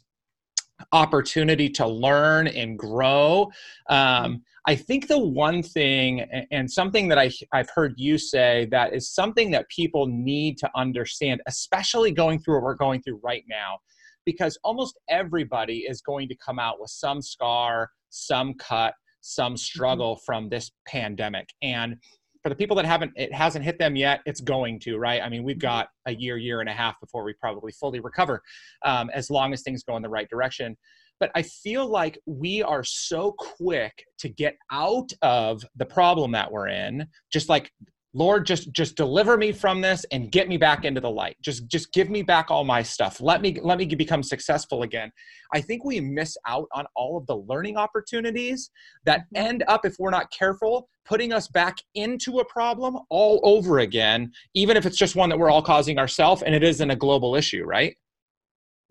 opportunity 0.92 1.68
to 1.70 1.86
learn 1.86 2.48
and 2.48 2.78
grow. 2.78 3.50
Um, 3.88 4.42
I 4.66 4.74
think 4.74 5.08
the 5.08 5.18
one 5.18 5.62
thing, 5.62 6.22
and 6.50 6.70
something 6.70 7.06
that 7.08 7.18
I, 7.18 7.30
I've 7.52 7.68
heard 7.70 7.94
you 7.96 8.16
say, 8.16 8.66
that 8.70 8.94
is 8.94 9.10
something 9.10 9.50
that 9.50 9.68
people 9.68 10.06
need 10.06 10.56
to 10.58 10.70
understand, 10.74 11.42
especially 11.46 12.12
going 12.12 12.38
through 12.38 12.56
what 12.56 12.64
we're 12.64 12.74
going 12.74 13.02
through 13.02 13.20
right 13.22 13.44
now. 13.48 13.78
Because 14.24 14.58
almost 14.64 14.98
everybody 15.08 15.84
is 15.88 16.00
going 16.00 16.28
to 16.28 16.36
come 16.36 16.58
out 16.58 16.80
with 16.80 16.90
some 16.90 17.20
scar, 17.22 17.90
some 18.10 18.54
cut, 18.54 18.94
some 19.20 19.52
mm-hmm. 19.52 19.56
struggle 19.56 20.20
from 20.24 20.48
this 20.48 20.70
pandemic. 20.86 21.48
And 21.62 21.96
for 22.44 22.50
the 22.50 22.54
people 22.54 22.76
that 22.76 22.84
haven't 22.84 23.10
it 23.16 23.32
hasn't 23.32 23.64
hit 23.64 23.78
them 23.78 23.96
yet 23.96 24.20
it's 24.26 24.42
going 24.42 24.78
to 24.78 24.98
right 24.98 25.22
i 25.22 25.30
mean 25.30 25.42
we've 25.42 25.56
mm-hmm. 25.56 25.66
got 25.66 25.88
a 26.06 26.14
year 26.14 26.36
year 26.36 26.60
and 26.60 26.68
a 26.68 26.72
half 26.72 26.94
before 27.00 27.24
we 27.24 27.32
probably 27.32 27.72
fully 27.72 28.00
recover 28.00 28.42
um, 28.84 29.10
as 29.14 29.30
long 29.30 29.52
as 29.54 29.62
things 29.62 29.82
go 29.82 29.96
in 29.96 30.02
the 30.02 30.08
right 30.08 30.28
direction 30.28 30.76
but 31.18 31.30
i 31.34 31.40
feel 31.40 31.86
like 31.86 32.18
we 32.26 32.62
are 32.62 32.84
so 32.84 33.32
quick 33.32 34.04
to 34.18 34.28
get 34.28 34.56
out 34.70 35.10
of 35.22 35.64
the 35.76 35.86
problem 35.86 36.32
that 36.32 36.52
we're 36.52 36.68
in 36.68 37.06
just 37.32 37.48
like 37.48 37.72
lord 38.14 38.46
just 38.46 38.72
just 38.72 38.96
deliver 38.96 39.36
me 39.36 39.52
from 39.52 39.80
this 39.80 40.06
and 40.12 40.30
get 40.32 40.48
me 40.48 40.56
back 40.56 40.84
into 40.84 41.00
the 41.00 41.10
light. 41.10 41.36
Just 41.42 41.66
just 41.68 41.92
give 41.92 42.08
me 42.08 42.22
back 42.22 42.50
all 42.50 42.64
my 42.64 42.82
stuff. 42.82 43.20
Let 43.20 43.42
me 43.42 43.58
let 43.62 43.76
me 43.76 43.84
become 43.86 44.22
successful 44.22 44.82
again. 44.82 45.10
I 45.52 45.60
think 45.60 45.84
we 45.84 46.00
miss 46.00 46.36
out 46.46 46.68
on 46.72 46.86
all 46.94 47.18
of 47.18 47.26
the 47.26 47.36
learning 47.36 47.76
opportunities 47.76 48.70
that 49.04 49.20
mm-hmm. 49.20 49.46
end 49.46 49.64
up 49.68 49.84
if 49.84 49.96
we're 49.98 50.10
not 50.10 50.30
careful 50.30 50.88
putting 51.04 51.34
us 51.34 51.48
back 51.48 51.76
into 51.94 52.38
a 52.38 52.44
problem 52.46 52.98
all 53.10 53.38
over 53.42 53.80
again 53.80 54.32
even 54.54 54.74
if 54.74 54.86
it's 54.86 54.96
just 54.96 55.16
one 55.16 55.28
that 55.28 55.38
we're 55.38 55.50
all 55.50 55.60
causing 55.60 55.98
ourselves 55.98 56.42
and 56.42 56.54
it 56.54 56.62
isn't 56.62 56.90
a 56.90 56.96
global 56.96 57.34
issue 57.34 57.64
right? 57.64 57.94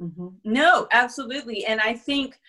Mm-hmm. 0.02 0.28
no 0.44 0.88
absolutely. 0.92 1.66
And 1.66 1.80
i 1.80 1.94
think 1.94 2.40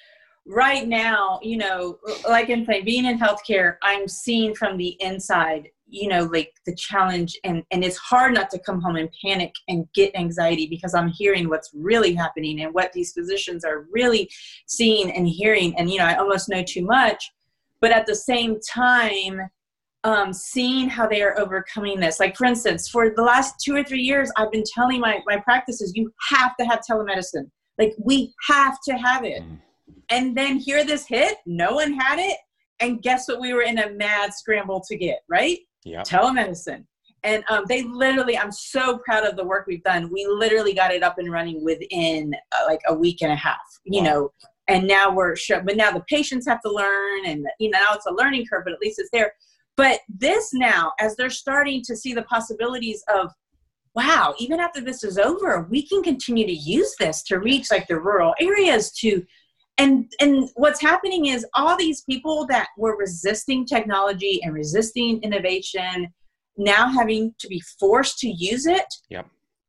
right 0.47 0.87
now 0.87 1.41
you 1.43 1.57
know 1.57 1.99
like 2.29 2.51
i'm 2.51 2.67
saying 2.67 2.85
being 2.85 3.07
in 3.07 3.19
healthcare 3.19 3.77
i'm 3.83 4.07
seeing 4.07 4.55
from 4.55 4.77
the 4.77 4.97
inside 5.01 5.69
you 5.87 6.09
know 6.09 6.25
like 6.33 6.53
the 6.67 6.75
challenge 6.75 7.39
and 7.45 7.63
and 7.71 7.85
it's 7.85 7.97
hard 7.97 8.35
not 8.35 8.51
to 8.51 8.59
come 8.59 8.81
home 8.81 8.97
and 8.97 9.11
panic 9.23 9.53
and 9.69 9.87
get 9.95 10.15
anxiety 10.17 10.67
because 10.67 10.95
i'm 10.95 11.09
hearing 11.09 11.49
what's 11.49 11.71
really 11.75 12.15
happening 12.15 12.61
and 12.63 12.73
what 12.75 12.93
these 12.93 13.13
physicians 13.13 13.65
are 13.65 13.87
really 13.91 14.29
seeing 14.67 15.11
and 15.13 15.29
hearing. 15.29 15.77
And 15.79 15.91
you 15.91 15.99
know 15.99 16.07
i 16.07 16.17
almost 16.17 16.49
know 16.49 16.63
too 16.63 16.85
much 16.85 17.31
but 17.81 17.93
at 17.93 18.07
the 18.07 18.15
same 18.15 18.59
time 18.61 19.41
um, 20.05 20.35
seeing 20.35 20.91
how 20.91 21.07
they 21.07 21.23
are 21.23 21.39
overcoming 21.39 21.99
this. 21.99 22.21
Like 22.21 22.37
for 22.37 22.45
instance 22.45 22.89
for 22.89 23.11
the 23.15 23.23
last 23.23 23.55
two 23.63 23.75
or 23.75 23.83
three 23.83 24.03
years 24.03 24.31
i've 24.37 24.53
been 24.53 24.65
telling 24.67 25.01
my 25.01 25.21
my 25.27 25.39
practices 25.39 25.93
you 25.95 26.13
have 26.31 26.57
to 26.57 26.65
have 26.67 26.81
telemedicine. 26.89 27.51
Like 27.79 27.95
we 27.99 28.33
have 28.49 28.79
to 28.89 28.95
have 28.95 29.25
it. 29.25 29.43
Mm. 29.43 29.59
and 30.11 30.37
then 30.37 30.59
here 30.59 30.85
this 30.85 31.07
hit 31.07 31.39
no 31.47 31.75
one 31.75 31.93
had 31.93 32.19
it 32.19 32.39
and 32.81 33.03
guess 33.03 33.29
what 33.29 33.41
we 33.41 33.53
were 33.53 33.63
in 33.63 33.79
a 33.79 33.91
mad 33.91 34.35
scramble 34.35 34.81
to 34.89 34.97
get 34.97 35.21
right 35.29 35.59
yep. 35.85 36.05
telemedicine. 36.05 36.85
And 37.23 37.43
um, 37.49 37.65
they 37.69 37.83
literally, 37.85 38.37
I'm 38.37 38.53
so 38.53 38.99
proud 38.99 39.25
of 39.25 39.37
the 39.37 39.45
work 39.45 39.67
we've 39.67 39.83
done. 39.83 40.11
We 40.13 40.27
literally 40.27 40.75
got 40.75 40.93
it 40.93 41.03
up 41.03 41.17
and 41.19 41.33
running 41.33 41.65
within 41.65 42.35
uh, 42.53 42.67
like 42.67 42.81
a 42.87 42.95
week 42.95 43.23
and 43.23 43.33
a 43.33 43.37
half, 43.37 43.57
you 43.85 44.03
wow. 44.03 44.07
know. 44.07 44.33
And 44.69 44.87
now 44.87 45.11
we're, 45.11 45.35
show- 45.35 45.63
but 45.63 45.77
now 45.77 45.91
the 45.91 46.05
patients 46.09 46.47
have 46.47 46.61
to 46.63 46.71
learn, 46.71 47.27
and 47.27 47.47
you 47.59 47.71
know 47.71 47.79
now 47.79 47.95
it's 47.95 48.07
a 48.07 48.13
learning 48.13 48.47
curve, 48.47 48.65
but 48.65 48.73
at 48.75 48.81
least 48.81 48.99
it's 48.99 49.11
there. 49.11 49.33
But 49.77 50.01
this 50.09 50.55
now, 50.55 50.93
as 51.01 51.17
they're 51.17 51.31
starting 51.31 51.83
to 51.85 51.97
see 51.97 52.15
the 52.15 52.23
possibilities 52.23 53.03
of, 53.13 53.31
wow, 53.95 54.35
even 54.39 54.61
after 54.61 54.81
this 54.81 55.03
is 55.05 55.19
over, 55.19 55.67
we 55.71 55.87
can 55.87 56.03
continue 56.03 56.47
to 56.47 56.53
use 56.53 56.95
this 56.99 57.23
to 57.25 57.39
reach 57.39 57.71
like 57.71 57.87
the 57.89 57.99
rural 57.99 58.35
areas 58.41 58.93
to 59.01 59.25
and 59.79 60.11
and 60.21 60.49
what's 60.55 60.81
happening 60.81 61.27
is 61.27 61.47
all 61.55 61.77
these 61.77 62.03
people 62.03 62.47
that 62.47 62.69
were 62.77 62.97
resisting 62.97 63.67
technology 63.67 64.41
and 64.43 64.55
resisting 64.55 65.21
innovation 65.23 66.09
now 66.57 66.89
having 66.89 67.35
to 67.39 67.49
be 67.49 67.61
forced 67.81 68.19
to 68.19 68.29
use 68.29 68.67
it 68.67 68.87
yep. 69.09 69.27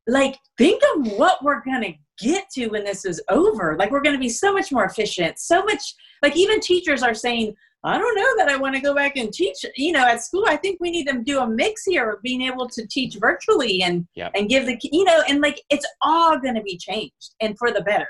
like 0.07 0.37
think 0.57 0.81
of 0.95 1.11
what 1.13 1.43
we're 1.43 1.63
gonna 1.63 1.93
get 2.19 2.49
to 2.49 2.67
when 2.67 2.85
this 2.85 3.03
is 3.03 3.21
over. 3.29 3.75
Like 3.77 3.91
we're 3.91 4.01
gonna 4.01 4.19
be 4.19 4.29
so 4.29 4.53
much 4.53 4.71
more 4.71 4.85
efficient 4.85 5.39
so 5.39 5.63
much 5.63 5.81
like 6.21 6.35
even 6.35 6.59
teachers 6.59 7.03
are 7.03 7.13
saying 7.13 7.55
i 7.83 7.97
don't 7.97 8.15
know 8.15 8.35
that 8.37 8.49
i 8.49 8.57
want 8.57 8.75
to 8.75 8.81
go 8.81 8.93
back 8.95 9.15
and 9.15 9.31
teach 9.31 9.63
you 9.75 9.91
know 9.91 10.05
at 10.05 10.23
school 10.23 10.43
i 10.47 10.55
think 10.55 10.77
we 10.79 10.89
need 10.89 11.07
to 11.07 11.21
do 11.23 11.39
a 11.39 11.47
mix 11.47 11.83
here 11.85 12.09
of 12.09 12.21
being 12.21 12.41
able 12.41 12.67
to 12.67 12.85
teach 12.87 13.15
virtually 13.19 13.83
and 13.83 14.07
yep. 14.15 14.31
and 14.35 14.49
give 14.49 14.65
the 14.65 14.77
you 14.91 15.03
know 15.03 15.21
and 15.29 15.41
like 15.41 15.61
it's 15.69 15.87
all 16.01 16.39
gonna 16.39 16.63
be 16.63 16.77
changed 16.77 17.35
and 17.41 17.57
for 17.57 17.71
the 17.71 17.81
better 17.81 18.07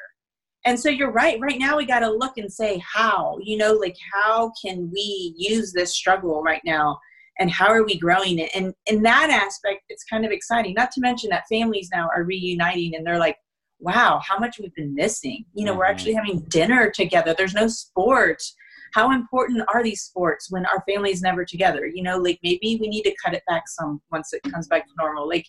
and 0.66 0.80
so 0.80 0.90
you're 0.90 1.12
right 1.12 1.40
right 1.40 1.60
now 1.60 1.78
we 1.78 1.86
got 1.86 2.00
to 2.00 2.10
look 2.10 2.38
and 2.38 2.52
say 2.52 2.82
how? 2.86 3.38
You 3.42 3.58
know 3.58 3.74
like 3.74 3.96
how 4.14 4.52
can 4.64 4.90
we 4.92 5.34
use 5.38 5.72
this 5.72 5.96
struggle 5.96 6.42
right 6.44 6.62
now? 6.66 7.00
And 7.40 7.52
how 7.52 7.68
are 7.68 7.84
we 7.84 8.00
growing 8.00 8.40
it? 8.40 8.50
And 8.56 8.74
in 8.86 9.04
that 9.04 9.30
aspect 9.30 9.84
it's 9.90 10.04
kind 10.04 10.26
of 10.26 10.32
exciting. 10.32 10.74
Not 10.74 10.92
to 10.92 11.02
mention 11.02 11.30
that 11.30 11.48
families 11.50 11.90
now 11.94 12.10
are 12.16 12.24
reuniting 12.24 12.96
and 12.96 13.06
they're 13.06 13.20
like 13.20 13.38
wow 13.80 14.22
how 14.26 14.40
much 14.40 14.58
we've 14.60 14.76
been 14.76 14.96
missing. 14.96 15.46
You 15.54 15.66
know 15.66 15.72
mm-hmm. 15.72 15.80
we're 15.80 15.86
actually 15.86 16.14
having 16.14 16.42
dinner 16.50 16.92
together. 16.92 17.34
There's 17.38 17.54
no 17.54 17.68
sports 17.68 18.56
how 18.96 19.12
important 19.12 19.62
are 19.74 19.84
these 19.84 20.02
sports 20.04 20.50
when 20.50 20.66
our 20.68 20.82
family's 20.88 21.22
never 21.22 21.44
together? 21.44 21.86
You 21.86 22.02
know 22.02 22.18
like 22.18 22.40
maybe 22.44 22.78
we 22.80 22.88
need 22.88 23.04
to 23.04 23.16
cut 23.24 23.34
it 23.34 23.44
back 23.46 23.68
some 23.68 24.02
once 24.10 24.32
it 24.32 24.42
comes 24.44 24.68
back 24.68 24.88
to 24.88 24.94
normal. 24.98 25.28
Like 25.28 25.46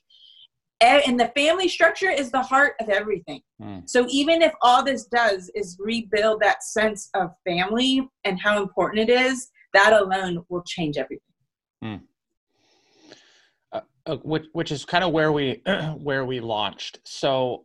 and 0.80 1.18
the 1.18 1.32
family 1.36 1.68
structure 1.68 2.10
is 2.10 2.30
the 2.30 2.42
heart 2.42 2.74
of 2.80 2.88
everything. 2.88 3.40
Mm. 3.62 3.88
So 3.88 4.06
even 4.10 4.42
if 4.42 4.52
all 4.62 4.84
this 4.84 5.06
does 5.06 5.50
is 5.54 5.76
rebuild 5.80 6.40
that 6.42 6.62
sense 6.62 7.08
of 7.14 7.30
family 7.46 8.08
and 8.24 8.40
how 8.40 8.62
important 8.62 9.08
it 9.08 9.12
is, 9.12 9.48
that 9.72 9.92
alone 9.92 10.44
will 10.48 10.62
change 10.66 10.96
everything. 10.96 11.20
Mm. 11.82 12.00
Uh, 13.72 13.80
uh, 14.06 14.16
which, 14.16 14.46
which 14.52 14.70
is 14.70 14.84
kind 14.84 15.04
of 15.04 15.12
where 15.12 15.32
we 15.32 15.62
where 15.96 16.24
we 16.24 16.40
launched. 16.40 17.00
So 17.04 17.64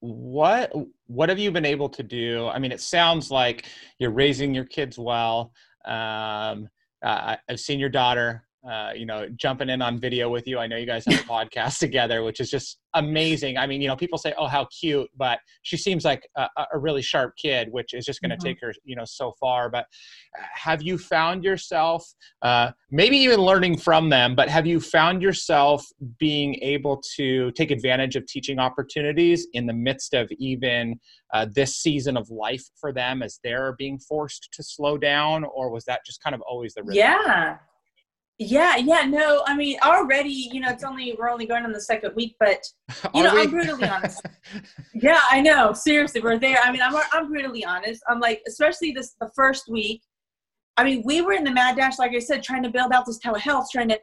what 0.00 0.72
what 1.06 1.28
have 1.28 1.38
you 1.38 1.50
been 1.50 1.66
able 1.66 1.88
to 1.90 2.02
do? 2.02 2.48
I 2.48 2.58
mean, 2.58 2.72
it 2.72 2.80
sounds 2.80 3.30
like 3.30 3.66
you're 3.98 4.10
raising 4.10 4.54
your 4.54 4.64
kids 4.64 4.98
well. 4.98 5.52
Um, 5.84 6.68
uh, 7.04 7.36
I've 7.48 7.60
seen 7.60 7.78
your 7.78 7.88
daughter 7.88 8.45
uh, 8.68 8.92
you 8.94 9.06
know, 9.06 9.28
jumping 9.36 9.68
in 9.68 9.80
on 9.80 9.98
video 9.98 10.28
with 10.28 10.46
you. 10.46 10.58
I 10.58 10.66
know 10.66 10.76
you 10.76 10.86
guys 10.86 11.04
have 11.06 11.20
a 11.20 11.22
podcast 11.28 11.78
together, 11.78 12.24
which 12.24 12.40
is 12.40 12.50
just 12.50 12.78
amazing. 12.94 13.56
I 13.56 13.66
mean, 13.66 13.80
you 13.80 13.88
know, 13.88 13.96
people 13.96 14.18
say, 14.18 14.34
"Oh, 14.36 14.46
how 14.46 14.66
cute," 14.66 15.08
but 15.16 15.38
she 15.62 15.76
seems 15.76 16.04
like 16.04 16.28
a, 16.36 16.48
a 16.72 16.78
really 16.78 17.02
sharp 17.02 17.34
kid, 17.36 17.68
which 17.70 17.94
is 17.94 18.04
just 18.04 18.20
going 18.20 18.30
to 18.30 18.36
mm-hmm. 18.36 18.46
take 18.46 18.60
her, 18.60 18.74
you 18.84 18.96
know, 18.96 19.04
so 19.04 19.34
far. 19.38 19.70
But 19.70 19.84
uh, 20.38 20.44
have 20.54 20.82
you 20.82 20.98
found 20.98 21.44
yourself, 21.44 22.04
uh, 22.42 22.72
maybe 22.90 23.16
even 23.18 23.40
learning 23.40 23.78
from 23.78 24.08
them, 24.08 24.34
but 24.34 24.48
have 24.48 24.66
you 24.66 24.80
found 24.80 25.22
yourself 25.22 25.86
being 26.18 26.56
able 26.62 27.00
to 27.16 27.52
take 27.52 27.70
advantage 27.70 28.16
of 28.16 28.26
teaching 28.26 28.58
opportunities 28.58 29.46
in 29.52 29.66
the 29.66 29.72
midst 29.72 30.12
of 30.12 30.30
even 30.38 30.98
uh, 31.34 31.46
this 31.54 31.76
season 31.76 32.16
of 32.16 32.30
life 32.30 32.64
for 32.80 32.92
them 32.92 33.22
as 33.22 33.38
they're 33.44 33.74
being 33.78 33.98
forced 33.98 34.48
to 34.52 34.62
slow 34.62 34.98
down, 34.98 35.44
or 35.44 35.70
was 35.70 35.84
that 35.84 36.00
just 36.04 36.20
kind 36.22 36.34
of 36.34 36.40
always 36.42 36.74
the 36.74 36.82
rhythm? 36.82 36.96
Yeah. 36.96 37.58
Yeah, 38.38 38.76
yeah, 38.76 39.02
no, 39.02 39.42
I 39.46 39.56
mean 39.56 39.78
already, 39.82 40.50
you 40.52 40.60
know, 40.60 40.68
it's 40.68 40.84
only 40.84 41.16
we're 41.18 41.30
only 41.30 41.46
going 41.46 41.64
on 41.64 41.72
the 41.72 41.80
second 41.80 42.14
week, 42.14 42.36
but 42.38 42.62
you 43.14 43.22
know, 43.22 43.34
we? 43.34 43.42
I'm 43.42 43.50
brutally 43.50 43.88
honest. 43.88 44.20
yeah, 44.94 45.20
I 45.30 45.40
know. 45.40 45.72
Seriously, 45.72 46.20
we're 46.20 46.38
there. 46.38 46.58
I 46.62 46.70
mean, 46.70 46.82
I'm 46.82 46.94
I'm 47.12 47.28
brutally 47.28 47.64
honest. 47.64 48.02
I'm 48.08 48.20
like, 48.20 48.42
especially 48.46 48.92
this 48.92 49.14
the 49.20 49.30
first 49.34 49.68
week. 49.68 50.02
I 50.76 50.84
mean, 50.84 51.02
we 51.06 51.22
were 51.22 51.32
in 51.32 51.44
the 51.44 51.50
mad 51.50 51.76
dash, 51.76 51.98
like 51.98 52.12
I 52.14 52.18
said, 52.18 52.42
trying 52.42 52.62
to 52.64 52.68
build 52.68 52.92
out 52.92 53.06
this 53.06 53.18
telehealth, 53.18 53.70
trying 53.72 53.88
to 53.88 53.98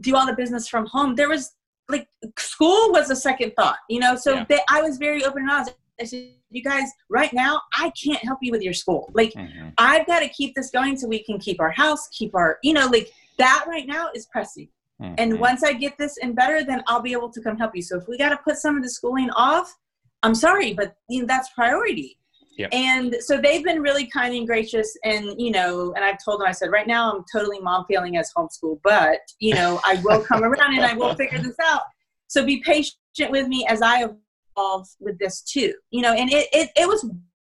do 0.00 0.16
all 0.16 0.26
the 0.26 0.34
business 0.34 0.66
from 0.66 0.86
home. 0.86 1.14
There 1.14 1.28
was 1.28 1.52
like 1.88 2.08
school 2.36 2.90
was 2.90 3.10
a 3.10 3.16
second 3.16 3.52
thought, 3.56 3.78
you 3.88 4.00
know. 4.00 4.16
So 4.16 4.34
yeah. 4.34 4.46
they, 4.48 4.58
I 4.68 4.82
was 4.82 4.98
very 4.98 5.24
open 5.24 5.42
and 5.42 5.50
honest. 5.50 5.76
I 6.00 6.04
said, 6.04 6.30
you 6.50 6.62
guys, 6.62 6.88
right 7.08 7.32
now, 7.32 7.62
I 7.78 7.90
can't 8.02 8.22
help 8.22 8.40
you 8.42 8.50
with 8.50 8.62
your 8.62 8.74
school. 8.74 9.10
Like, 9.14 9.32
mm-hmm. 9.32 9.68
I've 9.78 10.06
got 10.06 10.20
to 10.20 10.28
keep 10.28 10.54
this 10.54 10.70
going 10.70 10.96
so 10.98 11.08
we 11.08 11.22
can 11.22 11.38
keep 11.38 11.60
our 11.60 11.70
house, 11.70 12.08
keep 12.08 12.34
our, 12.34 12.58
you 12.62 12.74
know, 12.74 12.86
like 12.86 13.10
that 13.38 13.64
right 13.68 13.86
now 13.86 14.08
is 14.14 14.26
pressing. 14.26 14.68
Mm-hmm. 15.00 15.14
And 15.18 15.40
once 15.40 15.62
I 15.62 15.72
get 15.72 15.98
this 15.98 16.16
in 16.18 16.34
better, 16.34 16.64
then 16.64 16.82
I'll 16.86 17.02
be 17.02 17.12
able 17.12 17.30
to 17.30 17.40
come 17.42 17.58
help 17.58 17.74
you. 17.74 17.82
So 17.82 17.98
if 17.98 18.08
we 18.08 18.16
got 18.16 18.30
to 18.30 18.38
put 18.38 18.56
some 18.56 18.76
of 18.76 18.82
the 18.82 18.88
schooling 18.88 19.30
off, 19.30 19.74
I'm 20.22 20.34
sorry, 20.34 20.72
but 20.72 20.96
you 21.08 21.20
know, 21.20 21.26
that's 21.26 21.50
priority. 21.50 22.18
Yep. 22.56 22.70
And 22.72 23.16
so 23.20 23.38
they've 23.38 23.62
been 23.62 23.82
really 23.82 24.06
kind 24.06 24.34
and 24.34 24.46
gracious. 24.46 24.96
And, 25.04 25.38
you 25.38 25.50
know, 25.50 25.92
and 25.94 26.02
I've 26.02 26.16
told 26.24 26.40
them, 26.40 26.48
I 26.48 26.52
said, 26.52 26.70
right 26.70 26.86
now 26.86 27.12
I'm 27.12 27.24
totally 27.30 27.60
mom 27.60 27.84
feeling 27.86 28.16
as 28.16 28.32
homeschool, 28.34 28.80
but, 28.82 29.20
you 29.40 29.54
know, 29.54 29.78
I 29.84 30.00
will 30.02 30.22
come 30.22 30.42
around 30.42 30.74
and 30.74 30.84
I 30.84 30.94
will 30.94 31.14
figure 31.14 31.38
this 31.38 31.56
out. 31.62 31.82
So 32.28 32.46
be 32.46 32.62
patient 32.62 32.96
with 33.30 33.46
me 33.46 33.66
as 33.68 33.82
I 33.82 34.08
evolve 34.56 34.88
with 35.00 35.18
this 35.18 35.42
too. 35.42 35.74
You 35.90 36.00
know, 36.00 36.14
and 36.14 36.32
it, 36.32 36.48
it, 36.52 36.70
it 36.76 36.88
was 36.88 37.06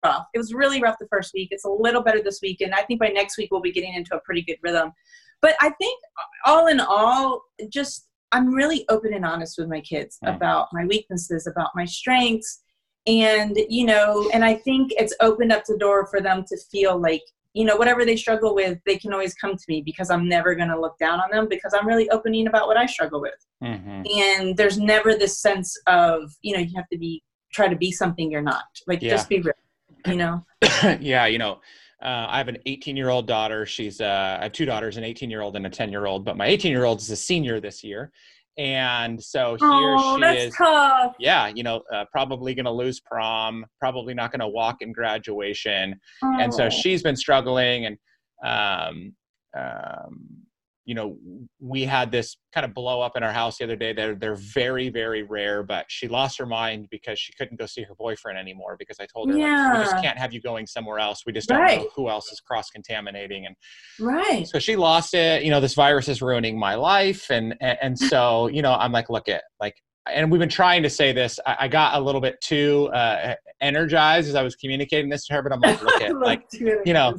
rough. 0.03 0.25
It 0.33 0.39
was 0.39 0.51
really 0.51 0.81
rough 0.81 0.95
the 0.99 1.07
first 1.11 1.31
week. 1.35 1.49
It's 1.51 1.65
a 1.65 1.69
little 1.69 2.01
better 2.01 2.23
this 2.23 2.39
week. 2.41 2.61
And 2.61 2.73
I 2.73 2.81
think 2.81 2.99
by 2.99 3.09
next 3.09 3.37
week 3.37 3.49
we'll 3.51 3.61
be 3.61 3.71
getting 3.71 3.93
into 3.93 4.15
a 4.15 4.19
pretty 4.21 4.41
good 4.41 4.57
rhythm. 4.63 4.91
But 5.41 5.55
I 5.61 5.69
think 5.71 5.99
all 6.45 6.67
in 6.67 6.79
all, 6.79 7.41
just 7.69 8.07
I'm 8.31 8.53
really 8.53 8.85
open 8.89 9.13
and 9.13 9.25
honest 9.25 9.57
with 9.57 9.69
my 9.69 9.81
kids 9.81 10.17
mm. 10.23 10.35
about 10.35 10.67
my 10.73 10.85
weaknesses, 10.85 11.47
about 11.47 11.69
my 11.75 11.85
strengths. 11.85 12.63
And, 13.05 13.57
you 13.69 13.85
know, 13.85 14.29
and 14.33 14.43
I 14.43 14.55
think 14.55 14.91
it's 14.97 15.15
opened 15.21 15.53
up 15.53 15.63
the 15.65 15.77
door 15.77 16.07
for 16.07 16.19
them 16.19 16.43
to 16.47 16.57
feel 16.69 16.99
like, 16.99 17.21
you 17.53 17.63
know, 17.63 17.77
whatever 17.77 18.03
they 18.03 18.17
struggle 18.17 18.53
with, 18.53 18.79
they 18.85 18.97
can 18.97 19.13
always 19.13 19.33
come 19.33 19.55
to 19.55 19.63
me 19.69 19.81
because 19.81 20.09
I'm 20.09 20.27
never 20.27 20.55
going 20.55 20.67
to 20.69 20.79
look 20.79 20.97
down 20.99 21.21
on 21.21 21.31
them 21.31 21.47
because 21.49 21.73
I'm 21.73 21.87
really 21.87 22.09
opening 22.09 22.47
about 22.47 22.67
what 22.67 22.75
I 22.75 22.85
struggle 22.85 23.21
with. 23.21 23.33
Mm-hmm. 23.63 24.03
And 24.13 24.57
there's 24.57 24.77
never 24.77 25.15
this 25.15 25.39
sense 25.39 25.75
of, 25.87 26.29
you 26.41 26.53
know, 26.53 26.59
you 26.59 26.75
have 26.75 26.89
to 26.89 26.97
be 26.97 27.23
try 27.53 27.67
to 27.69 27.75
be 27.75 27.91
something 27.91 28.29
you're 28.29 28.41
not. 28.41 28.65
Like 28.87 29.01
Yeah. 29.01 29.11
just 29.11 29.29
be 29.29 29.39
real, 29.39 29.53
you 30.05 30.17
know? 30.17 30.45
yeah, 30.99 31.25
you 31.25 31.37
know, 31.37 31.61
uh, 32.03 32.27
I 32.29 32.37
have 32.37 32.47
an 32.47 32.57
18 32.65 32.95
year 32.95 33.09
old 33.09 33.27
daughter. 33.27 33.65
She's 33.65 33.99
uh, 34.01 34.37
I 34.39 34.43
have 34.43 34.51
two 34.51 34.65
daughters, 34.65 34.97
an 34.97 35.03
18 35.03 35.29
year 35.29 35.41
old 35.41 35.55
and 35.55 35.65
a 35.65 35.69
10 35.69 35.89
year 35.91 36.05
old. 36.05 36.23
But 36.25 36.37
my 36.37 36.45
18 36.45 36.71
year 36.71 36.85
old 36.85 36.99
is 36.99 37.09
a 37.09 37.15
senior 37.15 37.59
this 37.59 37.83
year, 37.83 38.11
and 38.57 39.21
so 39.21 39.55
here 39.59 39.95
Oh, 39.97 40.15
she 40.15 40.21
that's 40.21 40.43
is. 40.45 40.55
tough. 40.55 41.15
Yeah, 41.19 41.47
you 41.47 41.63
know, 41.63 41.81
uh, 41.91 42.05
probably 42.11 42.53
going 42.53 42.65
to 42.65 42.71
lose 42.71 42.99
prom, 42.99 43.65
probably 43.79 44.13
not 44.13 44.31
going 44.31 44.41
to 44.41 44.47
walk 44.47 44.77
in 44.81 44.91
graduation, 44.93 45.99
and 46.21 46.53
so 46.53 46.65
Oh. 46.65 46.69
she's 46.69 47.01
been 47.01 47.15
struggling 47.15 47.85
and 47.87 47.97
um, 48.45 49.15
um, 49.57 50.27
you 50.87 50.95
know 50.95 51.17
we 51.59 51.83
had 51.83 52.11
this 52.11 52.37
kind 52.53 52.65
of 52.65 52.73
blow 52.73 53.01
up 53.01 53.17
in 53.17 53.21
our 53.21 53.33
house 53.33 53.57
the 53.57 53.65
other 53.65 53.75
day. 53.75 53.91
They're, 53.91 54.15
they're 54.15 54.35
very 54.35 54.89
very 54.89 55.21
rare 55.21 55.61
but 55.61 55.85
she 55.89 56.07
lost 56.07 56.37
her 56.39 56.45
mind 56.45 56.87
because 56.89 57.19
she 57.19 57.33
couldn't 57.33 57.59
go 57.59 57.65
see 57.65 57.83
her 57.83 57.93
boyfriend 57.93 58.39
anymore 58.39 58.77
because 58.79 58.97
i 58.99 59.05
told 59.05 59.29
her 59.29 59.35
like, 59.37 59.77
we 59.77 59.83
just 59.83 60.01
can't 60.01 60.17
have 60.17 60.33
you 60.33 60.41
going 60.41 60.65
somewhere 60.65 60.97
else. 60.97 61.23
We 61.25 61.33
just 61.33 61.49
don't 61.49 61.59
Right. 61.59 61.79
know 61.81 61.89
who 61.95 62.09
else 62.09 62.31
is 62.31 62.39
cross 62.39 62.69
contaminating 62.69 63.45
and 63.45 63.55
right. 63.99 64.47
so 64.47 64.59
she 64.59 64.75
lost 64.77 65.13
it. 65.13 65.43
You 65.43 65.51
know 65.51 65.59
this 65.59 65.75
virus 65.75 66.07
is 66.07 66.21
ruining 66.21 66.57
my 66.57 66.75
life. 66.75 67.29
And 67.29 67.53
and, 67.59 67.77
and 67.81 67.99
so 68.11 68.47
you 68.47 68.61
know 68.61 68.73
i'm 68.73 68.93
like 68.93 69.09
look 69.09 69.27
at 69.27 69.43
like 69.59 69.75
and 70.09 70.31
we've 70.31 70.39
been 70.39 70.47
trying 70.47 70.83
to 70.83 70.89
say 70.89 71.11
this. 71.11 71.37
I, 71.45 71.57
I 71.61 71.67
got 71.67 71.95
a 71.95 71.99
little 71.99 72.21
bit 72.21 72.39
too 72.39 72.89
uh, 72.93 73.35
energized 73.59 74.29
as 74.29 74.35
i 74.35 74.41
was 74.43 74.55
communicating 74.55 75.09
this 75.09 75.25
to 75.25 75.33
her 75.33 75.41
but 75.41 75.51
i'm 75.51 75.59
like 75.59 75.81
look 75.83 76.01
at 76.01 76.15
like 76.29 76.43
you 76.85 76.93
know, 76.93 77.17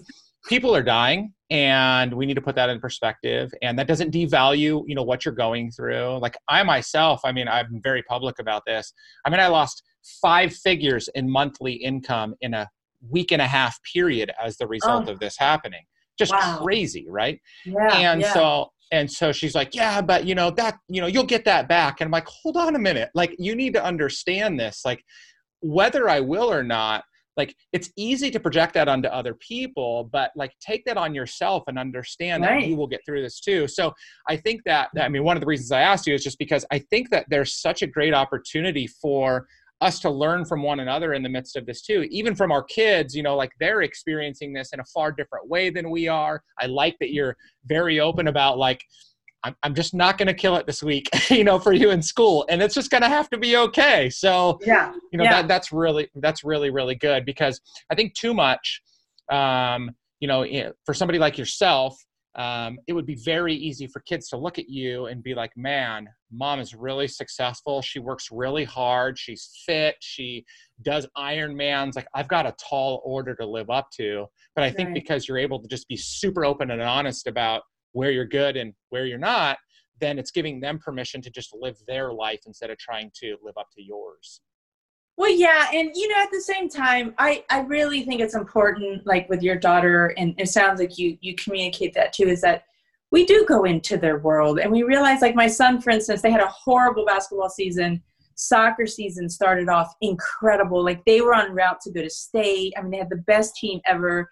people 0.48 0.74
are 0.74 0.82
dying 0.82 1.34
and 1.50 2.12
we 2.12 2.26
need 2.26 2.34
to 2.34 2.40
put 2.42 2.54
that 2.56 2.68
in 2.68 2.78
perspective. 2.80 3.52
And 3.62 3.78
that 3.78 3.86
doesn't 3.88 4.12
devalue 4.12 4.82
you 4.86 4.94
know 4.94 5.02
what 5.02 5.24
you're 5.24 5.34
going 5.34 5.70
through. 5.70 6.18
Like 6.18 6.36
i 6.48 6.62
myself 6.62 7.20
i 7.24 7.32
mean 7.32 7.48
i'm 7.48 7.80
very 7.82 8.02
public 8.02 8.38
about 8.38 8.62
this. 8.66 8.92
I 9.24 9.30
mean 9.30 9.40
i 9.40 9.46
lost 9.46 9.82
five 10.22 10.54
figures 10.54 11.08
in 11.14 11.30
monthly 11.30 11.72
income 11.74 12.34
in 12.40 12.54
a 12.54 12.68
week 13.10 13.32
and 13.32 13.40
a 13.42 13.46
half 13.46 13.78
period 13.94 14.30
as 14.42 14.56
the 14.56 14.66
result 14.66 15.08
Oh. 15.08 15.12
of 15.12 15.20
this 15.20 15.36
happening. 15.38 15.82
Just 16.18 16.32
Wow. 16.32 16.58
crazy 16.62 17.06
right? 17.08 17.40
Yeah, 17.64 17.94
and 17.96 18.20
yeah. 18.20 18.32
so 18.34 18.70
and 18.90 19.10
so 19.10 19.32
she's 19.32 19.54
like 19.54 19.74
yeah 19.74 20.00
but 20.00 20.24
you 20.26 20.34
know 20.34 20.50
that 20.52 20.76
you 20.88 21.00
know 21.00 21.06
you'll 21.06 21.24
get 21.24 21.44
that 21.46 21.68
back. 21.68 22.00
And 22.00 22.08
i'm 22.08 22.12
like 22.12 22.26
hold 22.28 22.56
on 22.56 22.74
a 22.76 22.78
minute. 22.78 23.10
Like 23.14 23.34
you 23.38 23.54
need 23.56 23.72
to 23.74 23.84
understand 23.84 24.60
this. 24.60 24.82
Like 24.84 25.02
whether 25.60 26.08
i 26.08 26.20
will 26.20 26.52
or 26.52 26.62
not 26.62 27.04
like 27.38 27.54
it's 27.72 27.90
easy 27.96 28.30
to 28.30 28.38
project 28.38 28.74
that 28.74 28.88
onto 28.88 29.08
other 29.08 29.32
people 29.34 30.10
but 30.12 30.30
like 30.36 30.52
take 30.60 30.84
that 30.84 30.98
on 30.98 31.14
yourself 31.14 31.62
and 31.68 31.78
understand 31.78 32.44
that 32.44 32.66
you 32.66 32.76
will 32.76 32.86
get 32.86 33.00
through 33.06 33.22
this 33.22 33.40
too. 33.40 33.66
So 33.66 33.94
i 34.28 34.36
think 34.36 34.62
that, 34.66 34.90
that 34.94 35.04
i 35.04 35.08
mean 35.08 35.24
one 35.24 35.36
of 35.36 35.40
the 35.40 35.46
reasons 35.46 35.72
i 35.72 35.80
asked 35.80 36.06
you 36.06 36.14
is 36.14 36.22
just 36.22 36.38
because 36.38 36.66
i 36.70 36.78
think 36.78 37.08
that 37.10 37.26
there's 37.30 37.54
such 37.54 37.80
a 37.82 37.86
great 37.86 38.12
opportunity 38.12 38.86
for 38.86 39.46
us 39.80 40.00
to 40.00 40.10
learn 40.10 40.44
from 40.44 40.62
one 40.62 40.80
another 40.80 41.14
in 41.14 41.22
the 41.22 41.28
midst 41.28 41.54
of 41.54 41.64
this 41.64 41.82
too. 41.82 42.04
Even 42.10 42.34
from 42.34 42.50
our 42.50 42.64
kids 42.64 43.14
you 43.14 43.22
know 43.22 43.36
like 43.36 43.52
they're 43.60 43.82
experiencing 43.82 44.52
this 44.52 44.72
in 44.72 44.80
a 44.80 44.84
far 44.92 45.12
different 45.12 45.48
way 45.48 45.70
than 45.70 45.90
we 45.90 46.08
are. 46.08 46.42
I 46.60 46.66
like 46.66 46.96
that 47.00 47.12
you're 47.12 47.36
very 47.66 48.00
open 48.00 48.28
about 48.28 48.58
like 48.58 48.82
i'm, 49.44 49.54
I'm 49.62 49.74
just 49.74 49.94
not 49.94 50.18
going 50.18 50.26
to 50.28 50.34
kill 50.34 50.56
it 50.56 50.66
this 50.66 50.82
week 50.82 51.08
you 51.30 51.44
know 51.44 51.58
for 51.58 51.72
you 51.72 51.90
in 51.90 52.02
school 52.02 52.46
and 52.48 52.62
it's 52.62 52.74
just 52.74 52.90
going 52.90 53.02
to 53.02 53.08
have 53.08 53.28
to 53.30 53.38
be 53.38 53.56
okay. 53.56 54.10
So 54.10 54.58
yeah, 54.64 54.92
you 55.12 55.18
know 55.18 55.24
Yeah. 55.24 55.42
that 55.42 55.48
that's 55.48 55.72
really 55.72 56.08
that's 56.16 56.44
really 56.44 56.70
really 56.70 56.94
good 56.94 57.24
because 57.24 57.60
i 57.90 57.94
think 57.94 58.14
too 58.14 58.34
much 58.34 58.82
um 59.30 59.90
you 60.20 60.28
know 60.28 60.44
for 60.84 60.94
somebody 60.94 61.18
like 61.18 61.38
yourself 61.38 61.96
um, 62.36 62.78
it 62.86 62.92
would 62.92 63.06
be 63.06 63.16
very 63.16 63.52
easy 63.54 63.88
for 63.88 64.00
kids 64.00 64.28
to 64.28 64.36
look 64.36 64.60
at 64.60 64.68
you 64.68 65.06
and 65.06 65.24
be 65.24 65.34
like 65.34 65.50
man 65.56 66.06
mom 66.30 66.60
is 66.60 66.74
really 66.74 67.08
successful. 67.08 67.80
She 67.80 67.98
works 68.00 68.28
really 68.30 68.62
hard. 68.64 69.18
She's 69.18 69.50
fit. 69.66 69.96
She 70.00 70.44
does 70.82 71.06
ironmans 71.16 71.96
like 71.96 72.06
i've 72.14 72.28
got 72.28 72.46
a 72.46 72.54
tall 72.68 73.02
order 73.04 73.34
to 73.34 73.44
live 73.44 73.68
up 73.70 73.88
to 73.90 74.24
but 74.54 74.62
i 74.64 74.70
think 74.70 74.88
Right. 74.88 74.94
because 74.94 75.26
you're 75.26 75.38
able 75.38 75.60
to 75.60 75.66
just 75.68 75.88
be 75.88 75.96
super 75.96 76.44
open 76.44 76.70
and 76.70 76.80
honest 76.80 77.26
about 77.26 77.62
where 77.98 78.10
you're 78.10 78.24
good 78.24 78.56
and 78.56 78.72
where 78.90 79.06
you're 79.06 79.18
not 79.18 79.58
then 80.00 80.18
it's 80.18 80.30
giving 80.30 80.60
them 80.60 80.78
permission 80.78 81.20
to 81.20 81.30
just 81.30 81.50
live 81.60 81.76
their 81.88 82.12
life 82.12 82.40
instead 82.46 82.70
of 82.70 82.78
trying 82.78 83.10
to 83.20 83.36
live 83.42 83.56
up 83.58 83.68
to 83.74 83.82
yours 83.82 84.40
Well, 85.18 85.34
yeah, 85.34 85.66
and 85.74 85.90
you 85.94 86.06
know, 86.08 86.22
at 86.22 86.30
the 86.30 86.40
same 86.40 86.68
time, 86.68 87.06
I 87.18 87.44
I 87.50 87.58
really 87.62 88.02
think 88.04 88.20
it's 88.20 88.36
important, 88.36 89.04
like 89.04 89.28
with 89.28 89.42
your 89.42 89.58
daughter, 89.68 90.14
and 90.16 90.32
it 90.38 90.48
sounds 90.48 90.78
like 90.78 90.96
you 90.96 91.18
you 91.26 91.34
communicate 91.34 91.92
that 91.94 92.12
too, 92.12 92.28
is 92.34 92.40
that 92.42 92.62
we 93.10 93.26
do 93.26 93.44
go 93.48 93.64
into 93.64 93.96
their 93.96 94.18
world, 94.18 94.60
and 94.60 94.70
we 94.70 94.84
realize, 94.84 95.20
like 95.20 95.34
my 95.34 95.48
son, 95.48 95.80
for 95.80 95.90
instance, 95.90 96.22
they 96.22 96.30
had 96.30 96.40
a 96.48 96.54
horrible 96.64 97.04
basketball 97.04 97.50
season. 97.50 98.00
Soccer 98.36 98.86
season 98.86 99.28
started 99.28 99.68
off 99.68 99.92
incredible. 100.00 100.84
Like 100.84 101.04
they 101.04 101.20
were 101.20 101.34
on 101.34 101.52
route 101.52 101.80
to 101.82 101.90
go 101.90 102.02
to 102.02 102.10
state. 102.10 102.72
I 102.76 102.82
mean, 102.82 102.92
they 102.92 102.98
had 102.98 103.10
the 103.10 103.24
best 103.26 103.56
team 103.56 103.80
ever. 103.86 104.30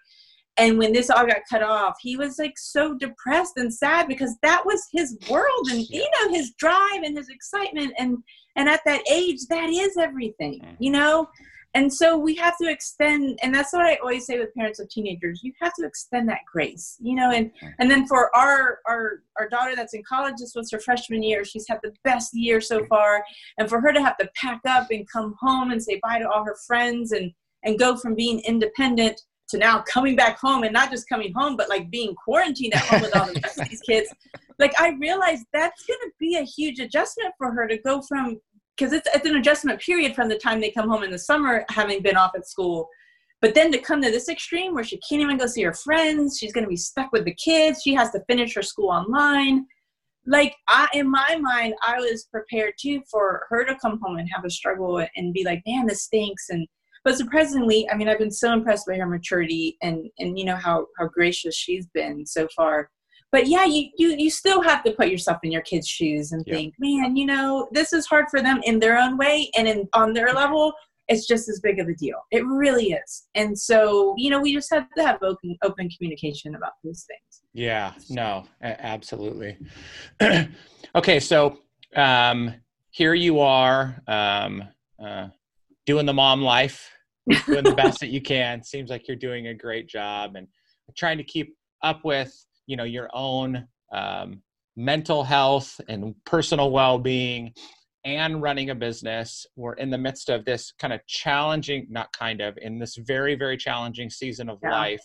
And 0.57 0.77
when 0.79 0.91
this 0.91 1.09
all 1.09 1.25
got 1.27 1.41
cut 1.49 1.61
off, 1.61 1.97
he 2.01 2.17
was 2.17 2.39
like 2.39 2.57
so 2.57 2.95
depressed 2.95 3.53
and 3.57 3.71
sad 3.73 4.07
because 4.07 4.35
that 4.41 4.65
was 4.65 4.81
his 4.91 5.17
world 5.29 5.67
and 5.71 5.81
you 5.89 6.07
know 6.21 6.33
his 6.33 6.51
drive 6.57 7.03
and 7.03 7.17
his 7.17 7.29
excitement 7.29 7.93
and 7.97 8.17
and 8.55 8.67
at 8.67 8.81
that 8.85 9.01
age 9.09 9.39
that 9.49 9.69
is 9.69 9.97
everything 9.97 10.59
Mhm. 10.61 10.75
you 10.79 10.91
know? 10.91 11.29
And 11.73 11.93
so 11.93 12.17
we 12.17 12.33
have 12.35 12.57
to 12.59 12.67
extend 12.71 13.37
and 13.43 13.53
that's 13.53 13.71
what 13.71 13.85
i 13.85 13.95
always 13.97 14.25
say 14.25 14.39
with 14.39 14.53
parents 14.55 14.79
of 14.79 14.89
teenagers 14.89 15.41
you 15.43 15.53
have 15.61 15.73
to 15.75 15.85
extend 15.85 16.27
that 16.29 16.39
grace 16.51 16.97
you 16.99 17.13
know? 17.15 17.29
And 17.29 17.51
and 17.79 17.91
then 17.91 18.07
for 18.07 18.35
our 18.35 18.79
our 18.87 19.21
our 19.37 19.47
daughter 19.49 19.75
that's 19.75 19.93
in 19.93 20.01
college 20.09 20.35
this 20.39 20.53
was 20.55 20.71
her 20.71 20.79
freshman 20.79 21.21
year 21.21 21.45
she's 21.45 21.67
had 21.69 21.79
the 21.83 21.93
best 22.03 22.33
year 22.33 22.59
so 22.61 22.83
far. 22.85 23.23
And 23.59 23.69
for 23.69 23.79
her 23.81 23.91
to 23.93 24.01
have 24.01 24.17
to 24.17 24.27
pack 24.41 24.61
up 24.65 24.87
and 24.89 25.07
come 25.15 25.35
home 25.39 25.69
and 25.71 25.81
say 25.83 25.99
bye 26.01 26.17
to 26.19 26.27
all 26.29 26.43
her 26.45 26.57
friends 26.65 27.11
and 27.11 27.31
and 27.63 27.77
go 27.77 27.95
from 27.95 28.15
being 28.15 28.39
independent 28.39 29.21
to 29.49 29.57
now 29.57 29.81
coming 29.81 30.15
back 30.15 30.37
home 30.39 30.63
and 30.63 30.73
not 30.73 30.91
just 30.91 31.07
coming 31.09 31.33
home 31.33 31.55
but 31.55 31.69
like 31.69 31.89
being 31.89 32.13
quarantined 32.15 32.73
at 32.73 32.81
home 32.81 33.01
with 33.01 33.15
all 33.15 33.25
the 33.27 33.39
rest 33.41 33.59
of 33.59 33.69
these 33.69 33.81
kids. 33.81 34.13
Like 34.59 34.73
i 34.81 34.89
realized 34.99 35.45
that's 35.53 35.85
going 35.85 35.99
to 35.99 36.11
be 36.19 36.35
a 36.37 36.41
huge 36.41 36.79
adjustment 36.79 37.31
for 37.37 37.51
her 37.53 37.67
to 37.67 37.77
go 37.77 38.01
from 38.01 38.39
because 38.75 38.93
it's, 38.93 39.07
it's 39.13 39.27
an 39.27 39.35
adjustment 39.35 39.79
period 39.79 40.15
from 40.15 40.29
the 40.29 40.37
time 40.37 40.59
they 40.59 40.71
come 40.71 40.89
home 40.89 41.03
in 41.03 41.11
the 41.11 41.19
summer 41.19 41.65
having 41.69 42.01
been 42.01 42.17
off 42.17 42.31
at 42.35 42.47
school. 42.47 42.87
But 43.41 43.53
then 43.53 43.71
to 43.71 43.77
come 43.77 44.01
to 44.01 44.11
this 44.11 44.29
extreme 44.29 44.73
where 44.73 44.83
she 44.83 44.99
can't 45.07 45.21
even 45.21 45.37
go 45.37 45.45
see 45.45 45.63
her 45.63 45.73
friends 45.73 46.37
she's 46.39 46.53
going 46.53 46.63
to 46.63 46.69
be 46.69 46.75
stuck 46.75 47.11
with 47.11 47.25
the 47.25 47.35
kids 47.35 47.81
she 47.83 47.93
has 47.93 48.11
to 48.11 48.23
finish 48.27 48.55
her 48.55 48.63
school 48.63 48.89
online. 48.89 49.65
Like 50.25 50.55
I, 50.67 50.87
in 50.93 51.09
my 51.09 51.37
mind 51.39 51.75
i 51.85 51.99
was 51.99 52.27
prepared 52.31 52.73
too 52.79 53.01
for 53.09 53.45
her 53.49 53.63
to 53.63 53.75
come 53.75 53.99
home 54.01 54.17
and 54.17 54.29
have 54.33 54.43
a 54.43 54.49
struggle 54.49 55.05
and 55.15 55.33
be 55.33 55.43
like 55.43 55.61
man 55.65 55.85
this 55.85 56.03
stinks 56.03 56.49
and 56.49 56.67
but 57.07 57.15
surprisingly 57.15 57.89
i 57.89 57.95
mean 57.95 58.09
i've 58.09 58.19
been 58.19 58.29
so 58.29 58.51
impressed 58.51 58.85
by 58.85 58.97
her 58.97 59.05
maturity 59.07 59.77
and 59.81 60.09
and 60.19 60.37
you 60.37 60.43
know 60.43 60.57
how 60.57 60.85
how 60.99 61.07
gracious 61.07 61.55
she's 61.55 61.85
been 61.93 62.25
so 62.25 62.45
far. 62.53 62.89
But 63.31 63.47
yeah 63.47 63.63
you 63.63 63.89
you, 63.97 64.09
you 64.23 64.29
still 64.29 64.61
have 64.61 64.83
to 64.83 64.91
put 64.91 65.07
yourself 65.07 65.37
in 65.43 65.51
your 65.51 65.61
kids 65.61 65.87
shoes 65.87 66.33
and 66.33 66.43
Yeah. 66.45 66.55
think 66.55 66.73
man 66.79 67.15
you 67.15 67.25
know 67.25 67.69
this 67.71 67.93
is 67.93 68.05
hard 68.07 68.25
for 68.29 68.41
them 68.41 68.59
in 68.65 68.79
their 68.79 68.97
own 68.97 69.17
way 69.17 69.49
and 69.57 69.69
in 69.69 69.87
on 69.93 70.11
their 70.11 70.33
level. 70.33 70.73
It's 71.07 71.25
just 71.25 71.47
as 71.47 71.61
big 71.61 71.79
of 71.79 71.87
a 71.87 71.95
deal. 71.95 72.19
It 72.31 72.43
really 72.45 72.87
is. 72.91 73.11
And 73.35 73.57
so 73.57 74.13
you 74.17 74.29
know 74.29 74.41
we 74.41 74.53
just 74.53 74.69
have 74.73 74.87
to 74.97 75.03
have 75.09 75.19
open 75.23 75.57
open 75.63 75.89
communication 75.95 76.55
about 76.55 76.73
those 76.83 77.05
things. 77.09 77.33
Yeah, 77.53 77.93
no, 78.09 78.43
absolutely. 78.61 79.57
okay, 80.95 81.19
so 81.21 81.59
um, 81.95 82.53
here 82.91 83.13
you 83.13 83.39
are 83.39 84.01
um, 84.07 84.63
uh, 85.03 85.27
doing 85.87 86.05
the 86.05 86.13
mom 86.13 86.41
life, 86.41 86.91
doing 87.45 87.63
the 87.65 87.71
best 87.71 87.99
that 88.01 88.09
you 88.09 88.21
can. 88.21 88.63
Seems 88.63 88.89
like 88.89 89.07
you're 89.07 89.17
doing 89.17 89.47
a 89.47 89.53
great 89.53 89.87
job 89.87 90.35
and 90.35 90.47
trying 90.97 91.17
to 91.17 91.23
keep 91.23 91.55
up 91.83 92.03
with, 92.03 92.33
you 92.65 92.77
know, 92.77 92.83
your 92.83 93.09
own 93.13 93.67
um, 93.93 94.41
mental 94.75 95.23
health 95.23 95.79
and 95.89 96.13
personal 96.25 96.71
well-being 96.71 97.53
and 98.05 98.41
running 98.41 98.69
a 98.69 98.75
business. 98.75 99.45
We're 99.55 99.73
in 99.73 99.89
the 99.89 99.97
midst 99.97 100.29
of 100.29 100.45
this 100.45 100.71
kind 100.79 100.93
of 100.93 101.05
challenging, 101.07 101.87
not 101.89 102.11
kind 102.13 102.41
of, 102.41 102.57
in 102.61 102.79
this 102.79 102.95
very, 102.95 103.35
very 103.35 103.57
challenging 103.57 104.09
season 104.09 104.49
of 104.49 104.59
Yeah. 104.63 104.71
life. 104.71 105.01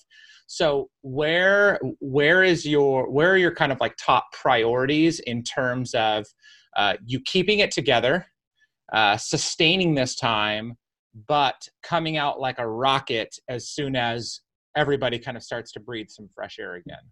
So 0.47 0.91
where 1.01 1.81
where 2.01 2.43
is 2.43 2.67
your 2.67 3.11
where 3.11 3.31
are 3.33 3.39
your 3.39 3.55
kind 3.55 3.73
of 3.73 3.81
like 3.81 3.95
top 3.97 4.27
priorities 4.33 5.19
in 5.21 5.43
terms 5.43 5.95
of 5.95 6.27
uh, 6.77 6.95
you 7.07 7.21
keeping 7.21 7.61
it 7.61 7.71
together, 7.71 8.27
uh, 8.93 9.17
sustaining 9.17 9.95
this 9.95 10.15
time, 10.15 10.77
but 11.29 11.69
coming 11.83 12.17
out 12.17 12.41
like 12.41 12.59
a 12.59 12.69
rocket 12.69 13.37
as 13.49 13.69
soon 13.69 13.97
as 13.97 14.41
everybody 14.77 15.19
kind 15.19 15.37
of 15.37 15.43
starts 15.43 15.73
to 15.73 15.81
breathe 15.81 16.09
some 16.09 16.29
fresh 16.35 16.59
air 16.59 16.75
again. 16.75 17.03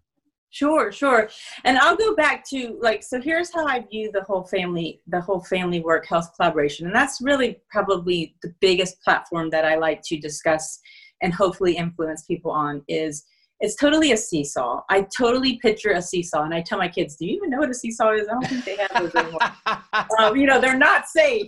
Sure, 0.51 0.91
sure. 0.91 1.29
And 1.63 1.77
I'll 1.77 1.95
go 1.95 2.13
back 2.13 2.43
to 2.49 2.77
like 2.81 3.03
so 3.03 3.21
here's 3.21 3.53
how 3.53 3.65
I 3.65 3.79
view 3.89 4.11
the 4.11 4.23
whole 4.23 4.43
family 4.43 4.99
the 5.07 5.21
whole 5.21 5.39
family 5.39 5.79
work 5.79 6.05
health 6.05 6.29
collaboration. 6.35 6.87
And 6.87 6.95
that's 6.95 7.21
really 7.21 7.61
probably 7.69 8.35
the 8.43 8.53
biggest 8.59 9.01
platform 9.01 9.49
that 9.51 9.63
I 9.63 9.75
like 9.75 10.01
to 10.03 10.19
discuss 10.19 10.79
and 11.21 11.33
hopefully 11.33 11.77
influence 11.77 12.25
people 12.25 12.51
on 12.51 12.83
is 12.89 13.23
it's 13.61 13.75
totally 13.75 14.11
a 14.11 14.17
seesaw. 14.17 14.81
I 14.89 15.07
totally 15.17 15.57
picture 15.59 15.91
a 15.91 16.01
seesaw 16.01 16.43
and 16.43 16.53
I 16.53 16.61
tell 16.61 16.79
my 16.79 16.89
kids, 16.89 17.15
"Do 17.15 17.27
you 17.27 17.37
even 17.37 17.51
know 17.51 17.59
what 17.59 17.69
a 17.69 17.73
seesaw 17.73 18.13
is? 18.13 18.27
I 18.27 18.33
don't 18.33 18.47
think 18.47 18.65
they 18.65 18.75
have 18.75 18.91
those 18.99 19.15
anymore." 19.15 19.39
um, 20.19 20.35
you 20.35 20.47
know, 20.47 20.59
they're 20.59 20.77
not 20.77 21.07
safe. 21.07 21.47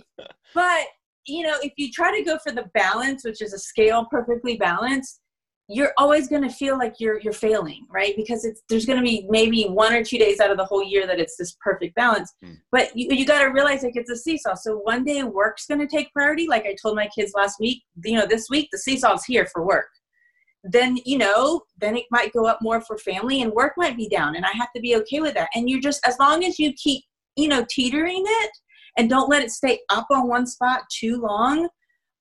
But 0.54 0.86
you 1.26 1.42
know, 1.42 1.56
if 1.62 1.72
you 1.76 1.90
try 1.90 2.16
to 2.16 2.24
go 2.24 2.38
for 2.38 2.52
the 2.52 2.70
balance, 2.74 3.24
which 3.24 3.42
is 3.42 3.52
a 3.52 3.58
scale 3.58 4.06
perfectly 4.10 4.56
balanced, 4.56 5.20
you're 5.68 5.92
always 5.96 6.28
going 6.28 6.42
to 6.42 6.50
feel 6.50 6.76
like 6.76 6.94
you're 6.98 7.18
you're 7.20 7.32
failing 7.32 7.86
right? 7.90 8.14
Because 8.16 8.44
it's 8.44 8.62
there's 8.68 8.84
going 8.84 8.98
to 8.98 9.04
be 9.04 9.26
maybe 9.30 9.64
one 9.64 9.94
or 9.94 10.04
two 10.04 10.18
days 10.18 10.40
out 10.40 10.50
of 10.50 10.58
the 10.58 10.64
whole 10.64 10.84
year 10.84 11.06
that 11.06 11.18
it's 11.18 11.36
this 11.36 11.56
perfect 11.62 11.94
balance. 11.94 12.32
Mm. 12.44 12.58
but 12.70 12.94
you, 12.94 13.08
you 13.10 13.24
got 13.24 13.42
to 13.42 13.48
realize 13.48 13.82
like 13.82 13.96
it's 13.96 14.10
a 14.10 14.16
seesaw. 14.16 14.54
So 14.54 14.76
one 14.76 15.04
day 15.04 15.22
work's 15.22 15.66
going 15.66 15.80
to 15.80 15.86
take 15.86 16.12
priority. 16.12 16.46
Like 16.46 16.66
i 16.66 16.76
told 16.80 16.96
my 16.96 17.08
kids 17.08 17.32
last 17.34 17.58
week 17.60 17.82
you 18.04 18.18
know 18.18 18.26
this 18.26 18.48
week 18.50 18.68
the 18.72 18.78
seesaw's 18.78 19.24
here 19.24 19.46
for 19.52 19.66
work. 19.66 19.88
Then 20.64 20.98
you 21.06 21.18
know 21.18 21.62
then 21.78 21.96
it 21.96 22.04
might 22.10 22.32
go 22.32 22.46
up 22.46 22.58
more 22.60 22.82
for 22.82 22.98
family 22.98 23.40
and 23.40 23.52
work 23.52 23.72
might 23.76 23.96
be 23.96 24.08
down 24.08 24.36
and 24.36 24.44
i 24.44 24.52
have 24.52 24.72
to 24.74 24.82
be 24.82 24.96
okay 24.96 25.20
with 25.20 25.34
that. 25.34 25.48
And 25.54 25.70
you're 25.70 25.80
just 25.80 26.06
as 26.06 26.18
long 26.18 26.44
as 26.44 26.58
you 26.58 26.74
keep 26.74 27.04
you 27.36 27.48
know 27.48 27.64
teetering 27.70 28.22
it 28.26 28.50
and 28.96 29.10
don't 29.10 29.28
let 29.28 29.42
it 29.42 29.50
stay 29.50 29.80
up 29.90 30.06
on 30.10 30.28
one 30.28 30.46
spot 30.46 30.82
too 30.90 31.20
long 31.20 31.68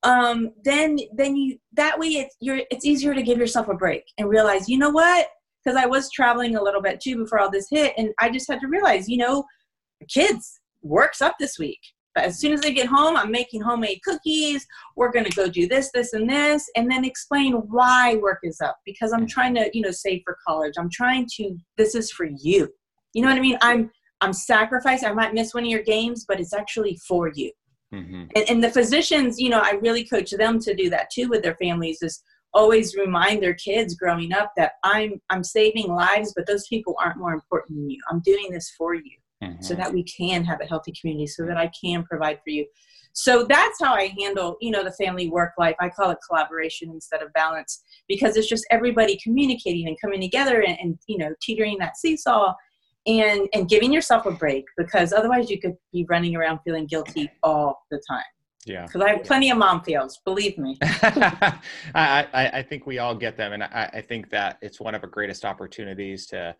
um, 0.04 0.52
then 0.64 1.00
then 1.16 1.36
you 1.36 1.58
that 1.74 1.98
way 1.98 2.08
it's 2.08 2.36
you're 2.40 2.62
it's 2.70 2.86
easier 2.86 3.14
to 3.14 3.24
give 3.24 3.38
yourself 3.38 3.70
a 3.70 3.74
break 3.74 4.04
and 4.18 4.30
realize 4.30 4.68
you 4.68 4.78
know 4.78 4.90
what? 4.90 5.28
Because 5.64 5.82
I 5.82 5.86
was 5.86 6.12
traveling 6.12 6.56
a 6.56 6.64
little 6.64 6.82
bit 6.82 7.00
too 7.00 7.16
before 7.18 7.40
all 7.40 7.50
this 7.50 7.68
hit 7.70 7.94
and 7.98 8.10
I 8.20 8.30
just 8.30 8.50
had 8.50 8.60
to 8.62 8.68
realize 8.68 9.08
you 9.08 9.18
know 9.18 9.46
kids 10.14 10.60
works 10.82 11.22
up 11.22 11.36
this 11.40 11.58
week. 11.58 11.80
But 12.14 12.26
as 12.26 12.38
soon 12.38 12.52
as 12.52 12.62
they 12.62 12.74
get 12.74 12.88
home 12.88 13.16
I'm 13.16 13.32
making 13.32 13.62
homemade 13.62 14.02
cookies 14.04 14.66
we're 14.98 15.12
going 15.12 15.26
to 15.26 15.36
go 15.36 15.48
do 15.48 15.68
this 15.68 15.90
this 15.94 16.12
and 16.12 16.30
this 16.30 16.70
and 16.76 16.92
then 16.92 17.06
explain 17.06 17.54
why 17.54 18.16
work 18.18 18.40
is 18.44 18.60
up 18.60 18.78
because 18.86 19.14
I'm 19.14 19.26
trying 19.26 19.56
to 19.56 19.70
you 19.74 19.82
know 19.82 19.92
save 19.92 20.22
for 20.26 20.38
college. 20.46 20.74
I'm 20.78 20.90
trying 20.92 21.28
to 21.38 21.56
this 21.78 21.96
is 21.96 22.12
for 22.12 22.28
you. 22.42 22.68
You 23.14 23.22
know 23.22 23.30
what 23.30 23.38
I 23.38 23.42
mean? 23.42 23.58
I'm 23.62 23.90
I'm 24.24 24.34
sacrificing 24.34 25.10
I 25.10 25.14
might 25.14 25.34
miss 25.34 25.54
one 25.54 25.64
of 25.64 25.70
your 25.70 25.84
games 25.84 26.26
but 26.28 26.40
it's 26.40 26.54
actually 26.54 26.98
for 27.08 27.32
you 27.34 27.52
Mm-hmm. 27.94 28.24
And, 28.36 28.50
and 28.50 28.64
the 28.64 28.72
physicians, 28.72 29.40
you 29.40 29.50
know, 29.50 29.60
I 29.60 29.74
really 29.82 30.04
coach 30.04 30.32
them 30.32 30.60
to 30.60 30.74
do 30.74 30.90
that 30.90 31.10
too 31.12 31.30
with 31.30 31.44
their 31.44 31.56
families 31.56 32.02
is 32.02 32.24
always 32.54 32.96
remind 32.96 33.42
their 33.42 33.54
kids 33.54 33.96
growing 33.96 34.34
up 34.34 34.52
that 34.58 34.74
I'm 34.84 35.22
I'm 35.30 35.44
saving 35.44 35.88
lives, 35.88 36.34
but 36.36 36.48
those 36.48 36.68
people 36.68 36.96
aren't 37.04 37.20
more 37.20 37.34
important 37.34 37.78
than 37.78 37.90
you. 37.90 38.00
I'm 38.10 38.22
doing 38.22 38.50
this 38.52 38.72
for 38.78 38.96
you 38.96 39.18
mm-hmm. 39.44 39.62
so 39.62 39.76
that 39.76 39.94
we 39.94 40.04
can 40.04 40.44
have 40.44 40.62
a 40.62 40.66
healthy 40.66 40.94
community, 41.00 41.28
so 41.28 41.46
that 41.46 41.58
I 41.58 41.72
can 41.80 42.04
provide 42.04 42.40
for 42.44 42.50
you. 42.50 42.66
So 43.16 43.46
that's 43.48 43.80
how 43.80 43.94
I 43.94 44.12
handle, 44.20 44.58
you 44.60 44.72
know, 44.72 44.84
the 44.84 44.92
family 44.94 45.30
work 45.30 45.52
life. 45.60 45.76
I 45.80 45.90
call 45.90 46.10
it 46.10 46.18
collaboration 46.28 46.90
instead 46.90 47.22
of 47.22 47.32
balance 47.34 47.84
because 48.08 48.38
it's 48.38 48.50
just 48.50 48.66
everybody 48.72 49.20
communicating 49.24 49.88
and 49.88 49.96
coming 50.02 50.20
together 50.20 50.62
and, 50.62 50.78
and 50.80 50.98
you 51.08 51.20
know, 51.20 51.32
teetering 51.44 51.78
that 51.80 51.98
seesaw 51.98 52.54
and 53.06 53.48
and 53.54 53.68
giving 53.68 53.92
yourself 53.92 54.26
a 54.26 54.32
break 54.32 54.66
because 54.78 55.12
otherwise 55.14 55.50
you 55.50 55.60
could 55.60 55.76
be 55.92 56.06
running 56.10 56.36
around 56.36 56.60
feeling 56.64 56.86
guilty 56.86 57.30
all 57.42 57.86
the 57.92 58.02
time. 58.10 58.24
Yeah. 58.66 58.86
Because 58.86 59.02
i 59.02 59.10
have 59.10 59.24
plenty 59.24 59.50
of 59.52 59.58
mom 59.58 59.82
feels 59.82 60.20
believe 60.24 60.58
me. 60.58 60.78
I, 60.82 61.60
I, 61.96 62.50
I 62.54 62.64
think 62.64 62.86
we 62.86 63.00
all 63.00 63.14
get 63.14 63.36
them 63.36 63.54
and 63.54 63.64
I, 63.64 63.90
I 63.94 64.02
think 64.02 64.30
that 64.30 64.58
it's 64.62 64.80
one 64.80 64.96
of 64.96 65.04
our 65.04 65.10
greatest 65.10 65.46
opportunities 65.46 66.26
to 66.28 66.56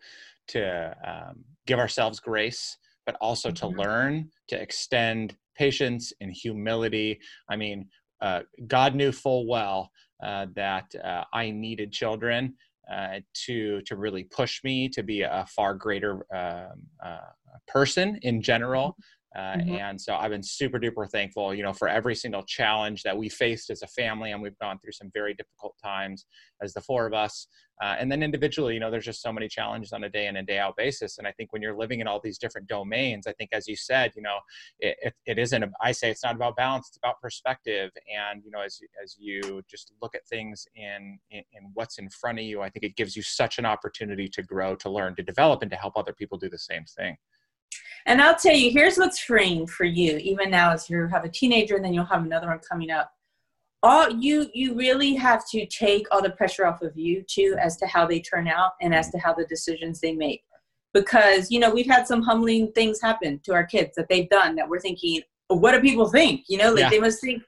to 0.48 0.94
um, 1.06 1.44
give 1.66 1.78
ourselves 1.78 2.20
grace 2.20 2.76
but 3.06 3.16
also 3.20 3.50
to 3.50 3.66
mm-hmm. 3.66 3.80
learn 3.80 4.30
to 4.48 4.60
extend 4.60 5.36
patience 5.56 6.12
and 6.20 6.32
humility. 6.32 7.20
I 7.48 7.56
mean 7.56 7.88
uh, 8.20 8.40
god 8.66 8.94
knew 8.94 9.12
full 9.12 9.46
well 9.46 9.90
uh, 10.22 10.46
that 10.54 10.94
uh, 11.02 11.24
i 11.32 11.50
needed 11.50 11.92
children 11.92 12.54
uh, 12.90 13.20
to 13.32 13.80
to 13.82 13.96
really 13.96 14.24
push 14.24 14.62
me 14.64 14.88
to 14.88 15.02
be 15.02 15.22
a 15.22 15.46
far 15.48 15.74
greater 15.74 16.26
um, 16.34 16.82
uh, 17.04 17.18
person 17.66 18.18
in 18.22 18.42
general 18.42 18.96
uh, 19.34 19.56
mm-hmm. 19.56 19.74
And 19.74 20.00
so 20.00 20.14
I've 20.14 20.30
been 20.30 20.42
super 20.42 20.78
duper 20.78 21.10
thankful, 21.10 21.54
you 21.54 21.64
know, 21.64 21.72
for 21.72 21.88
every 21.88 22.14
single 22.14 22.44
challenge 22.44 23.02
that 23.02 23.16
we 23.16 23.28
faced 23.28 23.68
as 23.70 23.82
a 23.82 23.86
family, 23.88 24.30
and 24.30 24.40
we've 24.40 24.58
gone 24.58 24.78
through 24.78 24.92
some 24.92 25.10
very 25.12 25.34
difficult 25.34 25.74
times 25.82 26.26
as 26.62 26.72
the 26.72 26.80
four 26.80 27.06
of 27.06 27.14
us. 27.14 27.48
Uh, 27.82 27.96
and 27.98 28.10
then 28.10 28.22
individually, 28.22 28.74
you 28.74 28.78
know, 28.78 28.88
there's 28.88 29.04
just 29.04 29.20
so 29.20 29.32
many 29.32 29.48
challenges 29.48 29.92
on 29.92 30.04
a 30.04 30.08
day 30.08 30.28
in 30.28 30.36
and 30.36 30.46
day 30.46 30.58
out 30.60 30.76
basis. 30.76 31.18
And 31.18 31.26
I 31.26 31.32
think 31.32 31.52
when 31.52 31.60
you're 31.60 31.76
living 31.76 31.98
in 31.98 32.06
all 32.06 32.20
these 32.22 32.38
different 32.38 32.68
domains, 32.68 33.26
I 33.26 33.32
think 33.32 33.50
as 33.52 33.66
you 33.66 33.74
said, 33.74 34.12
you 34.14 34.22
know, 34.22 34.38
it, 34.78 34.96
it, 35.02 35.14
it 35.26 35.38
isn't. 35.40 35.64
I 35.80 35.90
say 35.90 36.10
it's 36.10 36.22
not 36.22 36.36
about 36.36 36.54
balance; 36.54 36.86
it's 36.86 36.98
about 36.98 37.20
perspective. 37.20 37.90
And 38.16 38.44
you 38.44 38.52
know, 38.52 38.60
as 38.60 38.78
as 39.02 39.16
you 39.18 39.62
just 39.68 39.92
look 40.00 40.14
at 40.14 40.24
things 40.28 40.64
in, 40.76 41.18
in 41.32 41.42
in 41.52 41.70
what's 41.74 41.98
in 41.98 42.08
front 42.10 42.38
of 42.38 42.44
you, 42.44 42.62
I 42.62 42.70
think 42.70 42.84
it 42.84 42.94
gives 42.94 43.16
you 43.16 43.22
such 43.22 43.58
an 43.58 43.66
opportunity 43.66 44.28
to 44.28 44.42
grow, 44.44 44.76
to 44.76 44.88
learn, 44.88 45.16
to 45.16 45.24
develop, 45.24 45.62
and 45.62 45.70
to 45.72 45.76
help 45.76 45.96
other 45.96 46.12
people 46.12 46.38
do 46.38 46.48
the 46.48 46.58
same 46.58 46.84
thing. 46.84 47.16
And 48.06 48.20
I'll 48.20 48.36
tell 48.36 48.54
you, 48.54 48.70
here's 48.70 48.98
what's 48.98 49.18
freeing 49.18 49.66
for 49.66 49.84
you, 49.84 50.18
even 50.18 50.50
now 50.50 50.72
as 50.72 50.88
you 50.88 51.06
have 51.06 51.24
a 51.24 51.28
teenager 51.28 51.76
and 51.76 51.84
then 51.84 51.94
you'll 51.94 52.04
have 52.04 52.24
another 52.24 52.48
one 52.48 52.60
coming 52.60 52.90
up. 52.90 53.10
All 53.82 54.10
you 54.10 54.48
you 54.54 54.74
really 54.74 55.14
have 55.14 55.46
to 55.50 55.66
take 55.66 56.06
all 56.10 56.22
the 56.22 56.30
pressure 56.30 56.66
off 56.66 56.80
of 56.80 56.96
you 56.96 57.22
too 57.22 57.56
as 57.60 57.76
to 57.78 57.86
how 57.86 58.06
they 58.06 58.20
turn 58.20 58.48
out 58.48 58.72
and 58.80 58.94
as 58.94 59.10
to 59.10 59.18
how 59.18 59.34
the 59.34 59.44
decisions 59.46 60.00
they 60.00 60.12
make. 60.12 60.42
Because, 60.94 61.50
you 61.50 61.58
know, 61.58 61.70
we've 61.70 61.90
had 61.90 62.06
some 62.06 62.22
humbling 62.22 62.72
things 62.72 63.00
happen 63.00 63.40
to 63.44 63.52
our 63.52 63.64
kids 63.64 63.94
that 63.96 64.08
they've 64.08 64.28
done 64.28 64.54
that 64.56 64.68
we're 64.68 64.80
thinking, 64.80 65.20
what 65.48 65.72
do 65.72 65.80
people 65.80 66.08
think? 66.08 66.44
You 66.48 66.58
know, 66.58 66.70
like 66.70 66.84
yeah. 66.84 66.90
they 66.90 67.00
must 67.00 67.20
think 67.20 67.42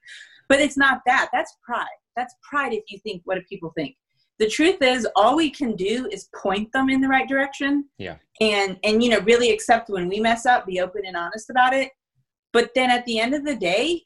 but 0.49 0.61
it's 0.61 0.77
not 0.77 1.01
that. 1.07 1.29
That's 1.33 1.57
pride. 1.65 1.87
That's 2.17 2.35
pride 2.43 2.73
if 2.73 2.85
you 2.89 2.99
think 2.99 3.23
what 3.25 3.37
do 3.37 3.43
people 3.49 3.73
think 3.77 3.97
the 4.39 4.49
truth 4.49 4.83
is 4.83 5.07
all 5.17 5.37
we 5.37 5.51
can 5.51 5.75
do 5.77 6.09
is 6.11 6.29
point 6.35 6.71
them 6.73 6.91
in 6.91 7.01
the 7.01 7.09
right 7.09 7.29
direction. 7.29 7.87
Yeah. 7.99 8.17
And 8.41 8.79
and 8.85 9.03
you 9.03 9.11
know 9.11 9.21
really 9.21 9.51
accept 9.51 9.89
when 9.89 10.09
we 10.09 10.21
mess 10.21 10.47
up 10.47 10.67
be 10.67 10.81
open 10.81 11.03
and 11.07 11.17
honest 11.17 11.51
about 11.51 11.73
it. 11.73 11.91
But 12.53 12.71
then 12.75 12.91
at 12.91 13.05
the 13.07 13.19
end 13.19 13.35
of 13.35 13.45
the 13.45 13.57
day 13.57 14.03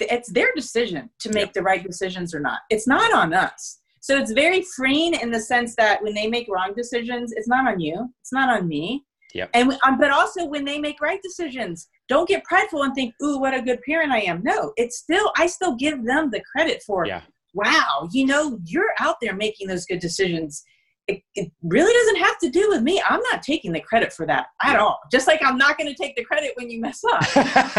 it's 0.00 0.32
their 0.32 0.52
decision 0.54 1.10
to 1.20 1.32
make 1.32 1.52
the 1.52 1.62
right 1.62 1.84
decisions 1.84 2.34
or 2.34 2.40
not. 2.40 2.60
It's 2.70 2.86
not 2.86 3.12
on 3.12 3.34
us. 3.34 3.80
So 4.00 4.16
it's 4.16 4.32
very 4.32 4.64
freeing 4.76 5.14
in 5.14 5.30
the 5.30 5.40
sense 5.40 5.74
that 5.76 6.02
when 6.02 6.14
they 6.14 6.26
make 6.26 6.48
wrong 6.48 6.74
decisions 6.76 7.32
it's 7.36 7.48
not 7.48 7.66
on 7.66 7.80
you. 7.80 8.08
It's 8.20 8.32
not 8.32 8.48
on 8.48 8.68
me. 8.68 9.04
Yep. 9.34 9.50
And 9.54 9.76
um, 9.84 9.98
but 9.98 10.10
also 10.10 10.46
when 10.46 10.64
they 10.64 10.78
make 10.78 11.00
right 11.00 11.20
decisions, 11.22 11.88
don't 12.08 12.28
get 12.28 12.44
prideful 12.44 12.84
and 12.84 12.94
think, 12.94 13.14
"Ooh, 13.20 13.40
what 13.40 13.52
a 13.52 13.60
good 13.60 13.80
parent 13.82 14.12
I 14.12 14.20
am." 14.20 14.42
No, 14.44 14.72
it's 14.76 14.98
still 14.98 15.32
I 15.36 15.48
still 15.48 15.74
give 15.74 16.04
them 16.04 16.30
the 16.30 16.40
credit 16.52 16.84
for 16.86 17.04
yeah 17.04 17.22
wow, 17.54 18.08
you 18.12 18.26
know, 18.26 18.58
you're 18.64 18.92
out 18.98 19.16
there 19.22 19.34
making 19.34 19.68
those 19.68 19.86
good 19.86 20.00
decisions. 20.00 20.62
It, 21.06 21.20
it, 21.34 21.52
really 21.62 21.92
doesn't 21.92 22.24
have 22.24 22.38
to 22.38 22.48
do 22.48 22.70
with 22.70 22.82
me. 22.82 23.02
I'm 23.06 23.20
not 23.30 23.42
taking 23.42 23.72
the 23.72 23.80
credit 23.80 24.10
for 24.10 24.24
that 24.26 24.46
at 24.62 24.78
all. 24.78 24.98
Just 25.12 25.26
like 25.26 25.38
I'm 25.44 25.58
not 25.58 25.76
going 25.76 25.94
to 25.94 26.02
take 26.02 26.16
the 26.16 26.24
credit 26.24 26.52
when 26.56 26.70
you 26.70 26.80
mess 26.80 27.02
up. 27.12 27.24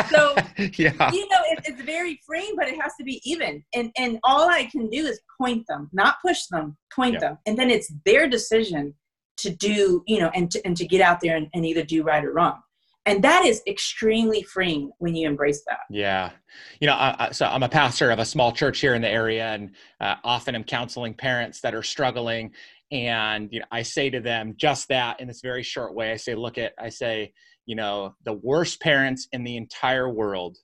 so, 0.09 0.35
yeah. 0.77 1.11
you 1.11 1.27
know, 1.29 1.41
it, 1.49 1.59
it's 1.65 1.81
very 1.81 2.19
freeing, 2.25 2.53
but 2.55 2.67
it 2.67 2.79
has 2.79 2.93
to 2.99 3.03
be 3.03 3.21
even. 3.23 3.63
And 3.73 3.91
and 3.97 4.19
all 4.23 4.47
I 4.47 4.65
can 4.65 4.89
do 4.89 5.07
is 5.07 5.19
point 5.41 5.65
them, 5.67 5.89
not 5.91 6.17
push 6.23 6.45
them, 6.51 6.77
point 6.93 7.13
yeah. 7.13 7.19
them, 7.19 7.37
and 7.47 7.57
then 7.57 7.71
it's 7.71 7.91
their 8.05 8.29
decision 8.29 8.93
to 9.37 9.49
do, 9.49 10.03
you 10.05 10.19
know, 10.19 10.29
and 10.35 10.51
to 10.51 10.63
and 10.63 10.77
to 10.77 10.85
get 10.85 11.01
out 11.01 11.19
there 11.19 11.35
and, 11.35 11.47
and 11.55 11.65
either 11.65 11.83
do 11.83 12.03
right 12.03 12.23
or 12.23 12.31
wrong 12.31 12.61
and 13.05 13.23
that 13.23 13.45
is 13.45 13.61
extremely 13.67 14.41
freeing 14.41 14.91
when 14.97 15.15
you 15.15 15.27
embrace 15.27 15.63
that. 15.67 15.81
Yeah. 15.89 16.31
You 16.79 16.87
know 16.87 16.95
I, 16.95 17.29
so 17.31 17.45
i'm 17.45 17.63
a 17.63 17.69
pastor 17.69 18.11
of 18.11 18.19
a 18.19 18.25
small 18.25 18.51
church 18.51 18.79
here 18.79 18.95
in 18.95 19.01
the 19.01 19.09
area 19.09 19.47
and 19.47 19.71
uh, 19.99 20.15
often 20.23 20.55
i'm 20.55 20.63
counseling 20.63 21.13
parents 21.13 21.61
that 21.61 21.75
are 21.75 21.83
struggling. 21.83 22.51
And 22.91 23.49
you 23.51 23.59
know 23.59 23.65
i 23.71 23.81
say 23.81 24.09
to 24.09 24.19
them 24.19 24.53
just 24.57 24.87
that 24.89 25.19
in 25.19 25.27
this 25.27 25.41
very 25.41 25.63
short 25.63 25.93
way. 25.93 26.11
I 26.11 26.17
say 26.17 26.35
look 26.35 26.57
at 26.57 26.73
i 26.79 26.89
say 26.89 27.33
you 27.65 27.75
know 27.75 28.15
the 28.23 28.33
worst 28.33 28.81
parents 28.81 29.27
in 29.31 29.43
the 29.43 29.57
entire 29.57 30.09
world 30.09 30.57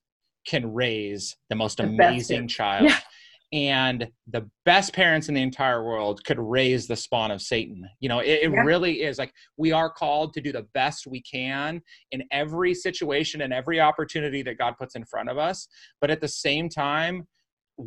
can 0.47 0.73
raise 0.73 1.37
the 1.49 1.55
most 1.55 1.77
the 1.77 1.83
amazing 1.83 2.47
child. 2.47 2.89
Yeah 2.89 2.99
and 3.53 4.07
the 4.27 4.49
best 4.63 4.93
parents 4.93 5.27
in 5.27 5.35
the 5.35 5.41
entire 5.41 5.83
world 5.83 6.23
could 6.23 6.39
raise 6.39 6.87
the 6.87 6.95
spawn 6.95 7.31
of 7.31 7.41
satan 7.41 7.87
you 7.99 8.07
know 8.07 8.19
it, 8.19 8.39
it 8.43 8.51
yeah. 8.51 8.61
really 8.61 9.01
is 9.01 9.17
like 9.17 9.33
we 9.57 9.71
are 9.71 9.89
called 9.89 10.33
to 10.33 10.41
do 10.41 10.51
the 10.51 10.65
best 10.73 11.05
we 11.05 11.21
can 11.21 11.81
in 12.11 12.23
every 12.31 12.73
situation 12.73 13.41
and 13.41 13.51
every 13.51 13.79
opportunity 13.79 14.41
that 14.41 14.57
god 14.57 14.75
puts 14.77 14.95
in 14.95 15.03
front 15.05 15.29
of 15.29 15.37
us 15.37 15.67
but 15.99 16.09
at 16.09 16.21
the 16.21 16.27
same 16.27 16.69
time 16.69 17.27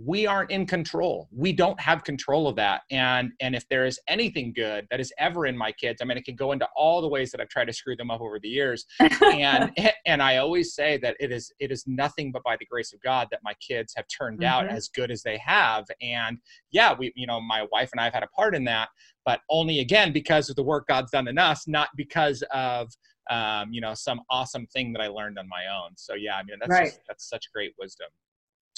we 0.03 0.26
aren't 0.26 0.51
in 0.51 0.66
control. 0.66 1.28
We 1.30 1.53
don't 1.53 1.78
have 1.80 2.05
control 2.05 2.49
of 2.49 2.57
that. 2.57 2.82
And 2.90 3.32
and 3.40 3.55
if 3.55 3.68
there 3.68 3.84
is 3.84 4.01
anything 4.09 4.53
good 4.53 4.86
that 4.90 5.01
is 5.01 5.12
ever 5.18 5.47
in 5.47 5.57
my 5.57 5.72
kids 5.72 6.01
i 6.03 6.05
mean 6.05 6.18
it 6.18 6.24
can 6.24 6.36
go 6.36 6.53
into 6.53 6.66
all 6.74 7.01
the 7.01 7.09
ways 7.09 7.30
that 7.30 7.40
i've 7.40 7.49
tried 7.49 7.66
to 7.66 7.72
screw 7.72 7.97
them 7.97 8.11
up 8.11 8.20
over 8.20 8.38
the 8.40 8.49
years. 8.49 8.86
And 8.99 9.72
and 10.07 10.22
i 10.22 10.38
always 10.38 10.74
say 10.74 10.97
that 10.99 11.16
it 11.20 11.30
is 11.30 11.53
it 11.59 11.70
is 11.70 11.84
nothing 11.86 12.32
but 12.32 12.42
by 12.42 12.57
the 12.57 12.66
grace 12.66 12.92
of 12.92 13.01
god 13.03 13.28
that 13.30 13.40
my 13.45 13.55
kids 13.55 13.95
have 13.97 14.07
turned 14.09 14.40
mm-hmm. 14.40 14.53
out 14.53 14.68
as 14.68 14.88
good 14.88 15.11
as 15.11 15.22
they 15.22 15.38
have. 15.38 15.84
And 16.01 16.38
yeah 16.70 16.95
we 16.99 17.12
you 17.14 17.26
know 17.26 17.40
my 17.40 17.66
wife 17.70 17.90
and 17.92 18.01
i 18.01 18.05
have 18.05 18.14
had 18.14 18.22
a 18.22 18.28
part 18.28 18.55
in 18.55 18.64
that 18.64 18.88
but 19.24 19.40
only 19.49 19.80
again 19.80 20.12
because 20.12 20.51
of 20.51 20.57
the 20.57 20.62
work 20.62 20.86
god's 20.88 21.11
done 21.11 21.28
in 21.28 21.38
us 21.38 21.66
not 21.68 21.88
because 21.97 22.42
of 22.53 22.90
um, 23.30 23.72
you 23.72 23.80
know 23.80 23.95
some 23.95 24.20
awesome 24.30 24.66
thing 24.66 24.92
that 24.92 25.01
i 25.01 25.07
learned 25.07 25.38
on 25.38 25.49
my 25.49 25.64
own. 25.66 25.92
So 25.97 26.14
yeah 26.14 26.36
i 26.36 26.42
mean 26.42 26.57
that's 26.61 26.70
right. 26.70 26.86
just, 26.86 27.01
that's 27.09 27.28
such 27.28 27.51
great 27.53 27.74
wisdom 27.78 28.09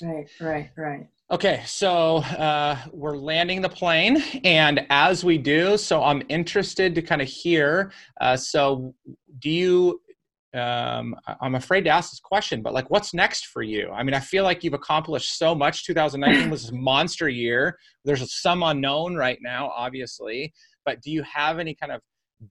Right, 0.02 0.28
right, 0.40 0.70
right. 0.76 1.06
Okay, 1.30 1.62
so 1.66 2.18
uh, 2.18 2.78
we're 2.92 3.16
landing 3.16 3.60
the 3.60 3.68
plane, 3.68 4.22
and 4.44 4.86
as 4.90 5.24
we 5.24 5.38
do, 5.38 5.76
so 5.76 6.02
I'm 6.04 6.22
interested 6.28 6.94
to 6.94 7.02
kind 7.02 7.20
of 7.20 7.26
hear. 7.26 7.90
Uh, 8.20 8.36
so, 8.36 8.94
do 9.40 9.50
you 9.50 10.00
um, 10.54 11.14
I'm 11.40 11.54
afraid 11.56 11.82
to 11.82 11.90
ask 11.90 12.10
this 12.10 12.20
question, 12.20 12.62
but 12.62 12.72
like, 12.72 12.90
what's 12.90 13.12
next 13.12 13.46
for 13.46 13.62
you? 13.62 13.90
I 13.90 14.02
mean, 14.02 14.14
I 14.14 14.20
feel 14.20 14.44
like 14.44 14.64
you've 14.64 14.74
accomplished 14.74 15.36
so 15.38 15.54
much. 15.54 15.84
2019 15.84 16.48
was 16.50 16.70
a 16.70 16.74
monster 16.74 17.28
year. 17.28 17.78
There's 18.04 18.32
some 18.32 18.62
unknown 18.62 19.16
right 19.16 19.38
now, 19.42 19.70
obviously, 19.76 20.54
but 20.84 21.02
do 21.02 21.10
you 21.10 21.22
have 21.24 21.58
any 21.58 21.74
kind 21.74 21.92
of 21.92 22.00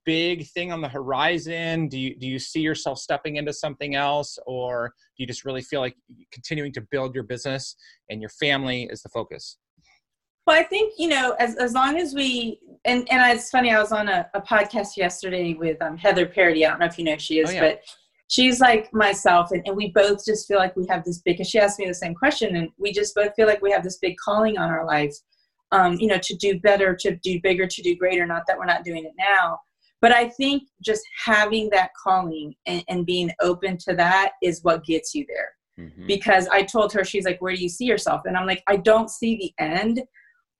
big 0.06 0.48
thing 0.50 0.72
on 0.72 0.82
the 0.82 0.90
horizon? 0.90 1.88
Do 1.88 2.00
you 2.00 2.16
do 2.18 2.28
you 2.28 2.40
see 2.40 2.62
yourself 2.62 3.00
stepping 3.00 3.38
into 3.38 3.54
something 3.54 3.96
else, 3.96 4.38
or 4.46 4.94
do 5.18 5.24
you 5.24 5.28
just 5.28 5.46
really 5.46 5.62
feel 5.62 5.82
like 5.82 5.96
continuing 6.32 6.74
to 6.74 6.82
build 6.82 7.14
your 7.14 7.24
business 7.24 7.76
and 8.10 8.22
your 8.22 8.30
family 8.30 8.88
is 8.92 9.02
the 9.02 9.10
focus? 9.10 9.58
Well, 10.48 10.60
I 10.60 10.64
think 10.64 10.94
you 10.98 11.08
know, 11.08 11.36
as 11.40 11.56
as 11.56 11.74
long 11.74 11.98
as 11.98 12.14
we 12.14 12.60
and 12.86 13.08
and 13.12 13.38
it's 13.38 13.50
funny. 13.50 13.72
I 13.72 13.80
was 13.80 13.92
on 13.92 14.08
a, 14.08 14.30
a 14.34 14.42
podcast 14.42 14.96
yesterday 14.96 15.54
with 15.54 15.82
um, 15.82 15.98
Heather 15.98 16.26
Parody. 16.26 16.66
I 16.66 16.70
don't 16.70 16.80
know 16.80 16.86
if 16.86 16.98
you 16.98 17.04
know 17.04 17.14
who 17.14 17.20
she 17.20 17.40
is, 17.40 17.50
oh, 17.50 17.54
yeah. 17.54 17.60
but 17.62 17.82
she's 18.28 18.60
like 18.60 18.94
myself, 18.94 19.52
and, 19.52 19.64
and 19.66 19.76
we 19.76 19.92
both 19.92 20.24
just 20.24 20.48
feel 20.48 20.58
like 20.58 20.76
we 20.76 20.86
have 20.88 21.04
this 21.04 21.20
big. 21.20 21.38
Cause 21.38 21.50
she 21.50 21.60
asked 21.60 21.80
me 21.80 21.88
the 21.88 21.94
same 21.94 22.14
question, 22.14 22.56
and 22.56 22.70
we 22.78 22.94
just 22.94 23.16
both 23.16 23.34
feel 23.36 23.48
like 23.48 23.62
we 23.62 23.72
have 23.72 23.84
this 23.84 23.98
big 23.98 24.16
calling 24.24 24.58
on 24.58 24.70
our 24.70 24.86
life. 24.86 25.16
Um, 25.72 25.94
you 25.94 26.08
know, 26.08 26.20
to 26.22 26.36
do 26.36 26.60
better, 26.60 26.96
to 26.96 27.16
do 27.18 27.42
bigger, 27.42 27.66
to 27.66 27.82
do 27.82 27.96
greater. 27.96 28.26
Not 28.26 28.44
that 28.48 28.58
we're 28.58 28.66
not 28.66 28.84
doing 28.84 29.04
it 29.04 29.14
now, 29.18 29.60
but 30.06 30.12
I 30.12 30.30
think 30.30 30.68
just 30.84 31.02
having 31.26 31.68
that 31.72 31.90
calling 32.00 32.54
and, 32.68 32.84
and 32.90 33.08
being 33.08 33.32
open 33.42 33.76
to 33.88 33.96
that 33.96 34.34
is 34.44 34.64
what 34.64 34.86
gets 34.86 35.16
you 35.16 35.26
there. 35.28 35.50
Mm-hmm. 35.80 36.06
Because 36.06 36.48
I 36.50 36.62
told 36.62 36.94
her, 36.94 37.04
she's 37.04 37.26
like, 37.26 37.42
Where 37.42 37.56
do 37.56 37.60
you 37.60 37.70
see 37.70 37.86
yourself? 37.86 38.22
And 38.26 38.38
I'm 38.38 38.46
like, 38.46 38.62
I 38.68 38.76
don't 38.76 39.10
see 39.10 39.36
the 39.36 39.52
end. 39.58 40.04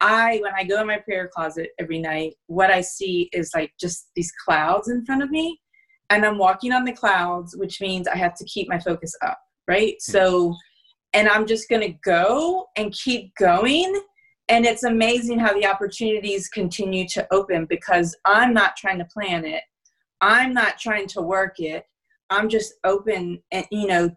I, 0.02 0.40
when 0.42 0.54
I 0.58 0.64
go 0.64 0.82
in 0.82 0.88
my 0.88 0.98
prayer 0.98 1.30
closet 1.32 1.70
every 1.78 2.00
night, 2.00 2.34
what 2.48 2.72
I 2.72 2.82
see 2.82 3.30
is 3.34 3.52
like 3.54 3.72
just 3.80 4.08
these 4.16 4.32
clouds 4.44 4.90
in 4.90 5.06
front 5.06 5.22
of 5.22 5.30
me. 5.30 5.62
And 6.10 6.26
I'm 6.26 6.40
walking 6.40 6.72
on 6.72 6.84
the 6.84 6.92
clouds, 6.92 7.56
which 7.56 7.80
means 7.80 8.08
I 8.08 8.16
have 8.16 8.34
to 8.38 8.46
keep 8.46 8.68
my 8.68 8.80
focus 8.80 9.16
up, 9.22 9.38
right? 9.68 9.94
Mm-hmm. 9.94 10.12
So, 10.12 10.56
and 11.14 11.30
I'm 11.30 11.46
just 11.46 11.70
going 11.70 11.84
to 11.84 11.96
go 12.04 12.66
and 12.78 12.92
keep 12.92 13.32
going 13.36 14.02
and 14.50 14.66
it's 14.66 14.84
amazing 14.84 15.40
how 15.40 15.54
the 15.54 15.66
opportunities 15.66 16.48
continue 16.50 17.08
to 17.08 17.28
open 17.32 17.66
because 17.66 18.16
i'm 18.26 18.54
not 18.54 18.76
trying 18.76 19.00
to 19.00 19.06
plan 19.06 19.46
it. 19.46 19.64
I'm 20.22 20.54
not 20.54 20.80
trying 20.80 21.08
to 21.10 21.22
work 21.22 21.60
it. 21.60 21.86
I'm 22.30 22.50
just 22.50 22.74
open 22.84 23.42
and 23.52 23.66
you 23.72 23.88
know 23.88 24.10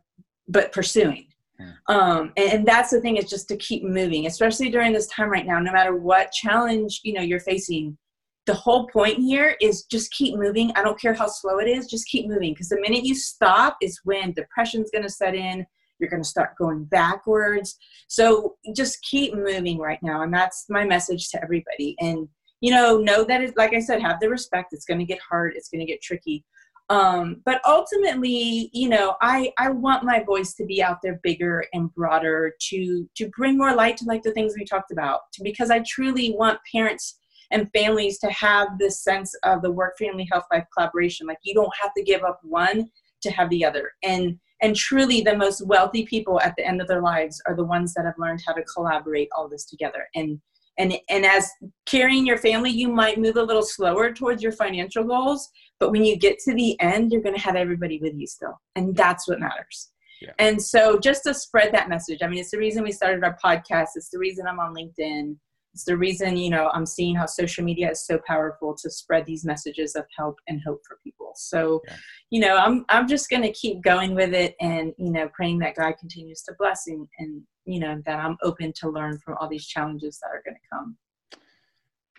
but 0.48 0.72
pursuing. 0.72 1.26
Hmm. 1.60 1.94
um, 1.94 2.32
and, 2.36 2.52
and, 2.52 2.66
that's 2.66 2.90
the 2.90 3.00
thing 3.00 3.16
is 3.16 3.28
just 3.28 3.48
to 3.48 3.56
keep 3.56 3.82
moving 3.82 4.26
especially 4.26 4.70
during 4.70 4.92
this 4.92 5.08
time 5.08 5.28
right 5.28 5.44
now 5.44 5.58
no 5.58 5.72
matter 5.72 5.96
what 5.96 6.30
challenge 6.30 7.00
you 7.02 7.12
know 7.12 7.22
you're 7.22 7.40
facing. 7.40 7.98
The 8.46 8.54
whole 8.54 8.86
point 8.86 9.18
here 9.18 9.56
is 9.60 9.84
just 9.84 10.10
keep 10.12 10.38
moving. 10.38 10.72
I 10.74 10.82
don't 10.82 10.98
care 10.98 11.12
how 11.12 11.26
slow 11.26 11.58
it 11.58 11.68
is 11.68 11.86
just 11.86 12.08
keep 12.08 12.26
moving. 12.26 12.54
Because 12.54 12.70
the 12.70 12.80
minute 12.80 13.04
you 13.04 13.14
stop 13.14 13.76
is 13.82 14.00
when 14.04 14.32
depression's 14.32 14.90
going 14.90 15.02
to 15.02 15.10
set 15.10 15.34
in 15.34 15.66
you're 15.98 16.10
going 16.10 16.22
to 16.22 16.28
start 16.28 16.56
going 16.58 16.84
backwards. 16.84 17.76
So 18.08 18.56
just 18.74 19.02
keep 19.02 19.34
moving 19.34 19.78
right 19.78 20.02
now 20.02 20.22
and 20.22 20.32
that's 20.32 20.66
my 20.68 20.84
message 20.84 21.28
to 21.30 21.42
everybody. 21.42 21.96
And 22.00 22.28
you 22.60 22.72
know 22.72 22.98
know 22.98 23.22
that 23.22 23.40
it 23.40 23.56
like 23.56 23.72
i 23.72 23.78
said 23.78 24.02
have 24.02 24.20
the 24.20 24.28
respect. 24.28 24.72
It's 24.72 24.84
going 24.84 24.98
to 24.98 25.06
get 25.06 25.20
hard. 25.20 25.52
It's 25.54 25.68
going 25.68 25.80
to 25.80 25.86
get 25.86 26.02
tricky. 26.02 26.44
Um, 26.90 27.42
but 27.44 27.60
ultimately 27.68 28.70
you 28.72 28.88
know 28.88 29.14
i 29.20 29.52
i 29.58 29.68
want 29.68 30.04
my 30.04 30.24
voice 30.24 30.54
to 30.54 30.64
be 30.64 30.82
out 30.82 30.98
there 31.02 31.20
bigger 31.22 31.66
and 31.74 31.92
broader 31.94 32.54
to 32.70 33.08
to 33.14 33.28
bring 33.36 33.58
more 33.58 33.74
light 33.74 33.98
to 33.98 34.06
like 34.06 34.22
the 34.22 34.32
things 34.32 34.54
we 34.56 34.64
talked 34.64 34.90
about 34.90 35.20
because 35.42 35.70
i 35.70 35.82
truly 35.86 36.34
want 36.34 36.58
parents 36.72 37.18
and 37.50 37.70
families 37.74 38.18
to 38.18 38.30
have 38.30 38.78
this 38.78 39.02
sense 39.02 39.34
of 39.44 39.62
the 39.62 39.70
work 39.70 39.96
family 39.98 40.28
health 40.30 40.44
life 40.52 40.64
collaboration. 40.74 41.26
Like 41.26 41.38
you 41.42 41.54
don't 41.54 41.72
have 41.80 41.92
to 41.96 42.02
give 42.02 42.22
up 42.22 42.40
one 42.42 42.90
to 43.22 43.30
have 43.30 43.50
the 43.50 43.64
other. 43.64 43.92
And 44.02 44.38
and 44.60 44.74
truly 44.74 45.20
the 45.20 45.36
most 45.36 45.66
wealthy 45.66 46.04
people 46.06 46.40
at 46.40 46.54
the 46.56 46.66
end 46.66 46.80
of 46.80 46.88
their 46.88 47.02
lives 47.02 47.40
are 47.46 47.54
the 47.54 47.64
ones 47.64 47.94
that 47.94 48.04
have 48.04 48.18
learned 48.18 48.42
how 48.46 48.52
to 48.52 48.62
collaborate 48.64 49.28
all 49.36 49.48
this 49.48 49.64
together. 49.64 50.08
And 50.14 50.40
and 50.78 50.96
and 51.08 51.26
as 51.26 51.50
carrying 51.86 52.24
your 52.24 52.38
family 52.38 52.70
you 52.70 52.88
might 52.88 53.18
move 53.18 53.36
a 53.36 53.42
little 53.42 53.62
slower 53.62 54.12
towards 54.12 54.42
your 54.42 54.52
financial 54.52 55.04
goals 55.04 55.48
but 55.80 55.90
when 55.90 56.04
you 56.04 56.16
get 56.16 56.38
to 56.38 56.54
the 56.54 56.80
end 56.80 57.12
you're 57.12 57.20
going 57.20 57.34
to 57.34 57.40
have 57.40 57.56
everybody 57.56 57.98
with 58.00 58.14
you 58.14 58.26
still. 58.26 58.58
And 58.76 58.96
that's 58.96 59.28
what 59.28 59.40
matters. 59.40 59.90
Yeah. 60.20 60.32
and 60.40 60.60
so 60.60 60.98
just 60.98 61.22
to 61.24 61.34
spread 61.34 61.72
that 61.74 61.88
message 61.88 62.22
i 62.22 62.26
mean 62.26 62.40
it's 62.40 62.50
the 62.50 62.58
reason 62.58 62.82
we 62.82 62.90
started 62.90 63.22
our 63.22 63.38
podcast 63.44 63.90
it's 63.94 64.10
the 64.10 64.18
reason 64.18 64.48
i'm 64.48 64.58
on 64.58 64.74
linkedin 64.74 65.36
it's 65.74 65.84
the 65.84 65.96
reason 65.96 66.36
you 66.36 66.50
know 66.50 66.72
i'm 66.74 66.86
seeing 66.86 67.14
how 67.14 67.24
social 67.24 67.62
media 67.62 67.92
is 67.92 68.04
so 68.04 68.18
powerful 68.26 68.74
to 68.74 68.90
spread 68.90 69.24
these 69.26 69.44
messages 69.44 69.94
of 69.94 70.04
help 70.16 70.34
and 70.48 70.60
hope 70.66 70.80
for 70.88 70.98
people 71.04 71.17
so 71.38 71.80
yeah. 71.86 71.96
you 72.30 72.40
know 72.40 72.56
i'm 72.56 72.84
i'm 72.88 73.06
just 73.06 73.30
going 73.30 73.42
to 73.42 73.52
keep 73.52 73.82
going 73.82 74.14
with 74.14 74.34
it 74.34 74.54
and 74.60 74.92
you 74.98 75.10
know 75.10 75.28
praying 75.32 75.58
that 75.58 75.74
god 75.74 75.92
continues 75.98 76.42
to 76.42 76.52
bless 76.58 76.86
and, 76.86 77.06
and 77.18 77.42
you 77.64 77.78
know 77.78 78.00
that 78.04 78.18
i'm 78.18 78.36
open 78.42 78.72
to 78.74 78.88
learn 78.88 79.18
from 79.18 79.36
all 79.40 79.48
these 79.48 79.66
challenges 79.66 80.18
that 80.20 80.28
are 80.28 80.42
going 80.44 80.54
to 80.54 80.68
come. 80.72 80.96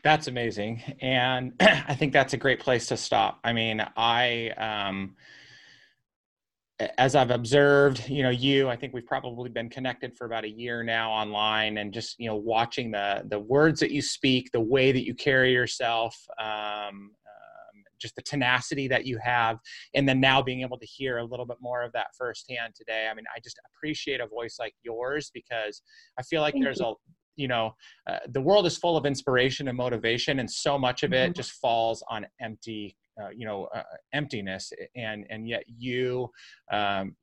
That's 0.01 0.27
amazing. 0.27 0.81
And 1.01 1.53
i 1.59 1.95
think 1.95 2.13
that's 2.13 2.33
a 2.33 2.37
great 2.37 2.59
place 2.59 2.87
to 2.87 2.97
stop. 2.97 3.39
I 3.43 3.53
mean 3.53 3.85
i 3.97 4.49
um 4.57 5.15
as 6.97 7.15
I've 7.15 7.31
observed, 7.31 8.07
you 8.09 8.23
know, 8.23 8.29
you, 8.29 8.69
I 8.69 8.75
think 8.75 8.93
we've 8.93 9.05
probably 9.05 9.49
been 9.49 9.69
connected 9.69 10.15
for 10.15 10.25
about 10.25 10.45
a 10.45 10.49
year 10.49 10.81
now 10.83 11.11
online 11.11 11.77
and 11.77 11.93
just, 11.93 12.17
you 12.19 12.27
know, 12.27 12.37
watching 12.37 12.91
the, 12.91 13.23
the 13.29 13.39
words 13.39 13.81
that 13.81 13.91
you 13.91 14.01
speak, 14.01 14.49
the 14.51 14.61
way 14.61 14.91
that 14.91 15.05
you 15.05 15.13
carry 15.13 15.51
yourself, 15.51 16.15
um, 16.39 16.47
um, 16.49 17.11
just 17.99 18.15
the 18.15 18.21
tenacity 18.21 18.87
that 18.87 19.05
you 19.05 19.17
have. 19.23 19.57
And 19.93 20.07
then 20.07 20.19
now 20.19 20.41
being 20.41 20.61
able 20.61 20.79
to 20.79 20.85
hear 20.85 21.17
a 21.17 21.23
little 21.23 21.45
bit 21.45 21.57
more 21.61 21.83
of 21.83 21.91
that 21.93 22.07
firsthand 22.17 22.75
today. 22.75 23.07
I 23.09 23.13
mean, 23.13 23.25
I 23.35 23.39
just 23.39 23.59
appreciate 23.75 24.19
a 24.19 24.27
voice 24.27 24.57
like 24.59 24.73
yours 24.83 25.31
because 25.33 25.81
I 26.17 26.23
feel 26.23 26.41
like 26.41 26.53
Thank 26.53 26.65
there's 26.65 26.79
you. 26.79 26.87
a, 26.87 26.93
you 27.35 27.47
know 27.47 27.73
uh, 28.07 28.17
the 28.29 28.41
world 28.41 28.65
is 28.65 28.77
full 28.77 28.97
of 28.97 29.05
inspiration 29.05 29.69
and 29.69 29.77
motivation 29.77 30.39
and 30.39 30.51
so 30.51 30.77
much 30.77 31.03
of 31.03 31.13
it 31.13 31.27
mm-hmm. 31.27 31.33
just 31.33 31.53
falls 31.53 32.03
on 32.09 32.27
empty 32.41 32.97
uh, 33.21 33.29
you 33.29 33.45
know 33.45 33.69
uh, 33.73 33.81
emptiness 34.13 34.73
and 34.95 35.25
and 35.29 35.47
yet 35.47 35.63
you 35.67 36.29
um, 36.71 37.15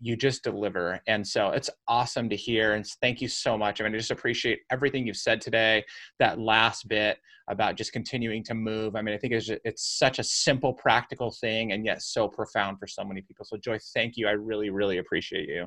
you 0.00 0.16
just 0.16 0.44
deliver. 0.44 1.00
And 1.06 1.26
so 1.26 1.50
it's 1.50 1.70
awesome 1.88 2.28
to 2.28 2.36
hear 2.36 2.74
and 2.74 2.86
thank 3.00 3.20
you 3.20 3.28
so 3.28 3.58
much. 3.58 3.80
I 3.80 3.84
mean 3.84 3.94
i 3.94 3.98
just 3.98 4.10
appreciate 4.10 4.60
everything 4.70 5.06
you've 5.06 5.16
said 5.16 5.40
today 5.40 5.84
that 6.18 6.38
last 6.38 6.88
bit 6.88 7.18
about 7.48 7.76
just 7.76 7.92
continuing 7.92 8.44
to 8.44 8.54
move. 8.54 8.96
I 8.96 9.02
mean 9.02 9.14
i 9.14 9.18
think 9.18 9.32
it's, 9.32 9.50
it's 9.64 9.98
such 9.98 10.18
a 10.18 10.24
simple 10.24 10.72
practical 10.72 11.30
thing 11.30 11.72
and 11.72 11.84
yet 11.84 12.02
so 12.02 12.28
profound 12.28 12.78
for 12.78 12.86
so 12.86 13.04
many 13.04 13.22
people. 13.22 13.44
So 13.44 13.56
joy 13.56 13.78
thank 13.94 14.16
you. 14.16 14.28
I 14.28 14.32
really 14.32 14.70
really 14.70 14.98
appreciate 14.98 15.48
you 15.48 15.66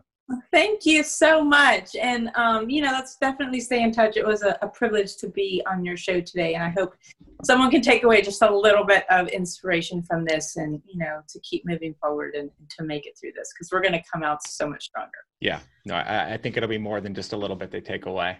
Thank 0.51 0.85
you 0.85 1.03
so 1.03 1.43
much. 1.43 1.95
And, 1.95 2.31
um, 2.35 2.69
you 2.69 2.81
know, 2.81 2.91
let's 2.91 3.17
definitely 3.17 3.59
stay 3.59 3.83
in 3.83 3.91
touch. 3.91 4.17
It 4.17 4.25
was 4.25 4.43
a, 4.43 4.57
a, 4.61 4.67
privilege 4.67 5.17
to 5.17 5.27
be 5.27 5.61
on 5.69 5.83
your 5.83 5.97
show 5.97 6.21
today. 6.21 6.53
And 6.53 6.63
I 6.63 6.69
hope 6.69 6.95
someone 7.43 7.69
can 7.69 7.81
take 7.81 8.03
away 8.03 8.21
just 8.21 8.41
a 8.41 8.49
little 8.49 8.85
bit 8.85 9.03
of 9.09 9.27
inspiration 9.29 10.01
from 10.01 10.25
this 10.25 10.55
and, 10.55 10.81
you 10.85 10.97
know, 10.97 11.21
to 11.27 11.39
keep 11.41 11.65
moving 11.65 11.93
forward 12.01 12.35
and, 12.35 12.49
and 12.59 12.69
to 12.77 12.83
make 12.83 13.05
it 13.05 13.17
through 13.19 13.31
this 13.35 13.51
because 13.53 13.71
we're 13.71 13.81
going 13.81 13.93
to 13.93 14.03
come 14.11 14.23
out 14.23 14.45
so 14.47 14.69
much 14.69 14.85
stronger. 14.85 15.09
Yeah, 15.41 15.59
no, 15.85 15.95
I, 15.95 16.33
I, 16.33 16.37
think 16.37 16.55
it'll 16.55 16.69
be 16.69 16.77
more 16.77 17.01
than 17.01 17.15
just 17.15 17.33
a 17.33 17.37
little 17.37 17.55
bit 17.55 17.71
they 17.71 17.81
take 17.81 18.05
away. 18.05 18.37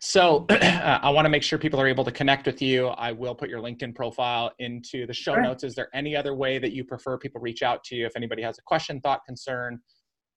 So 0.00 0.46
I 0.50 1.08
want 1.10 1.26
to 1.26 1.28
make 1.28 1.44
sure 1.44 1.60
people 1.60 1.80
are 1.80 1.86
able 1.86 2.04
to 2.04 2.10
connect 2.10 2.46
with 2.46 2.60
you. 2.60 2.88
I 2.88 3.12
will 3.12 3.36
put 3.36 3.48
your 3.48 3.60
LinkedIn 3.60 3.94
profile 3.94 4.50
into 4.58 5.06
the 5.06 5.14
show 5.14 5.34
sure. 5.34 5.42
notes. 5.42 5.62
Is 5.62 5.76
there 5.76 5.88
any 5.94 6.16
other 6.16 6.34
way 6.34 6.58
that 6.58 6.72
you 6.72 6.82
prefer 6.82 7.16
people 7.18 7.40
reach 7.40 7.62
out 7.62 7.84
to 7.84 7.94
you 7.94 8.04
if 8.04 8.16
anybody 8.16 8.42
has 8.42 8.58
a 8.58 8.62
question, 8.62 9.00
thought, 9.00 9.24
concern? 9.24 9.80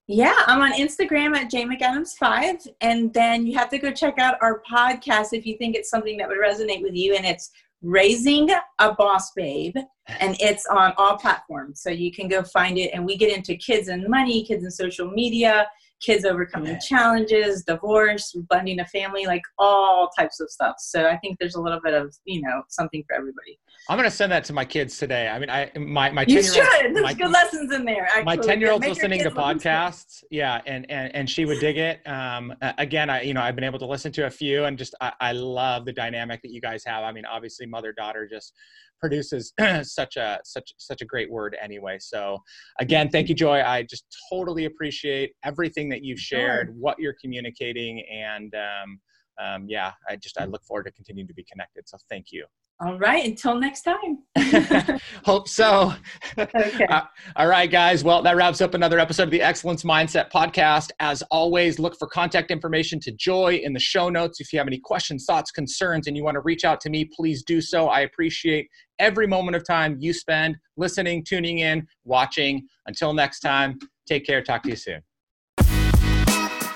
Yeah, 0.06 0.34
I'm 0.46 0.60
on 0.60 0.72
Instagram 0.74 1.34
at 1.34 1.50
jmcadams5. 1.50 2.68
And 2.82 3.12
then 3.14 3.46
you 3.46 3.56
have 3.56 3.70
to 3.70 3.78
go 3.78 3.90
check 3.90 4.18
out 4.18 4.36
our 4.42 4.62
podcast 4.70 5.28
if 5.32 5.46
you 5.46 5.56
think 5.56 5.74
it's 5.74 5.88
something 5.88 6.18
that 6.18 6.28
would 6.28 6.38
resonate 6.38 6.82
with 6.82 6.94
you. 6.94 7.14
And 7.14 7.24
it's 7.24 7.50
Raising 7.80 8.50
a 8.78 8.92
Boss 8.92 9.32
Babe. 9.32 9.76
And 10.20 10.36
it's 10.40 10.66
on 10.66 10.92
all 10.98 11.16
platforms. 11.16 11.80
So 11.80 11.88
you 11.88 12.12
can 12.12 12.28
go 12.28 12.42
find 12.42 12.76
it. 12.76 12.90
And 12.92 13.06
we 13.06 13.16
get 13.16 13.34
into 13.34 13.56
kids 13.56 13.88
and 13.88 14.06
money, 14.08 14.44
kids 14.44 14.62
and 14.62 14.72
social 14.72 15.10
media, 15.10 15.66
kids 16.00 16.24
overcoming 16.24 16.78
challenges, 16.86 17.64
divorce, 17.64 18.34
blending 18.48 18.80
a 18.80 18.86
family, 18.86 19.26
like 19.26 19.42
all 19.58 20.10
types 20.18 20.40
of 20.40 20.50
stuff. 20.50 20.76
So 20.78 21.06
I 21.06 21.16
think 21.18 21.38
there's 21.38 21.54
a 21.54 21.60
little 21.60 21.80
bit 21.80 21.94
of, 21.94 22.14
you 22.24 22.42
know, 22.42 22.62
something 22.68 23.02
for 23.06 23.16
everybody. 23.16 23.58
I'm 23.88 23.98
gonna 23.98 24.10
send 24.10 24.32
that 24.32 24.44
to 24.44 24.54
my 24.54 24.64
kids 24.64 24.96
today. 24.96 25.28
I 25.28 25.38
mean, 25.38 25.50
I 25.50 25.70
my 25.76 26.10
my 26.10 26.24
you 26.26 26.42
should. 26.42 26.54
There's 26.54 27.02
my, 27.02 27.12
good 27.12 27.30
lessons 27.30 27.70
in 27.70 27.84
there. 27.84 28.04
Actually. 28.04 28.24
My 28.24 28.36
ten 28.36 28.58
year 28.58 28.70
old's 28.70 28.86
listening 28.86 29.22
to 29.22 29.30
podcasts. 29.30 30.24
Yeah, 30.30 30.62
and 30.64 30.90
and 30.90 31.14
and 31.14 31.28
she 31.28 31.44
would 31.44 31.60
dig 31.60 31.76
it. 31.76 32.00
Um, 32.06 32.54
again, 32.78 33.10
I 33.10 33.22
you 33.22 33.34
know 33.34 33.42
I've 33.42 33.54
been 33.54 33.64
able 33.64 33.78
to 33.80 33.86
listen 33.86 34.10
to 34.12 34.26
a 34.26 34.30
few, 34.30 34.64
and 34.64 34.78
just 34.78 34.94
I, 35.02 35.12
I 35.20 35.32
love 35.32 35.84
the 35.84 35.92
dynamic 35.92 36.40
that 36.42 36.50
you 36.50 36.62
guys 36.62 36.82
have. 36.86 37.04
I 37.04 37.12
mean, 37.12 37.26
obviously, 37.26 37.66
mother 37.66 37.92
daughter 37.92 38.26
just 38.26 38.54
produces 39.00 39.52
such 39.82 40.16
a 40.16 40.38
such 40.44 40.72
such 40.78 41.02
a 41.02 41.04
great 41.04 41.30
word 41.30 41.56
anyway. 41.60 41.98
So 42.00 42.38
again, 42.80 43.08
thank 43.10 43.28
you, 43.28 43.34
Joy. 43.34 43.62
I 43.62 43.82
just 43.82 44.04
totally 44.30 44.64
appreciate 44.64 45.32
everything 45.44 45.88
that 45.90 46.02
you've 46.02 46.20
shared, 46.20 46.68
sure. 46.68 46.74
what 46.74 46.98
you're 46.98 47.16
communicating, 47.20 48.02
and 48.12 48.54
um, 48.54 49.00
um, 49.42 49.66
yeah, 49.68 49.92
I 50.08 50.16
just 50.16 50.40
I 50.40 50.44
look 50.44 50.64
forward 50.64 50.84
to 50.84 50.92
continuing 50.92 51.28
to 51.28 51.34
be 51.34 51.44
connected. 51.44 51.88
So 51.88 51.98
thank 52.08 52.26
you. 52.30 52.46
All 52.80 52.98
right. 52.98 53.24
Until 53.24 53.58
next 53.58 53.82
time. 53.82 54.18
Hope 55.24 55.48
so. 55.48 55.94
Okay. 56.36 56.84
Uh, 56.90 57.02
all 57.36 57.46
right, 57.46 57.70
guys. 57.70 58.02
Well, 58.02 58.20
that 58.22 58.34
wraps 58.36 58.60
up 58.60 58.74
another 58.74 58.98
episode 58.98 59.24
of 59.24 59.30
the 59.30 59.38
Exsellence 59.38 59.84
Mindset 59.84 60.30
Podcast. 60.30 60.90
As 60.98 61.22
always, 61.30 61.78
look 61.78 61.96
for 61.96 62.08
contact 62.08 62.50
information 62.50 62.98
to 63.00 63.12
Joy 63.12 63.60
in 63.62 63.72
the 63.72 63.80
show 63.80 64.08
notes. 64.08 64.40
If 64.40 64.52
you 64.52 64.58
have 64.58 64.66
any 64.66 64.80
questions, 64.80 65.24
thoughts, 65.24 65.52
concerns, 65.52 66.08
and 66.08 66.16
you 66.16 66.24
want 66.24 66.34
to 66.34 66.40
reach 66.40 66.64
out 66.64 66.80
to 66.80 66.90
me, 66.90 67.04
please 67.04 67.44
do 67.44 67.60
so. 67.60 67.88
I 67.88 68.00
appreciate 68.00 68.68
every 68.98 69.28
moment 69.28 69.56
of 69.56 69.64
time 69.64 69.96
you 70.00 70.12
spend 70.12 70.56
listening, 70.76 71.24
tuning 71.24 71.60
in, 71.60 71.86
watching. 72.04 72.66
Until 72.86 73.14
next 73.14 73.40
time, 73.40 73.78
take 74.06 74.26
care. 74.26 74.42
Talk 74.42 74.64
to 74.64 74.70
you 74.70 74.76
soon. 74.76 75.00